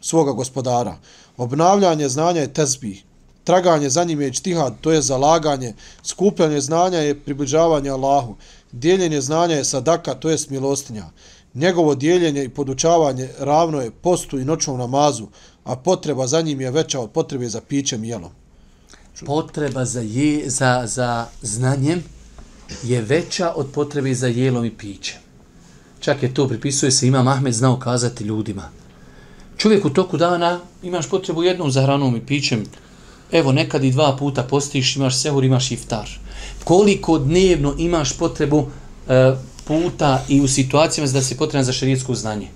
svoga 0.00 0.32
gospodara. 0.32 0.96
Obnavljanje 1.38 2.08
znanja 2.08 2.40
je 2.40 2.52
tezbih, 2.52 3.04
traganje 3.44 3.90
za 3.90 4.04
njim 4.04 4.20
je 4.20 4.32
čtihad, 4.32 4.74
to 4.80 4.92
je 4.92 5.02
zalaganje, 5.02 5.74
skupljanje 6.02 6.60
znanja 6.60 6.98
je 6.98 7.20
približavanje 7.20 7.90
Allahu, 7.90 8.36
dijeljenje 8.72 9.20
znanja 9.20 9.54
je 9.54 9.64
sadaka, 9.64 10.14
to 10.14 10.30
je 10.30 10.36
milostinja. 10.50 11.04
Njegovo 11.54 11.94
dijeljenje 11.94 12.44
i 12.44 12.48
podučavanje 12.48 13.28
ravno 13.38 13.80
je 13.80 13.90
postu 13.90 14.38
i 14.38 14.44
noćnom 14.44 14.78
namazu, 14.78 15.26
a 15.64 15.76
potreba 15.76 16.26
za 16.26 16.40
njim 16.40 16.60
je 16.60 16.70
veća 16.70 17.00
od 17.00 17.10
potrebe 17.10 17.48
za 17.48 17.60
pićem 17.60 18.04
i 18.04 18.08
jelom. 18.08 18.30
Potreba 19.26 19.84
za, 19.84 20.00
je, 20.00 20.50
za, 20.50 20.82
za 20.86 21.26
znanjem 21.42 22.02
je 22.82 23.02
veća 23.02 23.52
od 23.56 23.66
potrebe 23.72 24.14
za 24.14 24.26
jelom 24.26 24.64
i 24.64 24.76
pićem. 24.76 25.20
Čak 26.00 26.22
je 26.22 26.34
to 26.34 26.48
pripisuje 26.48 26.90
se, 26.90 27.06
ima 27.06 27.24
Ahmed 27.32 27.54
znao 27.54 27.78
kazati 27.78 28.24
ljudima. 28.24 28.77
Čovjek 29.58 29.84
u 29.84 29.90
toku 29.90 30.16
dana 30.16 30.60
imaš 30.82 31.08
potrebu 31.08 31.42
jednom 31.42 31.70
za 31.70 31.82
hranom 31.82 32.16
i 32.16 32.26
pićem, 32.26 32.64
Evo, 33.32 33.52
nekad 33.52 33.84
i 33.84 33.90
dva 33.90 34.16
puta 34.16 34.42
postiš, 34.42 34.96
imaš 34.96 35.16
sehur, 35.16 35.44
imaš 35.44 35.70
iftar. 35.70 36.08
Koliko 36.64 37.18
dnevno 37.18 37.74
imaš 37.78 38.18
potrebu 38.18 38.66
e, 39.08 39.34
puta 39.64 40.24
i 40.28 40.40
u 40.40 40.48
situacijama 40.48 41.12
da 41.12 41.22
se 41.22 41.36
potreban 41.36 41.64
za 41.64 41.72
šerijetsko 41.72 42.14
znanje? 42.14 42.48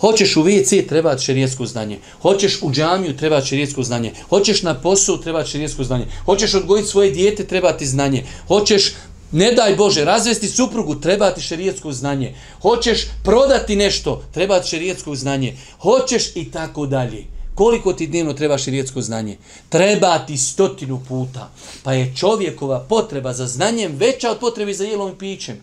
Hoćeš 0.00 0.36
u 0.36 0.44
WC, 0.44 0.88
treba 0.88 1.18
šerijetsko 1.18 1.66
znanje. 1.66 1.98
Hoćeš 2.22 2.62
u 2.62 2.70
džamiju, 2.70 3.16
treba 3.16 3.40
šerijetsko 3.40 3.82
znanje. 3.82 4.12
Hoćeš 4.28 4.62
na 4.62 4.74
posao, 4.74 5.16
treba 5.16 5.44
šerijetsko 5.44 5.84
znanje. 5.84 6.06
Hoćeš 6.24 6.54
odgojiti 6.54 6.88
svoje 6.88 7.10
dijete, 7.10 7.44
treba 7.44 7.72
ti 7.72 7.86
znanje. 7.86 8.24
Hoćeš, 8.48 8.94
ne 9.32 9.52
daj 9.52 9.76
Bože, 9.76 10.04
razvesti 10.04 10.48
suprugu, 10.48 10.94
treba 10.94 11.30
ti 11.30 11.40
šerijetsko 11.40 11.92
znanje. 11.92 12.34
Hoćeš 12.62 13.06
prodati 13.24 13.76
nešto, 13.76 14.22
treba 14.34 14.60
ti 14.60 14.68
šerijetsko 14.68 15.14
znanje. 15.14 15.56
Hoćeš 15.80 16.36
i 16.36 16.50
tako 16.50 16.86
dalje. 16.86 17.24
Koliko 17.54 17.92
ti 17.92 18.06
dnevno 18.06 18.32
treba 18.32 18.58
širijetsko 18.58 19.02
znanje? 19.02 19.36
Treba 19.68 20.18
ti 20.18 20.36
stotinu 20.36 21.02
puta. 21.08 21.50
Pa 21.82 21.92
je 21.92 22.12
čovjekova 22.16 22.80
potreba 22.88 23.32
za 23.32 23.46
znanjem 23.46 23.96
veća 23.96 24.30
od 24.30 24.38
potrebe 24.38 24.74
za 24.74 24.84
jelom 24.84 25.12
i 25.12 25.18
pićem. 25.18 25.56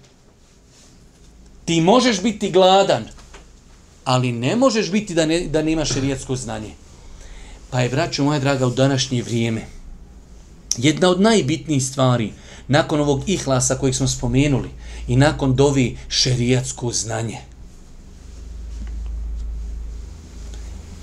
Ti 1.65 1.81
možeš 1.81 2.21
biti 2.21 2.51
gladan, 2.51 3.05
ali 4.03 4.31
ne 4.31 4.55
možeš 4.55 4.91
biti 4.91 5.13
da, 5.13 5.25
ne, 5.25 5.39
da 5.39 5.61
nemaš 5.61 5.93
širijetsko 5.93 6.35
znanje. 6.35 6.71
Pa 7.69 7.81
je, 7.81 7.89
braćo 7.89 8.23
moja 8.23 8.39
draga, 8.39 8.67
u 8.67 8.71
današnje 8.71 9.23
vrijeme, 9.23 9.61
jedna 10.77 11.09
od 11.09 11.21
najbitnijih 11.21 11.85
stvari, 11.85 12.33
nakon 12.67 12.99
ovog 12.99 13.23
ihlasa 13.27 13.75
kojeg 13.75 13.95
smo 13.95 14.07
spomenuli, 14.07 14.69
i 15.07 15.15
nakon 15.15 15.55
dovi 15.55 15.97
šerijatsko 16.09 16.91
znanje– 16.91 17.37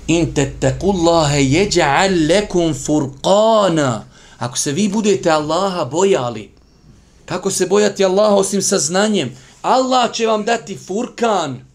in 0.07 0.33
tettakullaha 0.33 1.35
jeđa'al 1.35 2.27
lekum 2.27 2.73
furqana. 2.73 4.01
Ako 4.37 4.57
se 4.57 4.71
vi 4.71 4.89
budete 4.89 5.29
Allaha 5.29 5.85
bojali 5.85 6.53
kako 7.25 7.51
se 7.51 7.67
bojati 7.67 8.05
Allaha 8.05 8.35
osim 8.35 8.61
sa 8.61 8.79
znanjem? 8.79 9.31
Allah 9.61 10.11
će 10.11 10.27
vam 10.27 10.45
dati 10.45 10.77
furkan. 10.77 11.65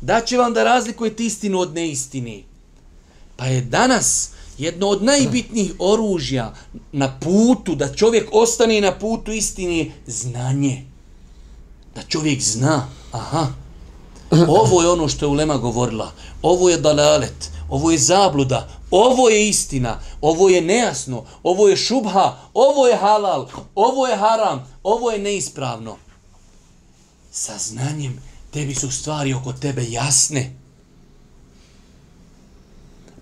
Daće 0.00 0.36
vam 0.36 0.54
da 0.54 0.64
razlikujete 0.64 1.24
istinu 1.24 1.58
od 1.58 1.74
neistine. 1.74 2.42
Pa 3.36 3.46
je 3.46 3.60
danas 3.60 4.30
jedno 4.60 4.88
od 4.88 5.02
najbitnijih 5.02 5.74
oružja 5.78 6.54
na 6.92 7.18
putu, 7.20 7.74
da 7.74 7.94
čovjek 7.94 8.28
ostane 8.32 8.80
na 8.80 8.92
putu 8.92 9.32
istine, 9.32 9.90
znanje. 10.06 10.84
Da 11.94 12.02
čovjek 12.02 12.42
zna, 12.42 12.88
aha, 13.12 13.46
ovo 14.48 14.82
je 14.82 14.90
ono 14.90 15.08
što 15.08 15.24
je 15.24 15.28
Ulema 15.28 15.56
govorila, 15.56 16.12
ovo 16.42 16.68
je 16.68 16.78
dalalet, 16.78 17.50
ovo 17.68 17.90
je 17.90 17.98
zabluda, 17.98 18.68
ovo 18.90 19.28
je 19.28 19.48
istina, 19.48 20.00
ovo 20.20 20.48
je 20.48 20.60
nejasno, 20.60 21.24
ovo 21.42 21.68
je 21.68 21.76
šubha, 21.76 22.36
ovo 22.54 22.86
je 22.86 22.96
halal, 22.96 23.48
ovo 23.74 24.06
je 24.06 24.16
haram, 24.16 24.66
ovo 24.82 25.10
je 25.10 25.18
neispravno. 25.18 25.96
Sa 27.32 27.58
znanjem 27.58 28.22
tebi 28.50 28.74
su 28.74 28.90
stvari 28.90 29.34
oko 29.34 29.52
tebe 29.52 29.90
jasne. 29.90 30.59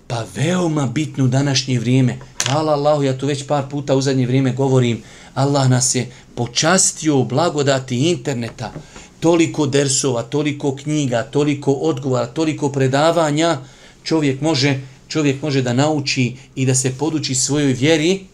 Pa 0.08 0.24
veoma 0.34 0.86
bitno 0.86 1.24
u 1.24 1.28
današnje 1.28 1.78
vrijeme. 1.78 2.18
Hvala 2.46 2.72
Allahu, 2.72 3.02
ja 3.02 3.18
tu 3.18 3.26
već 3.26 3.46
par 3.46 3.64
puta 3.70 3.96
u 3.96 4.00
zadnje 4.00 4.26
vrijeme 4.26 4.52
govorim. 4.52 5.02
Allah 5.34 5.68
nas 5.68 5.94
je 5.94 6.10
počastio 6.34 7.24
blagodati 7.24 8.10
interneta. 8.10 8.72
Toliko 9.20 9.66
dersova, 9.66 10.22
toliko 10.22 10.76
knjiga, 10.76 11.22
toliko 11.22 11.72
odgovora, 11.72 12.26
toliko 12.26 12.72
predavanja. 12.72 13.58
Čovjek 14.04 14.40
može, 14.40 14.80
čovjek 15.08 15.42
može 15.42 15.62
da 15.62 15.72
nauči 15.72 16.36
i 16.54 16.66
da 16.66 16.74
se 16.74 16.94
poduči 16.98 17.34
svojoj 17.34 17.72
vjeri, 17.72 18.24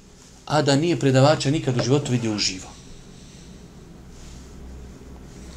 a 0.47 0.62
da 0.62 0.77
nije 0.77 1.01
predavača 1.01 1.51
nikad 1.51 1.77
u 1.77 1.85
životu 1.85 2.12
vidio 2.12 2.35
uživo. 2.35 2.68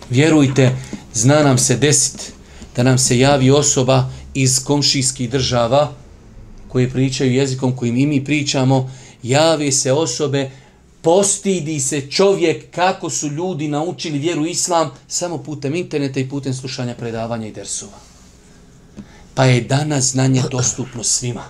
Vjerujte, 0.09 0.75
zna 1.13 1.43
nam 1.43 1.57
se 1.57 1.75
desiti 1.75 2.23
da 2.75 2.83
nam 2.83 2.97
se 2.97 3.19
javi 3.19 3.51
osoba 3.51 4.09
iz 4.33 4.63
komšijskih 4.63 5.29
država 5.29 5.93
koje 6.77 6.89
pričaju 6.89 7.33
jezikom 7.33 7.75
kojim 7.75 7.97
i 7.97 8.05
mi 8.05 8.23
pričamo, 8.23 8.91
javi 9.23 9.71
se 9.71 9.91
osobe, 9.91 10.51
postidi 11.01 11.79
se 11.79 12.11
čovjek 12.11 12.71
kako 12.71 13.09
su 13.09 13.27
ljudi 13.27 13.67
naučili 13.67 14.19
vjeru 14.19 14.45
islam 14.45 14.91
samo 15.07 15.37
putem 15.37 15.75
interneta 15.75 16.19
i 16.19 16.29
putem 16.29 16.53
slušanja 16.53 16.95
predavanja 16.95 17.47
i 17.47 17.51
dersova. 17.51 17.97
Pa 19.33 19.45
je 19.45 19.61
danas 19.61 20.11
znanje 20.11 20.43
dostupno 20.51 21.03
svima. 21.03 21.43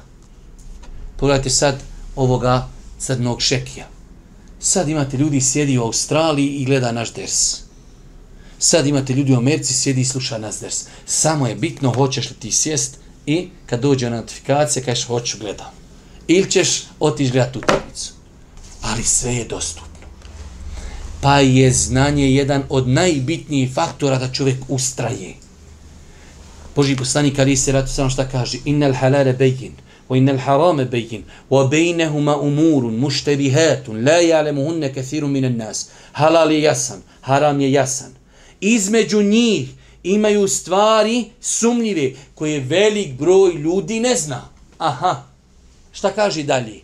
Pogledajte 1.18 1.50
sad 1.50 1.84
ovoga 2.16 2.70
crnog 3.00 3.42
šekija. 3.42 3.88
Sad 4.60 4.90
imate 4.90 5.18
ljudi 5.18 5.42
sjedi 5.42 5.78
u 5.78 5.84
Australiji 5.84 6.48
i 6.48 6.66
gleda 6.66 6.92
naš 6.92 7.14
ders. 7.14 7.58
Sad 8.60 8.88
imate 8.88 9.14
ljudi 9.14 9.34
u 9.34 9.38
Americi, 9.38 9.74
sjedi 9.74 10.02
i 10.02 10.06
sluša 10.06 10.38
naš 10.38 10.60
ders. 10.60 10.86
Samo 11.06 11.48
je 11.48 11.56
bitno 11.56 11.94
hoćeš 11.94 12.30
li 12.30 12.36
ti 12.36 12.52
sjest 12.52 13.07
i 13.28 13.48
kad 13.66 13.82
dođe 13.82 14.10
notifikacija 14.10 14.86
kažeš 14.86 15.06
hoću 15.06 15.38
gledam. 15.40 15.72
Ili 16.28 16.52
ćeš 16.52 16.84
otići 17.00 17.32
gledati 17.32 17.58
utakmicu. 17.58 18.14
Ali 18.82 19.04
sve 19.04 19.36
je 19.36 19.46
dostupno. 19.46 20.08
Pa 21.22 21.40
je 21.40 21.72
znanje 21.72 22.32
jedan 22.32 22.64
od 22.70 22.88
najbitnijih 22.88 23.74
faktora 23.74 24.20
da 24.20 24.34
čovjek 24.34 24.58
ustraje. 24.68 25.34
Boži 26.76 26.96
poslanik 26.96 27.40
ali 27.40 27.58
se 27.58 27.72
ratu 27.72 27.94
samo 27.94 28.10
šta 28.10 28.30
kaže 28.30 28.58
innal 28.66 28.94
halale 28.94 29.34
bejin 29.34 29.74
wa 30.10 30.18
innal 30.18 30.38
harame 30.38 30.86
bejin 30.86 31.24
wa 31.50 31.70
bejnehuma 31.70 32.38
umurun 32.38 32.96
muštebihatun 32.96 34.06
la 34.06 34.22
jalemuhunne 34.22 34.94
kathirun 34.94 35.32
minan 35.32 35.58
nas 35.58 35.90
halal 36.12 36.52
je 36.52 36.62
jasan, 36.62 37.02
haram 37.22 37.62
je 37.62 37.72
jasan 37.72 38.12
između 38.62 39.24
njih 39.24 39.70
imaju 40.04 40.48
stvari 40.48 41.26
sumnjive 41.42 42.14
koje 42.36 42.60
velik 42.60 43.14
broj 43.14 43.54
ljudi 43.54 44.00
ne 44.00 44.16
zna. 44.16 44.50
Aha, 44.78 45.24
šta 45.92 46.12
kaže 46.12 46.44
dalje? 46.44 46.82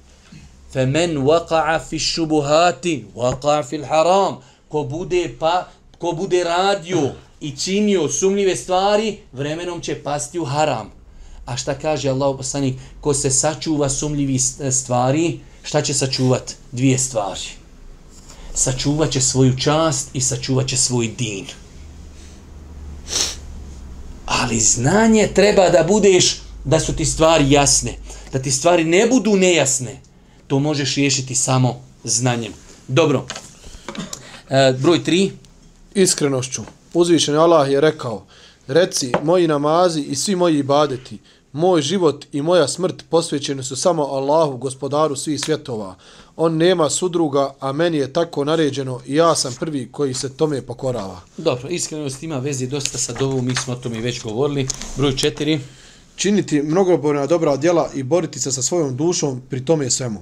Femen 0.73 1.17
waqa'a 1.17 1.79
fi 1.89 1.99
šubuhati, 1.99 3.05
waqa'a 3.15 3.63
fi 3.69 3.83
haram. 3.83 4.37
Ko 4.67 4.83
bude, 4.83 5.35
pa, 5.39 5.67
ko 5.97 6.11
bude 6.11 6.43
radio 6.43 7.11
i 7.41 7.51
činio 7.51 8.09
sumnjive 8.09 8.55
stvari, 8.55 9.17
vremenom 9.31 9.81
će 9.81 10.03
pasti 10.03 10.39
u 10.39 10.45
haram. 10.45 10.91
A 11.45 11.57
šta 11.57 11.73
kaže 11.73 12.09
Allah 12.09 12.35
poslanik? 12.37 12.75
Ko 13.01 13.13
se 13.13 13.31
sačuva 13.31 13.89
sumnjivi 13.89 14.39
e, 14.59 14.71
stvari, 14.71 15.39
šta 15.63 15.81
će 15.81 15.93
sačuvat? 15.93 16.55
Dvije 16.71 16.97
stvari. 16.97 17.41
Sačuvat 18.53 19.11
će 19.11 19.21
svoju 19.21 19.57
čast 19.57 20.09
i 20.13 20.21
sačuvat 20.21 20.67
će 20.67 20.77
svoj 20.77 21.07
din. 21.07 21.45
Ali 24.43 24.59
znanje 24.59 25.29
treba 25.35 25.69
da 25.69 25.83
budeš, 25.83 26.41
da 26.63 26.79
su 26.79 26.95
ti 26.95 27.05
stvari 27.05 27.51
jasne. 27.51 27.97
Da 28.33 28.39
ti 28.39 28.51
stvari 28.51 28.83
ne 28.83 29.07
budu 29.07 29.35
nejasne. 29.35 30.01
To 30.47 30.59
možeš 30.59 30.95
riješiti 30.95 31.35
samo 31.35 31.81
znanjem. 32.03 32.53
Dobro. 32.87 33.25
E, 34.49 34.73
broj 34.79 35.03
tri. 35.03 35.31
Iskrenošću. 35.93 36.61
Uzvišen 36.93 37.35
Allah 37.35 37.71
je 37.71 37.81
rekao, 37.81 38.25
reci, 38.67 39.11
moji 39.23 39.47
namazi 39.47 40.01
i 40.01 40.15
svi 40.15 40.35
moji 40.35 40.59
ibadeti, 40.59 41.17
moj 41.51 41.81
život 41.81 42.25
i 42.31 42.41
moja 42.41 42.67
smrt 42.67 43.03
posvećeni 43.09 43.63
su 43.63 43.75
samo 43.75 44.03
Allahu, 44.03 44.57
gospodaru 44.57 45.15
svih 45.15 45.41
svjetova. 45.41 45.95
On 46.35 46.57
nema 46.57 46.89
sudruga, 46.89 47.53
a 47.59 47.71
meni 47.71 47.97
je 47.97 48.13
tako 48.13 48.45
naređeno 48.45 48.99
i 49.05 49.15
ja 49.15 49.35
sam 49.35 49.55
prvi 49.59 49.89
koji 49.91 50.13
se 50.13 50.37
tome 50.37 50.61
pokorava. 50.61 51.21
Dobro, 51.37 51.69
iskrenost 51.69 52.23
ima 52.23 52.39
vezi 52.39 52.67
dosta 52.67 52.97
sa 52.97 53.13
dovom, 53.13 53.45
mi 53.45 53.55
smo 53.55 53.73
o 53.73 53.75
tome 53.75 54.01
već 54.01 54.23
govorili. 54.23 54.67
Broj 54.97 55.15
četiri. 55.15 55.59
Činiti 56.15 56.61
mnogoborna 56.61 57.27
dobra 57.27 57.57
djela 57.57 57.89
i 57.95 58.03
boriti 58.03 58.39
se 58.39 58.51
sa 58.51 58.61
svojom 58.61 58.97
dušom 58.97 59.41
pri 59.49 59.65
tome 59.65 59.89
svemu. 59.89 60.21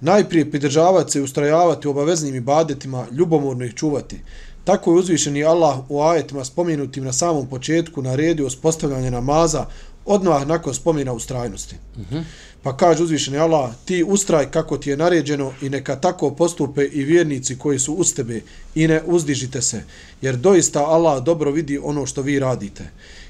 Najprije 0.00 0.50
pridržavati 0.50 1.12
se 1.12 1.18
i 1.18 1.22
ustrajavati 1.22 1.88
u 1.88 1.90
obaveznim 1.90 2.34
ibadetima, 2.34 3.06
ljubomorno 3.10 3.64
ih 3.64 3.74
čuvati. 3.74 4.20
Tako 4.64 4.90
je 4.90 4.98
uzvišeni 4.98 5.44
Allah 5.44 5.78
u 5.88 6.02
ajetima 6.02 6.44
spomenutim 6.44 7.04
na 7.04 7.12
samom 7.12 7.48
početku 7.48 8.02
naredio 8.02 8.46
uspostavljanje 8.46 9.10
namaza 9.10 9.66
odmah 10.06 10.46
nakon 10.46 10.74
spomina 10.74 11.12
ustrajnosti. 11.12 11.76
Uh 11.96 12.02
-huh. 12.10 12.24
Pa 12.62 12.76
kaže 12.76 13.02
uzvišeni 13.02 13.38
Allah, 13.38 13.70
ti 13.84 14.04
ustraj 14.04 14.50
kako 14.50 14.78
ti 14.78 14.90
je 14.90 14.96
naređeno 14.96 15.52
i 15.62 15.68
neka 15.70 15.96
tako 15.96 16.30
postupe 16.30 16.84
i 16.84 17.04
vjernici 17.04 17.58
koji 17.58 17.78
su 17.78 17.94
uz 17.94 18.14
tebe 18.14 18.40
i 18.74 18.88
ne 18.88 19.02
uzdižite 19.06 19.62
se, 19.62 19.82
jer 20.22 20.36
doista 20.36 20.86
Allah 20.86 21.24
dobro 21.24 21.50
vidi 21.50 21.78
ono 21.82 22.06
što 22.06 22.22
vi 22.22 22.38
radite. 22.38 22.84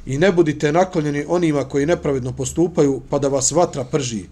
I 0.07 0.19
ne 0.19 0.33
budite 0.33 0.73
naklonjeni 0.73 1.25
onima 1.29 1.69
koji 1.69 1.87
nepravedno 1.87 2.33
postupaju 2.33 3.03
pa 3.11 3.19
da 3.19 3.29
vas 3.29 3.51
vatra 3.51 3.85
prži. 3.85 4.25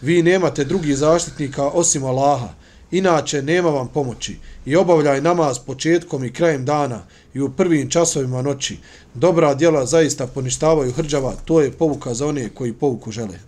Vi 0.00 0.22
nemate 0.22 0.64
drugih 0.64 0.96
zaštitnika 0.96 1.68
osim 1.68 2.04
Allaha, 2.04 2.48
inače 2.90 3.42
nema 3.42 3.70
vam 3.70 3.88
pomoći. 3.88 4.36
I 4.66 4.76
obavljaj 4.76 5.20
namaz 5.20 5.58
početkom 5.58 6.24
i 6.24 6.32
krajem 6.32 6.64
dana 6.64 7.02
i 7.34 7.40
u 7.40 7.50
prvim 7.50 7.90
časovima 7.90 8.42
noći. 8.42 8.78
Dobra 9.14 9.54
djela 9.54 9.86
zaista 9.86 10.26
poništavaju 10.26 10.92
hrđava, 10.92 11.34
to 11.44 11.60
je 11.60 11.72
povuka 11.72 12.14
za 12.14 12.26
one 12.26 12.48
koji 12.48 12.72
povuku 12.72 13.10
žele 13.10 13.38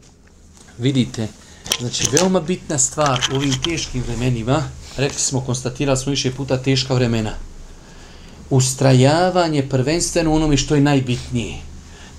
vidite, 0.81 1.29
znači 1.81 2.07
veoma 2.13 2.41
bitna 2.41 2.79
stvar 2.79 3.21
u 3.33 3.37
ovim 3.37 3.63
teškim 3.65 4.03
vremenima, 4.07 4.63
rekli 4.97 5.19
smo, 5.19 5.41
konstatirali 5.41 5.99
smo 5.99 6.11
više 6.11 6.31
puta 6.31 6.63
teška 6.63 6.95
vremena, 6.95 7.35
ustrajavanje 8.51 9.69
prvenstveno 9.69 10.35
onome 10.35 10.57
što 10.57 10.75
je 10.75 10.81
najbitnije. 10.81 11.70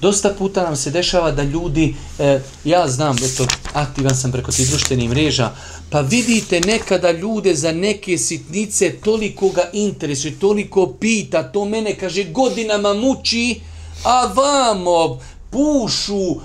Dosta 0.02 0.30
puta 0.30 0.64
nam 0.64 0.76
se 0.76 0.92
dešava 0.92 1.32
da 1.32 1.44
ljudi, 1.44 1.96
e, 2.20 2.40
ja 2.64 2.88
znam, 2.88 3.16
eto, 3.18 3.46
aktivan 3.74 4.16
sam 4.16 4.32
preko 4.32 4.52
tih 4.52 4.70
društvenih 4.70 5.10
mreža, 5.10 5.52
pa 5.90 6.02
vidite 6.02 6.60
nekada 6.60 7.12
ljude 7.12 7.56
za 7.56 7.72
neke 7.72 8.18
sitnice 8.18 8.92
toliko 9.04 9.50
ga 9.50 9.70
interesuje, 9.74 10.40
toliko 10.40 10.88
pita, 11.00 11.44
to 11.44 11.66
mene, 11.66 11.98
kaže, 11.98 12.24
godinama 12.24 12.94
muči, 12.94 13.62
a 14.04 14.26
vamo 14.36 15.20
pušu 15.52 16.32
e, 16.32 16.38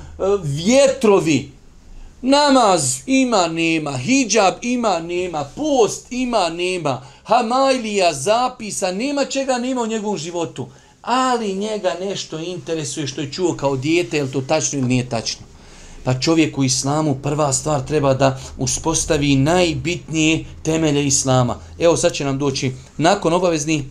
vjetrovi, 0.42 1.56
Namaz 2.22 3.02
ima 3.06 3.48
nema, 3.48 3.98
hijab 3.98 4.54
ima 4.62 4.98
nema, 5.00 5.44
post 5.56 6.06
ima 6.10 6.48
nema, 6.48 7.02
hamajlija, 7.24 8.12
zapisa, 8.12 8.92
nema 8.92 9.24
čega 9.24 9.58
nema 9.58 9.82
u 9.82 9.86
njegovom 9.86 10.18
životu. 10.18 10.68
Ali 11.06 11.54
njega 11.54 11.94
nešto 12.00 12.38
interesuje 12.38 13.06
što 13.06 13.20
je 13.20 13.32
čuo 13.32 13.54
kao 13.54 13.76
dijete, 13.76 14.16
je 14.16 14.32
to 14.32 14.40
tačno 14.40 14.78
ili 14.78 14.88
nije 14.88 15.08
tačno. 15.08 15.46
Pa 16.04 16.20
čovjek 16.20 16.58
u 16.58 16.64
islamu 16.64 17.14
prva 17.22 17.52
stvar 17.52 17.86
treba 17.86 18.14
da 18.14 18.40
uspostavi 18.58 19.36
najbitnije 19.36 20.44
temelje 20.62 21.06
islama. 21.06 21.58
Evo 21.78 21.96
sad 21.96 22.12
će 22.12 22.24
nam 22.24 22.38
doći 22.38 22.72
nakon 22.96 23.32
obavezni 23.32 23.84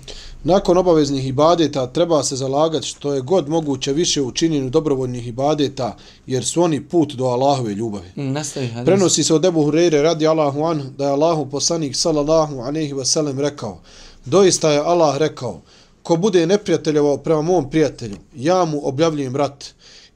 Nakon 0.45 0.77
obaveznih 0.77 1.27
ibadeta 1.27 1.87
treba 1.87 2.23
se 2.23 2.35
zalagati 2.35 2.87
što 2.87 3.13
je 3.13 3.21
god 3.21 3.49
moguće 3.49 3.93
više 3.93 4.21
u 4.21 4.31
činjenju 4.31 4.69
dobrovoljnih 4.69 5.27
ibadeta, 5.27 5.95
jer 6.27 6.45
su 6.45 6.61
oni 6.61 6.83
put 6.83 7.13
do 7.13 7.25
Allahove 7.25 7.73
ljubavi. 7.73 8.07
Mm, 8.15 8.31
nastavi, 8.31 8.69
Prenosi 8.85 9.23
se 9.23 9.33
od 9.33 9.45
Ebu 9.45 9.63
Hureyre 9.63 10.01
radi 10.01 10.27
Allahu 10.27 10.63
an, 10.63 10.93
da 10.97 11.05
je 11.05 11.11
Allahu 11.11 11.45
poslanik 11.45 11.95
sallallahu 11.95 12.55
aleyhi 12.55 12.97
ve 12.97 13.05
sellem 13.05 13.39
rekao, 13.39 13.79
doista 14.25 14.71
je 14.71 14.79
Allah 14.79 15.17
rekao, 15.17 15.61
ko 16.05 16.15
bude 16.15 16.47
neprijateljevao 16.47 17.17
prema 17.17 17.41
mom 17.41 17.69
prijatelju, 17.69 18.17
ja 18.35 18.65
mu 18.65 18.87
objavljujem 18.87 19.35
rat 19.35 19.65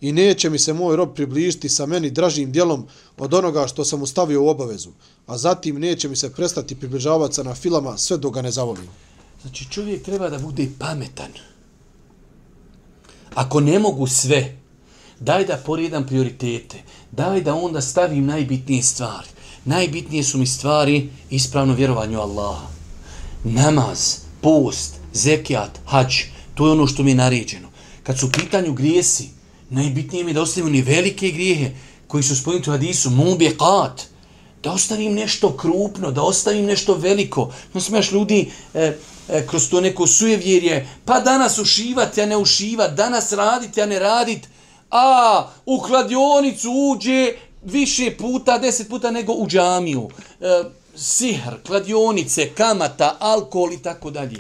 i 0.02 0.12
neće 0.12 0.50
mi 0.50 0.60
se 0.60 0.74
moj 0.74 0.96
rob 0.96 1.16
približiti 1.16 1.70
sa 1.70 1.86
meni 1.86 2.12
dražim 2.12 2.52
dijelom 2.52 2.88
od 3.18 3.34
onoga 3.34 3.68
što 3.68 3.86
sam 3.86 4.00
mu 4.00 4.06
stavio 4.06 4.44
u 4.44 4.48
obavezu, 4.48 4.90
a 5.28 5.38
zatim 5.38 5.80
neće 5.80 6.10
mi 6.10 6.16
se 6.16 6.34
prestati 6.34 6.76
približavati 6.76 7.44
na 7.44 7.56
filama 7.56 7.98
sve 7.98 8.18
dok 8.18 8.34
ga 8.34 8.42
ne 8.42 8.52
zavolim. 8.52 8.88
Znači 9.42 9.66
čovjek 9.72 10.04
treba 10.04 10.30
da 10.30 10.38
bude 10.40 10.68
pametan. 10.80 11.32
Ako 13.34 13.60
ne 13.60 13.80
mogu 13.80 14.08
sve, 14.08 14.58
daj 15.20 15.46
da 15.46 15.58
poredam 15.66 16.06
prioritete, 16.06 16.84
daj 17.12 17.42
da 17.42 17.56
onda 17.56 17.82
stavim 17.82 18.26
najbitnije 18.26 18.84
stvari. 18.84 19.28
Najbitnije 19.66 20.24
su 20.24 20.38
mi 20.38 20.48
stvari 20.48 21.10
ispravno 21.30 21.74
vjerovanje 21.74 22.18
u 22.18 22.22
Allaha. 22.22 22.68
Namaz, 23.44 24.16
post, 24.42 24.99
zekijat, 25.14 25.80
hač, 25.86 26.24
to 26.56 26.66
je 26.66 26.72
ono 26.72 26.88
što 26.88 27.04
mi 27.04 27.12
je 27.12 27.16
naređeno. 27.16 27.70
Kad 28.04 28.20
su 28.20 28.28
u 28.28 28.32
pitanju 28.32 28.74
grijesi, 28.74 29.30
najbitnije 29.70 30.24
mi 30.24 30.30
je 30.32 30.34
da 30.34 30.42
ostavim 30.42 30.72
ni 30.72 30.82
velike 30.82 31.32
grijehe 31.32 31.72
koji 32.08 32.24
su 32.24 32.36
spomenuti 32.36 32.70
u 32.70 32.74
hadisu, 32.74 33.10
mubje 33.10 33.58
kat, 33.58 34.02
da 34.64 34.72
ostavim 34.72 35.14
nešto 35.14 35.58
krupno, 35.58 36.12
da 36.12 36.22
ostavim 36.22 36.66
nešto 36.66 36.94
veliko. 36.96 37.54
No 37.74 37.82
smaš 37.82 38.12
ljudi 38.12 38.52
e, 38.74 38.98
e, 39.30 39.48
kroz 39.48 39.70
to 39.70 39.82
neko 39.82 40.08
sujevjerje, 40.08 40.88
pa 41.06 41.20
danas 41.20 41.58
ušivati, 41.58 42.22
a 42.22 42.26
ne 42.26 42.38
ušivati, 42.38 42.96
danas 42.96 43.32
raditi, 43.32 43.82
a 43.82 43.86
ne 43.86 44.00
raditi, 44.00 44.48
a 44.92 45.48
u 45.66 45.80
kladionicu 45.80 46.72
uđe 46.72 47.34
više 47.64 48.18
puta, 48.18 48.58
deset 48.58 48.90
puta 48.90 49.12
nego 49.12 49.34
u 49.34 49.48
džamiju. 49.48 50.10
E, 50.42 50.64
sihr, 50.96 51.62
kladionice, 51.68 52.50
kamata, 52.50 53.16
alkohol 53.20 53.74
i 53.74 53.82
tako 53.84 54.12
dalje. 54.12 54.40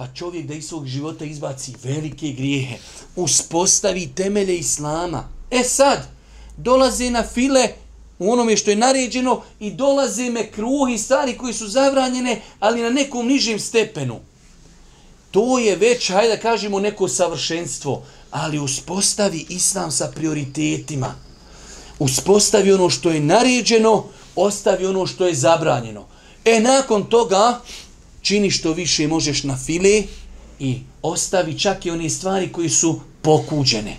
Pa 0.00 0.06
čovjek 0.14 0.46
da 0.46 0.54
iz 0.54 0.68
svog 0.68 0.86
života 0.86 1.24
izbaci 1.24 1.72
velike 1.84 2.28
grijehe, 2.28 2.78
uspostavi 3.16 4.10
temelje 4.14 4.56
Islama. 4.56 5.28
E 5.50 5.64
sad, 5.64 6.08
dolaze 6.56 7.10
na 7.10 7.22
file 7.22 7.68
u 8.18 8.32
onome 8.32 8.56
što 8.56 8.70
je 8.70 8.76
naređeno 8.76 9.42
i 9.60 9.70
dolaze 9.70 10.30
me 10.30 10.50
kruhi 10.50 10.98
stvari 10.98 11.36
koji 11.36 11.54
su 11.54 11.68
zabranjene, 11.68 12.40
ali 12.60 12.82
na 12.82 12.90
nekom 12.90 13.26
nižem 13.26 13.60
stepenu. 13.60 14.20
To 15.30 15.58
je 15.58 15.76
već, 15.76 16.10
hajde 16.10 16.36
da 16.36 16.42
kažemo, 16.42 16.80
neko 16.80 17.08
savršenstvo, 17.08 18.02
ali 18.30 18.58
uspostavi 18.58 19.46
Islam 19.48 19.90
sa 19.90 20.12
prioritetima. 20.14 21.14
Uspostavi 21.98 22.72
ono 22.72 22.90
što 22.90 23.10
je 23.10 23.20
naređeno, 23.20 24.04
ostavi 24.36 24.86
ono 24.86 25.06
što 25.06 25.26
je 25.26 25.34
zabranjeno. 25.34 26.06
E, 26.44 26.60
nakon 26.60 27.04
toga, 27.04 27.60
čini 28.22 28.50
što 28.50 28.72
više 28.72 29.08
možeš 29.08 29.42
na 29.42 29.56
file 29.56 30.02
i 30.58 30.78
ostavi 31.02 31.58
čak 31.58 31.86
i 31.86 31.90
one 31.90 32.10
stvari 32.10 32.52
koji 32.52 32.68
su 32.68 33.00
pokuđene. 33.22 33.96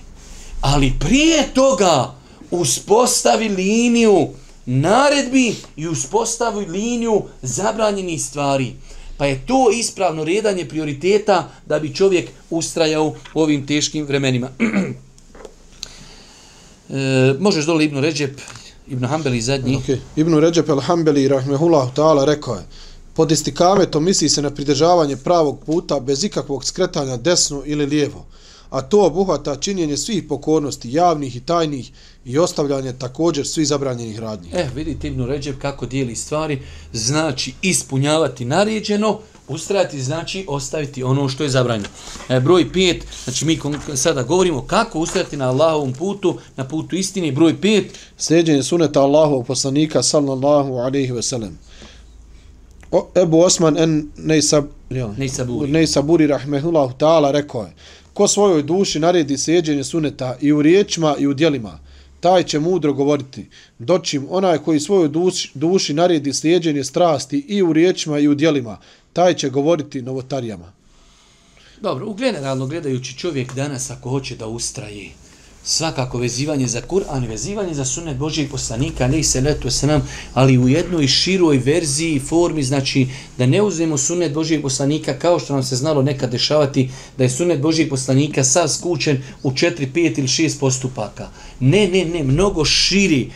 Ali 0.61 0.93
prije 0.99 1.53
toga 1.53 2.15
uspostavi 2.51 3.49
liniju 3.49 4.27
naredbi 4.65 5.55
i 5.75 5.87
uspostavi 5.87 6.65
liniju 6.65 7.21
zabranjenih 7.41 8.21
stvari. 8.21 8.73
Pa 9.17 9.25
je 9.25 9.45
to 9.45 9.71
ispravno 9.73 10.23
redanje 10.23 10.65
prioriteta 10.65 11.51
da 11.65 11.79
bi 11.79 11.95
čovjek 11.95 12.29
ustrajao 12.49 13.15
u 13.33 13.41
ovim 13.41 13.67
teškim 13.67 14.05
vremenima. 14.05 14.49
e, 16.89 17.33
možeš 17.39 17.65
dole 17.65 17.85
Ibnu 17.85 18.01
Ređep, 18.01 18.41
Ibnu 18.87 19.07
Hanbeli 19.07 19.41
zadnji. 19.41 19.77
Okay. 19.77 19.97
Ibnu 20.15 20.39
Ređep 20.39 20.69
el-Hanbeli, 20.69 21.27
rahmehullahu 21.27 21.91
ta'ala, 21.95 22.25
rekao 22.25 22.55
je, 22.55 22.61
pod 23.13 23.31
istikametom 23.31 24.03
misli 24.03 24.29
se 24.29 24.41
na 24.41 24.49
pridržavanje 24.49 25.17
pravog 25.17 25.59
puta 25.65 25.99
bez 25.99 26.23
ikakvog 26.23 26.65
skretanja 26.65 27.17
desno 27.17 27.63
ili 27.65 27.85
lijevo, 27.85 28.25
a 28.69 28.81
to 28.81 29.05
obuhvata 29.05 29.55
činjenje 29.55 29.97
svih 29.97 30.23
pokornosti, 30.29 30.93
javnih 30.93 31.35
i 31.35 31.39
tajnih, 31.39 31.91
i 32.25 32.37
ostavljanje 32.37 32.93
također 32.93 33.47
svih 33.47 33.67
zabranjenih 33.67 34.19
radnji. 34.19 34.49
Eh, 34.53 34.69
vidite 34.75 35.07
Ibnu 35.07 35.25
Ređev 35.25 35.59
kako 35.59 35.85
dijeli 35.85 36.15
stvari, 36.15 36.61
znači 36.93 37.53
ispunjavati 37.61 38.45
naređeno, 38.45 39.19
ustrajati 39.47 40.01
znači 40.01 40.45
ostaviti 40.49 41.03
ono 41.03 41.29
što 41.29 41.43
je 41.43 41.49
zabranjeno. 41.49 41.89
E, 42.29 42.39
broj 42.39 42.71
5, 42.73 43.01
znači 43.23 43.45
mi 43.45 43.59
sada 43.95 44.23
govorimo 44.23 44.61
kako 44.61 44.99
ustrajati 44.99 45.37
na 45.37 45.49
Allahovom 45.49 45.93
putu, 45.93 46.37
na 46.55 46.67
putu 46.67 46.95
istine, 46.95 47.31
broj 47.31 47.55
5. 47.61 47.83
Sljeđenje 48.17 48.63
suneta 48.63 49.01
Allahovog 49.01 49.47
poslanika, 49.47 50.03
sallallahu 50.03 50.73
alaihi 50.73 51.11
ve 51.11 51.21
sellem. 51.21 51.57
Ebu 53.15 53.39
Osman 53.39 53.77
en 53.77 54.09
Nejsab, 54.17 54.65
Nejsaburi. 55.17 55.71
Nejsaburi, 55.71 56.27
rahmehullahu 56.27 56.93
ta'ala, 56.97 57.31
rekao 57.31 57.61
je, 57.61 57.73
ko 58.13 58.27
svojoj 58.27 58.63
duši 58.63 58.99
naredi 58.99 59.37
sjeđenje 59.37 59.83
suneta 59.83 60.37
i 60.41 60.51
u 60.51 60.61
riječima 60.61 61.15
i 61.19 61.27
u 61.27 61.33
dijelima, 61.33 61.79
taj 62.19 62.43
će 62.43 62.59
mudro 62.59 62.93
govoriti. 62.93 63.45
Dočim 63.79 64.27
onaj 64.29 64.57
koji 64.57 64.79
svojoj 64.79 65.07
duši, 65.07 65.51
duši 65.53 65.93
naredi 65.93 66.33
slijedjenje 66.33 66.83
strasti 66.83 67.45
i 67.47 67.63
u 67.63 67.73
riječima 67.73 68.19
i 68.19 68.27
u 68.27 68.35
dijelima, 68.35 68.77
taj 69.13 69.33
će 69.33 69.49
govoriti 69.49 70.01
novotarijama. 70.01 70.71
Dobro, 71.81 72.07
u 72.07 72.13
generalno 72.13 72.67
gledajući 72.67 73.17
čovjek 73.17 73.53
danas 73.53 73.91
ako 73.91 74.09
hoće 74.09 74.35
da 74.35 74.47
ustraje, 74.47 75.09
svakako 75.63 76.17
vezivanje 76.17 76.67
za 76.67 76.81
Kur'an, 76.81 77.27
vezivanje 77.27 77.73
za 77.73 77.85
sunnet 77.85 78.17
Božijeg 78.17 78.51
poslanika, 78.51 79.07
ne 79.07 79.23
se 79.23 79.41
letu 79.41 79.71
se 79.71 79.87
nam, 79.87 80.07
ali 80.33 80.57
u 80.57 80.67
jednoj 80.67 81.07
široj 81.07 81.57
verziji, 81.57 82.19
formi, 82.19 82.63
znači 82.63 83.07
da 83.37 83.45
ne 83.45 83.61
uzmemo 83.61 83.97
sunnet 83.97 84.33
Božijeg 84.33 84.61
poslanika 84.61 85.19
kao 85.19 85.39
što 85.39 85.53
nam 85.53 85.63
se 85.63 85.75
znalo 85.75 86.01
nekad 86.01 86.31
dešavati, 86.31 86.89
da 87.17 87.23
je 87.23 87.29
sunnet 87.29 87.61
Božijeg 87.61 87.89
poslanika 87.89 88.43
sav 88.43 88.67
skučen 88.67 89.23
u 89.43 89.51
4, 89.51 89.87
5 89.93 90.19
ili 90.19 90.27
6 90.27 90.59
postupaka. 90.59 91.29
Ne, 91.59 91.87
ne, 91.87 92.05
ne, 92.05 92.23
mnogo 92.23 92.65
širi. 92.65 93.29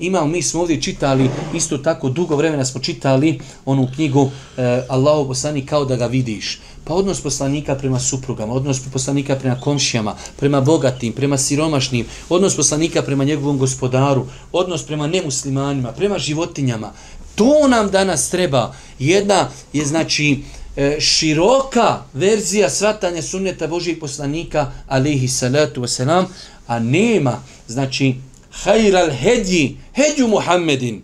Imamo, 0.00 0.26
mi 0.26 0.42
smo 0.42 0.60
ovdje 0.60 0.82
čitali, 0.82 1.30
isto 1.54 1.78
tako 1.78 2.08
dugo 2.08 2.36
vremena 2.36 2.64
smo 2.64 2.80
čitali 2.80 3.40
onu 3.64 3.88
knjigu 3.94 4.30
e, 4.56 4.82
Allahu 4.88 5.28
poslanik 5.28 5.68
kao 5.68 5.84
da 5.84 5.96
ga 5.96 6.06
vidiš. 6.06 6.58
Pa 6.84 6.94
odnos 6.94 7.20
poslanika 7.20 7.74
prema 7.74 8.00
suprugama, 8.00 8.54
odnos 8.54 8.80
poslanika 8.92 9.36
prema 9.36 9.60
komšijama, 9.60 10.16
prema 10.36 10.60
bogatim, 10.60 11.12
prema 11.12 11.38
siromašnim, 11.38 12.06
odnos 12.28 12.56
poslanika 12.56 13.02
prema 13.02 13.24
njegovom 13.24 13.58
gospodaru, 13.58 14.26
odnos 14.52 14.86
prema 14.86 15.06
nemuslimanima, 15.06 15.92
prema 15.92 16.18
životinjama. 16.18 16.92
To 17.34 17.68
nam 17.68 17.90
danas 17.90 18.30
treba. 18.30 18.74
Jedna 18.98 19.48
je 19.72 19.86
znači 19.86 20.42
e, 20.76 20.96
široka 21.00 22.02
verzija 22.14 22.70
svatanja 22.70 23.22
sunneta 23.22 23.66
Božijeg 23.66 24.00
poslanika, 24.00 24.72
alihi 24.88 25.28
salatu 25.28 25.82
wasalam, 25.82 26.24
a 26.66 26.78
nema, 26.78 27.42
znači, 27.68 28.14
hajral 28.50 29.10
hedji, 29.10 29.76
hedju 29.94 30.28
Muhammedin, 30.28 31.02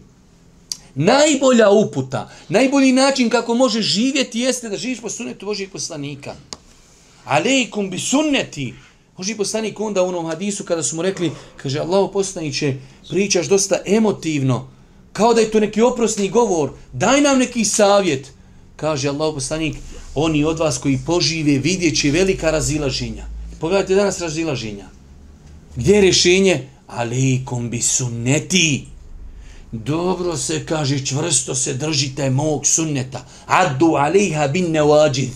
Najbolja 0.98 1.70
uputa, 1.70 2.30
najbolji 2.48 2.92
način 2.92 3.30
kako 3.30 3.54
može 3.54 3.82
živjeti 3.82 4.40
jeste 4.40 4.68
da 4.68 4.76
živiš 4.76 5.00
po 5.00 5.10
sunnetu 5.10 5.46
Božih 5.46 5.68
poslanika. 5.68 6.34
Aleikum 7.24 7.90
bi 7.90 7.98
sunneti. 7.98 8.74
Boži 9.16 9.34
poslanik 9.34 9.80
onda 9.80 10.02
u 10.02 10.08
onom 10.08 10.26
hadisu 10.26 10.64
kada 10.64 10.82
su 10.82 10.96
mu 10.96 11.02
rekli, 11.02 11.30
kaže 11.56 11.78
Allah 11.78 12.10
poslaniće, 12.12 12.74
pričaš 13.10 13.48
dosta 13.48 13.78
emotivno, 13.86 14.68
kao 15.12 15.34
da 15.34 15.40
je 15.40 15.50
to 15.50 15.60
neki 15.60 15.82
oprosni 15.82 16.28
govor, 16.28 16.72
daj 16.92 17.20
nam 17.20 17.38
neki 17.38 17.64
savjet. 17.64 18.32
Kaže 18.76 19.08
Allah 19.08 19.34
poslanik, 19.34 19.76
oni 20.14 20.44
od 20.44 20.58
vas 20.58 20.78
koji 20.78 21.00
požive 21.06 21.58
vidjet 21.58 22.00
će 22.00 22.10
velika 22.10 22.50
razilaženja. 22.50 23.26
Pogledajte 23.60 23.94
danas 23.94 24.20
razilaženja. 24.20 24.88
Gdje 25.76 25.94
je 25.94 26.00
rješenje? 26.00 26.68
Aleikum 26.86 27.70
bi 27.70 27.82
sunneti. 27.82 28.95
Dobro 29.84 30.36
se 30.36 30.66
kaže, 30.66 31.06
čvrsto 31.06 31.54
se 31.54 31.74
držite 31.74 32.30
mog 32.30 32.66
sunneta. 32.66 33.24
Addu 33.46 33.86
alejha 33.86 34.48
bin 34.48 34.70
nevađid. 34.72 35.30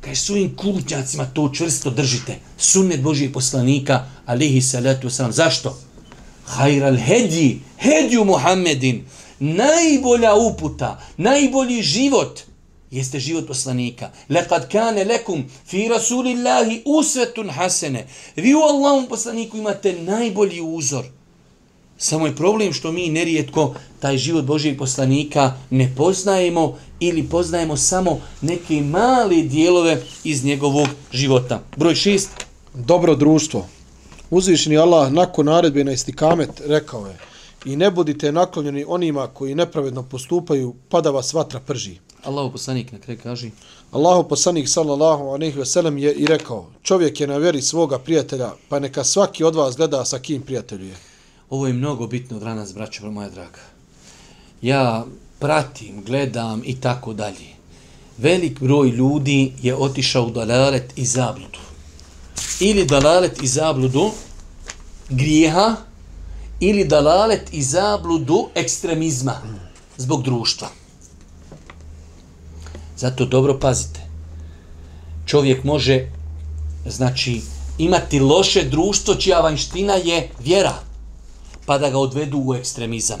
Kaj 0.00 0.16
svojim 0.16 0.56
kućacima 0.56 1.24
to 1.24 1.50
čvrsto 1.54 1.90
držite. 1.90 2.38
Sunnet 2.58 3.02
Božijeg 3.02 3.32
poslanika, 3.32 4.04
alihi 4.26 4.62
salatu 4.62 5.08
wasalam. 5.08 5.30
Zašto? 5.30 5.78
Hajral 6.44 6.96
hedji, 6.96 7.60
hedju 7.78 8.24
Muhammedin. 8.24 9.04
Najbolja 9.40 10.34
uputa, 10.34 11.00
najbolji 11.16 11.82
život 11.82 12.40
jeste 12.90 13.20
život 13.20 13.46
poslanika. 13.46 14.10
Lekad 14.28 14.68
kane 14.72 15.04
lekum 15.04 15.44
fi 15.66 15.88
rasulillahi 15.88 16.82
usvetun 16.84 17.50
hasene. 17.50 18.06
Vi 18.36 18.54
u 18.54 18.58
Allahom 18.58 19.06
poslaniku 19.08 19.56
imate 19.56 19.92
najbolji 19.92 20.60
uzor. 20.60 21.04
Samo 21.98 22.26
je 22.26 22.36
problem 22.36 22.72
što 22.72 22.92
mi 22.92 23.08
nerijetko 23.08 23.74
taj 24.00 24.16
život 24.16 24.44
Božijeg 24.44 24.78
poslanika 24.78 25.52
ne 25.70 25.92
poznajemo 25.96 26.78
ili 27.00 27.22
poznajemo 27.22 27.76
samo 27.76 28.20
neke 28.40 28.82
male 28.82 29.42
dijelove 29.42 30.02
iz 30.24 30.44
njegovog 30.44 30.88
života. 31.12 31.62
Broj 31.76 31.94
šest. 31.94 32.30
Dobro 32.74 33.14
društvo. 33.14 33.66
Uzvišeni 34.30 34.78
Allah 34.78 35.12
nakon 35.12 35.46
naredbe 35.46 35.84
na 35.84 35.92
istikamet 35.92 36.50
rekao 36.66 37.06
je 37.06 37.18
i 37.64 37.76
ne 37.76 37.90
budite 37.90 38.32
naklonjeni 38.32 38.84
onima 38.88 39.26
koji 39.26 39.54
nepravedno 39.54 40.02
postupaju, 40.02 40.74
pa 40.88 41.00
da 41.00 41.10
vas 41.10 41.32
vatra 41.32 41.60
prži. 41.60 41.98
Allahu 42.24 42.52
poslanik 42.52 42.92
na 42.92 42.98
kraju 42.98 43.18
kaže 43.22 43.50
Allahu 43.90 44.28
poslanik 44.28 44.68
sallallahu 44.68 45.24
alejhi 45.24 45.58
ve 45.58 45.66
sellem 45.66 45.98
je 45.98 46.12
i 46.12 46.26
rekao: 46.26 46.66
Čovjek 46.82 47.20
je 47.20 47.26
na 47.26 47.36
vjeri 47.36 47.62
svoga 47.62 47.98
prijatelja, 47.98 48.50
pa 48.68 48.78
neka 48.78 49.04
svaki 49.04 49.44
od 49.44 49.54
vas 49.54 49.76
gleda 49.76 50.04
sa 50.04 50.18
kim 50.18 50.42
prijateljuje. 50.42 51.07
Ovo 51.50 51.66
je 51.66 51.72
mnogo 51.72 52.06
bitno 52.06 52.36
od 52.36 52.42
danas, 52.42 52.74
braćo 52.74 53.10
moja 53.10 53.30
draga. 53.30 53.60
Ja 54.62 55.04
pratim, 55.38 56.04
gledam 56.04 56.62
i 56.64 56.80
tako 56.80 57.12
dalje. 57.12 57.48
Velik 58.18 58.60
broj 58.60 58.88
ljudi 58.88 59.52
je 59.62 59.76
otišao 59.76 60.24
u 60.24 60.30
dalalet 60.30 60.92
i 60.96 61.04
zabludu. 61.04 61.58
Ili 62.60 62.84
dalalet 62.84 63.42
i 63.42 63.46
zabludu 63.46 64.10
grijeha, 65.08 65.76
ili 66.60 66.84
dalalet 66.84 67.52
i 67.52 67.62
zabludu 67.62 68.48
ekstremizma 68.54 69.40
zbog 69.96 70.22
društva. 70.22 70.68
Zato 72.96 73.24
dobro 73.24 73.58
pazite. 73.58 74.00
Čovjek 75.26 75.64
može, 75.64 76.08
znači, 76.86 77.40
imati 77.78 78.20
loše 78.20 78.64
društvo 78.64 79.14
čija 79.14 79.40
vanština 79.40 79.94
je 79.94 80.30
vjera, 80.40 80.87
pa 81.68 81.78
da 81.78 81.90
ga 81.90 81.98
odvedu 81.98 82.38
u 82.46 82.54
ekstremizam. 82.54 83.18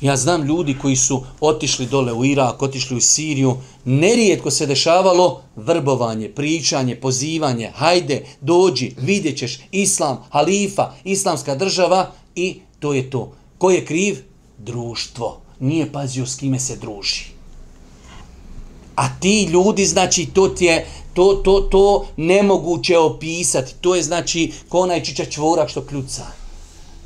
Ja 0.00 0.16
znam 0.16 0.44
ljudi 0.44 0.76
koji 0.82 0.96
su 0.96 1.24
otišli 1.40 1.86
dole 1.86 2.12
u 2.12 2.24
Irak, 2.24 2.62
otišli 2.62 2.96
u 2.96 3.00
Siriju, 3.00 3.56
nerijetko 3.84 4.50
se 4.50 4.66
dešavalo 4.66 5.42
vrbovanje, 5.56 6.28
pričanje, 6.28 6.96
pozivanje, 6.96 7.72
hajde, 7.74 8.24
dođi, 8.40 8.94
vidjet 8.98 9.38
ćeš, 9.38 9.58
islam, 9.72 10.22
halifa, 10.30 10.92
islamska 11.04 11.54
država 11.54 12.12
i 12.34 12.60
to 12.78 12.94
je 12.94 13.10
to. 13.10 13.32
Ko 13.58 13.70
je 13.70 13.84
kriv? 13.84 14.22
Društvo 14.58 15.40
nije 15.60 15.92
pazio 15.92 16.26
s 16.26 16.36
kime 16.36 16.60
se 16.60 16.76
druži. 16.76 17.35
A 18.96 19.08
ti 19.20 19.44
ljudi, 19.44 19.86
znači, 19.86 20.26
to 20.26 20.48
ti 20.48 20.64
je, 20.64 20.86
to, 21.14 21.40
to, 21.44 21.60
to 21.60 22.06
nemoguće 22.16 22.98
opisati. 22.98 23.74
To 23.80 23.94
je, 23.94 24.02
znači, 24.02 24.52
ko 24.68 24.80
onaj 24.80 25.02
čiča 25.04 25.24
čvorak 25.24 25.68
što 25.68 25.84
kljuca. 25.84 26.22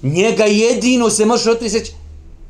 Njega 0.02 0.44
jedino 0.44 1.10
se 1.10 1.26
može 1.26 1.50
otisati, 1.50 1.92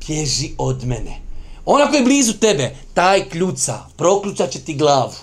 bježi 0.07 0.49
od 0.57 0.85
mene. 0.85 1.21
Ona 1.65 1.83
je 1.83 2.03
blizu 2.03 2.33
tebe, 2.33 2.75
taj 2.93 3.29
kljuca, 3.29 3.79
prokljuca 3.97 4.47
će 4.47 4.59
ti 4.59 4.73
glavu. 4.73 5.13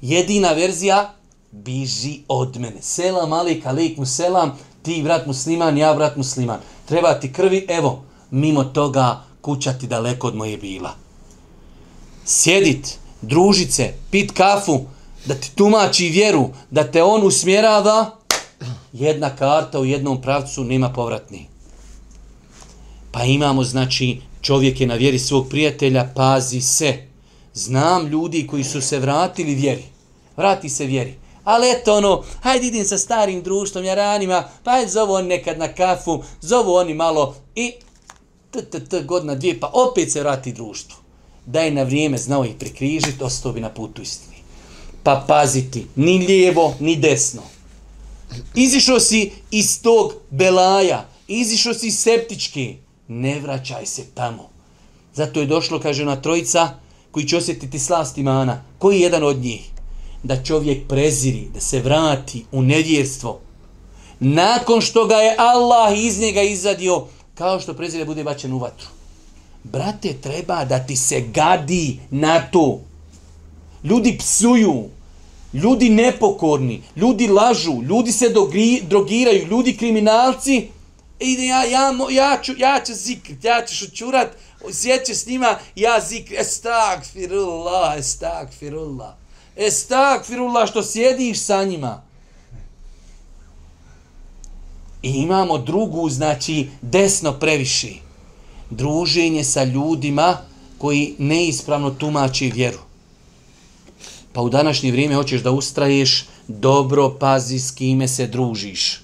Jedina 0.00 0.52
verzija, 0.52 1.14
biži 1.50 2.20
od 2.28 2.56
mene. 2.60 2.82
Selam, 2.82 3.32
alik, 3.32 3.66
alik, 3.66 3.98
mu 3.98 4.06
selam, 4.06 4.58
ti 4.82 5.02
brat 5.02 5.26
musliman, 5.26 5.78
ja 5.78 5.94
brat 5.94 6.16
musliman. 6.16 6.60
Treba 6.88 7.20
ti 7.20 7.32
krvi, 7.32 7.66
evo, 7.68 8.02
mimo 8.30 8.64
toga, 8.64 9.22
kuća 9.40 9.72
ti 9.72 9.86
daleko 9.86 10.26
od 10.26 10.34
moje 10.34 10.56
bila. 10.56 10.94
Sjedit, 12.24 12.98
družit 13.26 13.72
se, 13.72 13.92
pit 14.10 14.32
kafu, 14.32 14.80
da 15.24 15.34
ti 15.34 15.50
tumači 15.54 16.08
vjeru, 16.08 16.50
da 16.70 16.90
te 16.90 17.02
on 17.02 17.26
usmjerava, 17.26 18.10
jedna 18.92 19.36
karta 19.36 19.80
u 19.80 19.84
jednom 19.84 20.22
pravcu 20.22 20.64
nema 20.64 20.92
povratni. 20.92 21.46
Pa 23.12 23.24
imamo, 23.24 23.64
znači, 23.64 24.20
čovjek 24.42 24.80
je 24.80 24.86
na 24.86 24.94
vjeri 24.94 25.18
svog 25.18 25.48
prijatelja, 25.48 26.12
pazi 26.14 26.60
se. 26.60 26.98
Znam 27.54 28.06
ljudi 28.06 28.46
koji 28.46 28.64
su 28.64 28.80
se 28.80 28.98
vratili 28.98 29.54
vjeri. 29.54 29.84
Vrati 30.36 30.68
se 30.68 30.86
vjeri. 30.86 31.14
Ali 31.44 31.70
eto 31.70 31.96
ono, 31.96 32.22
hajde 32.40 32.66
idem 32.66 32.84
sa 32.84 32.98
starim 32.98 33.42
društvom, 33.42 33.84
jaranima, 33.84 34.44
pa 34.64 34.70
hajde 34.70 34.90
zovu 34.90 35.12
oni 35.12 35.28
nekad 35.28 35.58
na 35.58 35.68
kafu, 35.68 36.22
zovu 36.40 36.74
oni 36.74 36.94
malo 36.94 37.34
i 37.54 37.72
t, 38.50 38.62
t, 38.62 38.84
t, 38.84 39.02
godina 39.02 39.34
dvije, 39.34 39.60
pa 39.60 39.70
opet 39.72 40.12
se 40.12 40.20
vrati 40.20 40.52
društvo. 40.52 41.03
Da 41.46 41.60
je 41.60 41.70
na 41.70 41.82
vrijeme 41.82 42.18
znao 42.18 42.44
ih 42.44 42.54
prikrižiti, 42.58 43.24
ostao 43.24 43.52
bi 43.52 43.60
na 43.60 43.70
putu 43.70 44.02
istini. 44.02 44.36
Pa 45.02 45.24
paziti, 45.28 45.86
ni 45.96 46.18
lijevo, 46.18 46.74
ni 46.80 46.96
desno. 46.96 47.42
Izišao 48.54 49.00
si 49.00 49.30
iz 49.50 49.82
tog 49.82 50.14
belaja, 50.30 51.08
izišao 51.28 51.74
si 51.74 51.86
iz 51.86 51.98
septičke, 51.98 52.74
ne 53.08 53.40
vraćaj 53.40 53.86
se 53.86 54.04
tamo. 54.14 54.48
Zato 55.14 55.40
je 55.40 55.46
došlo, 55.46 55.80
kaže 55.80 56.02
ona 56.02 56.22
trojica, 56.22 56.68
koji 57.10 57.28
će 57.28 57.36
osjetiti 57.36 57.78
slast 57.78 58.18
imana. 58.18 58.64
Koji 58.78 58.96
je 58.96 59.02
jedan 59.02 59.24
od 59.24 59.36
njih? 59.36 59.70
Da 60.22 60.42
čovjek 60.42 60.88
preziri, 60.88 61.48
da 61.54 61.60
se 61.60 61.80
vrati 61.80 62.44
u 62.52 62.62
nevjerstvo. 62.62 63.40
Nakon 64.20 64.80
što 64.80 65.06
ga 65.06 65.14
je 65.14 65.36
Allah 65.38 65.98
iz 65.98 66.20
njega 66.20 66.42
izadio, 66.42 67.06
kao 67.34 67.60
što 67.60 67.74
prezire 67.74 68.04
bude 68.04 68.24
bačen 68.24 68.52
u 68.52 68.58
vatru. 68.58 68.93
Brate, 69.64 70.14
treba 70.20 70.64
da 70.64 70.78
ti 70.78 70.96
se 70.96 71.20
gadi 71.20 71.98
na 72.10 72.40
to. 72.50 72.80
Ljudi 73.84 74.18
psuju, 74.18 74.88
ljudi 75.52 75.88
nepokorni, 75.88 76.82
ljudi 76.96 77.28
lažu, 77.28 77.82
ljudi 77.82 78.12
se 78.12 78.28
dogri, 78.28 78.82
drogiraju, 78.88 79.46
ljudi 79.46 79.76
kriminalci. 79.76 80.56
E, 80.56 81.24
ide 81.24 81.46
ja, 81.46 81.64
ja, 81.64 81.92
ja, 82.10 82.38
ću, 82.42 82.52
ja 82.58 82.80
ću 82.86 82.94
zikrit, 82.94 83.44
ja 83.44 83.66
ću 83.66 83.74
šućurat, 83.74 84.36
sjeće 84.72 85.14
s 85.14 85.26
njima, 85.26 85.58
ja 85.76 86.00
zikrit, 86.00 86.40
estagfirullah, 86.40 87.98
estagfirullah. 87.98 89.14
Estagfirullah 89.56 90.68
što 90.68 90.82
sjediš 90.82 91.40
sa 91.40 91.64
njima. 91.64 92.02
I 95.02 95.10
imamo 95.10 95.58
drugu, 95.58 96.10
znači, 96.10 96.68
desno 96.82 97.32
previše. 97.32 98.04
Druženje 98.76 99.44
sa 99.44 99.64
ljudima 99.64 100.36
koji 100.78 101.14
neispravno 101.18 101.90
tumači 101.90 102.50
vjeru. 102.50 102.78
Pa 104.32 104.40
u 104.40 104.48
današnje 104.48 104.92
vrijeme 104.92 105.14
hoćeš 105.14 105.42
da 105.42 105.50
ustraješ, 105.50 106.26
dobro 106.48 107.16
pazi 107.20 107.58
s 107.58 107.70
kime 107.70 108.08
se 108.08 108.26
družiš. 108.26 109.00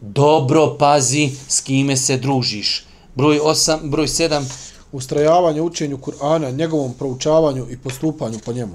Dobro 0.00 0.76
pazi 0.78 1.30
s 1.48 1.60
kime 1.60 1.96
se 1.96 2.16
družiš. 2.16 2.84
Broj 3.14 3.38
8, 3.38 3.90
broj 3.90 4.06
7. 4.06 4.44
Ustrajavanje 4.92 5.62
učenju 5.62 5.98
Kur'ana, 5.98 6.50
njegovom 6.56 6.94
proučavanju 6.94 7.66
i 7.70 7.78
postupanju 7.78 8.38
po 8.44 8.52
njemu. 8.52 8.74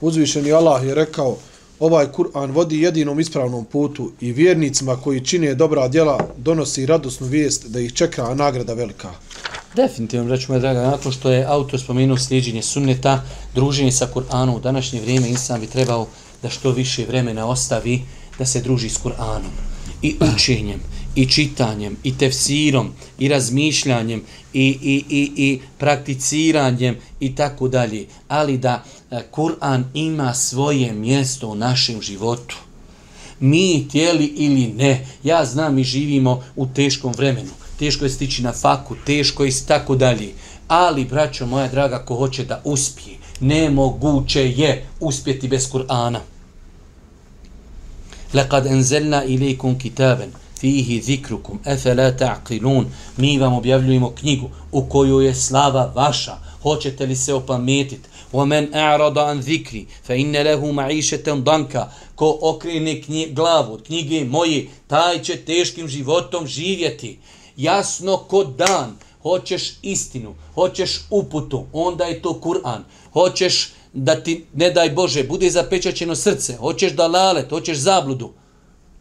Uzvišeni 0.00 0.52
Allah 0.52 0.84
je 0.84 0.94
rekao, 0.94 1.36
ovaj 1.80 2.06
Kur'an 2.12 2.50
vodi 2.50 2.80
jedinom 2.80 3.20
ispravnom 3.20 3.64
putu 3.64 4.12
i 4.20 4.32
vjernicima 4.32 4.96
koji 4.96 5.24
čine 5.24 5.54
dobra 5.54 5.88
djela 5.88 6.28
donosi 6.36 6.86
radosnu 6.86 7.26
vijest 7.26 7.66
da 7.66 7.80
ih 7.80 7.92
čeka 7.92 8.34
nagrada 8.34 8.74
velika. 8.74 9.10
Definitivno, 9.76 10.30
reći 10.30 10.46
moja 10.48 10.60
draga, 10.60 10.82
nakon 10.82 11.12
što 11.12 11.30
je 11.30 11.44
autor 11.44 11.80
spomenuo 11.80 12.16
sliđenje 12.16 12.62
sunneta, 12.62 13.22
druženje 13.54 13.92
sa 13.92 14.08
Kur'anom, 14.14 14.56
u 14.56 14.60
današnje 14.60 15.00
vrijeme 15.00 15.28
insan 15.28 15.60
bi 15.60 15.66
trebao 15.66 16.06
da 16.42 16.50
što 16.50 16.70
više 16.70 17.04
vremena 17.06 17.46
ostavi 17.46 18.02
da 18.38 18.46
se 18.46 18.60
druži 18.60 18.88
s 18.88 18.98
Kur'anom. 18.98 19.52
I 20.02 20.16
učenjem, 20.34 20.80
i 21.14 21.26
čitanjem, 21.26 21.96
i 22.02 22.18
tefsirom, 22.18 22.92
i 23.18 23.28
razmišljanjem, 23.28 24.22
i, 24.52 24.78
i, 24.82 25.04
i, 25.08 25.32
i 25.36 25.60
prakticiranjem, 25.78 26.96
i 27.20 27.34
tako 27.34 27.68
dalje. 27.68 28.06
Ali 28.28 28.58
da 28.58 28.84
E, 29.10 29.22
Kur'an 29.30 29.84
ima 29.94 30.34
svoje 30.34 30.92
mjesto 30.92 31.48
u 31.48 31.54
našem 31.54 32.02
životu. 32.02 32.56
Mi 33.40 33.88
tijeli 33.88 34.24
ili 34.24 34.66
ne, 34.66 35.06
ja 35.22 35.44
znam 35.44 35.78
i 35.78 35.84
živimo 35.84 36.42
u 36.56 36.66
teškom 36.66 37.12
vremenu. 37.12 37.50
Teško 37.78 38.04
je 38.04 38.10
stići 38.10 38.42
na 38.42 38.52
faku, 38.52 38.96
teško 39.06 39.44
je 39.44 39.52
tako 39.66 39.96
dalje. 39.96 40.32
Ali, 40.68 41.04
braćo 41.04 41.46
moja 41.46 41.68
draga, 41.68 41.98
ko 41.98 42.14
hoće 42.14 42.44
da 42.44 42.60
uspije, 42.64 43.16
nemoguće 43.40 44.50
je 44.50 44.86
uspjeti 45.00 45.48
bez 45.48 45.70
Kur'ana. 45.72 46.18
Lekad 48.34 48.66
enzelna 48.66 49.24
ilikum 49.24 49.78
kitaben, 49.78 50.30
fihi 50.60 51.02
zikrukum, 51.02 51.58
efe 51.64 51.94
la 51.94 52.12
ta'qilun. 52.12 52.84
Mi 53.16 53.38
vam 53.38 53.52
objavljujemo 53.52 54.10
knjigu 54.10 54.50
u 54.72 54.82
kojoj 54.82 55.26
je 55.26 55.34
slava 55.34 55.92
vaša. 55.94 56.36
Hoćete 56.62 57.06
li 57.06 57.16
se 57.16 57.34
opametiti? 57.34 58.08
ومن 58.33 58.73
اعرض 58.73 59.19
عن 59.19 59.39
ذكري 59.39 59.87
فان 60.03 60.35
له 60.37 60.71
معيشه 60.71 61.23
ضنكا 61.27 61.91
ko 62.19 62.37
okrene 62.41 63.01
knji, 63.01 63.31
glavu 63.31 63.73
od 63.73 63.83
knjige 63.83 64.25
moje, 64.25 64.67
taj 64.87 65.21
će 65.23 65.35
teškim 65.35 65.87
životom 65.87 66.47
živjeti. 66.47 67.19
Jasno 67.57 68.17
ko 68.17 68.43
dan, 68.43 68.97
hoćeš 69.21 69.73
istinu, 69.81 70.35
hoćeš 70.55 71.01
uputu, 71.09 71.65
onda 71.73 72.03
je 72.03 72.21
to 72.21 72.29
Kur'an. 72.43 72.81
Hoćeš 73.13 73.69
da 73.93 74.23
ti, 74.23 74.45
ne 74.53 74.71
daj 74.71 74.89
Bože, 74.89 75.23
bude 75.23 75.49
zapečaćeno 75.49 76.15
srce, 76.15 76.55
hoćeš 76.55 76.91
da 76.91 77.07
lalet, 77.07 77.49
hoćeš 77.49 77.77
zabludu, 77.77 78.31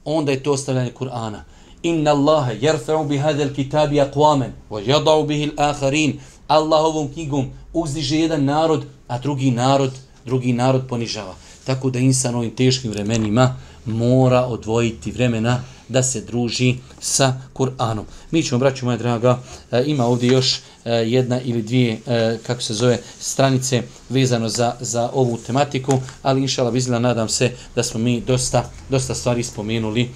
onda 0.05 0.33
je 0.33 0.43
to 0.43 0.53
ostavljanje 0.53 0.93
Kur'ana. 0.99 1.41
Inna 1.83 2.11
Allahe 2.11 2.55
jerfe'u 2.61 3.07
bi 3.09 3.19
hadel 3.19 3.55
kitabi 3.55 4.01
akwamen, 4.01 4.53
wa 4.71 4.81
jada'u 4.87 5.27
bihi 5.27 5.51
l'akharin. 5.57 6.13
Allahovom 6.49 7.13
knjigom 7.13 7.51
uzdiže 7.74 8.20
jedan 8.20 8.46
narod, 8.46 8.86
a 9.08 9.18
drugi 9.20 9.52
narod, 9.52 9.92
drugi 10.26 10.54
narod 10.54 10.88
ponižava. 10.90 11.36
Tako 11.66 11.90
da 11.90 12.00
insan 12.00 12.36
ovim 12.36 12.56
teškim 12.56 12.92
vremenima 12.92 13.56
mora 13.86 14.46
odvojiti 14.46 15.12
vremena 15.12 15.64
da 15.90 16.04
se 16.04 16.22
druži 16.22 16.76
sa 17.00 17.34
Kur'anom. 17.54 18.04
Mi 18.32 18.44
ćemo, 18.44 18.60
braću 18.60 18.86
moja 18.86 18.98
draga, 18.98 19.40
e, 19.72 19.84
ima 19.86 20.06
ovdje 20.06 20.32
još 20.32 20.56
e, 20.86 20.92
jedna 20.92 21.42
ili 21.42 21.62
dvije, 21.62 22.00
e, 22.08 22.38
kako 22.48 22.62
se 22.62 22.74
zove, 22.74 23.00
stranice 23.20 23.82
vezano 24.10 24.50
za, 24.50 24.76
za 24.80 25.10
ovu 25.14 25.38
tematiku, 25.38 26.00
ali 26.22 26.42
inšala 26.42 26.70
vizila, 26.70 27.00
nadam 27.00 27.30
se 27.30 27.52
da 27.76 27.84
smo 27.84 28.00
mi 28.00 28.22
dosta, 28.22 28.70
dosta 28.90 29.16
stvari 29.16 29.44
spomenuli 29.44 30.10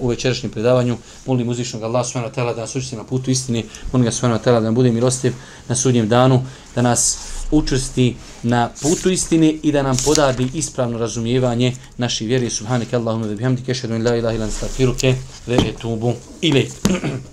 u 0.00 0.08
večerašnjem 0.08 0.52
predavanju. 0.52 0.96
Molim 1.26 1.48
uzvišnog 1.48 1.82
Allah 1.82 2.06
subhanahu 2.06 2.34
wa 2.34 2.38
ta'ala 2.38 2.54
da 2.54 2.60
nas 2.60 2.76
učesti 2.76 2.96
na 2.96 3.04
putu 3.04 3.30
istini, 3.30 3.64
molim 3.92 4.04
ga 4.04 4.10
subhanahu 4.10 4.40
wa 4.40 4.44
ta'ala 4.44 4.60
da 4.60 4.64
nam 4.64 4.74
bude 4.74 4.92
milostiv 4.92 5.34
na 5.68 5.74
sudnjem 5.74 6.08
danu, 6.08 6.44
da 6.74 6.82
nas 6.82 7.18
učvrsti 7.50 8.16
na 8.42 8.70
putu 8.82 9.10
istine 9.10 9.54
i 9.62 9.72
da 9.72 9.82
nam 9.82 9.96
podadi 10.04 10.48
ispravno 10.54 10.98
razumijevanje 10.98 11.72
naše 11.96 12.24
vjere. 12.24 12.50
Subhaneke 12.50 12.96
Allahumma 12.96 13.26
wa 13.26 13.36
bihamdike, 13.36 13.72
ashhadu 13.72 13.94
an 13.94 14.02
la 14.02 14.16
ilaha 14.16 14.34
illa 14.34 14.44
anta 14.44 14.56
astaghfiruke 14.56 15.14
ve 15.46 15.56
etubu 15.56 16.14
ilayk. 16.42 16.72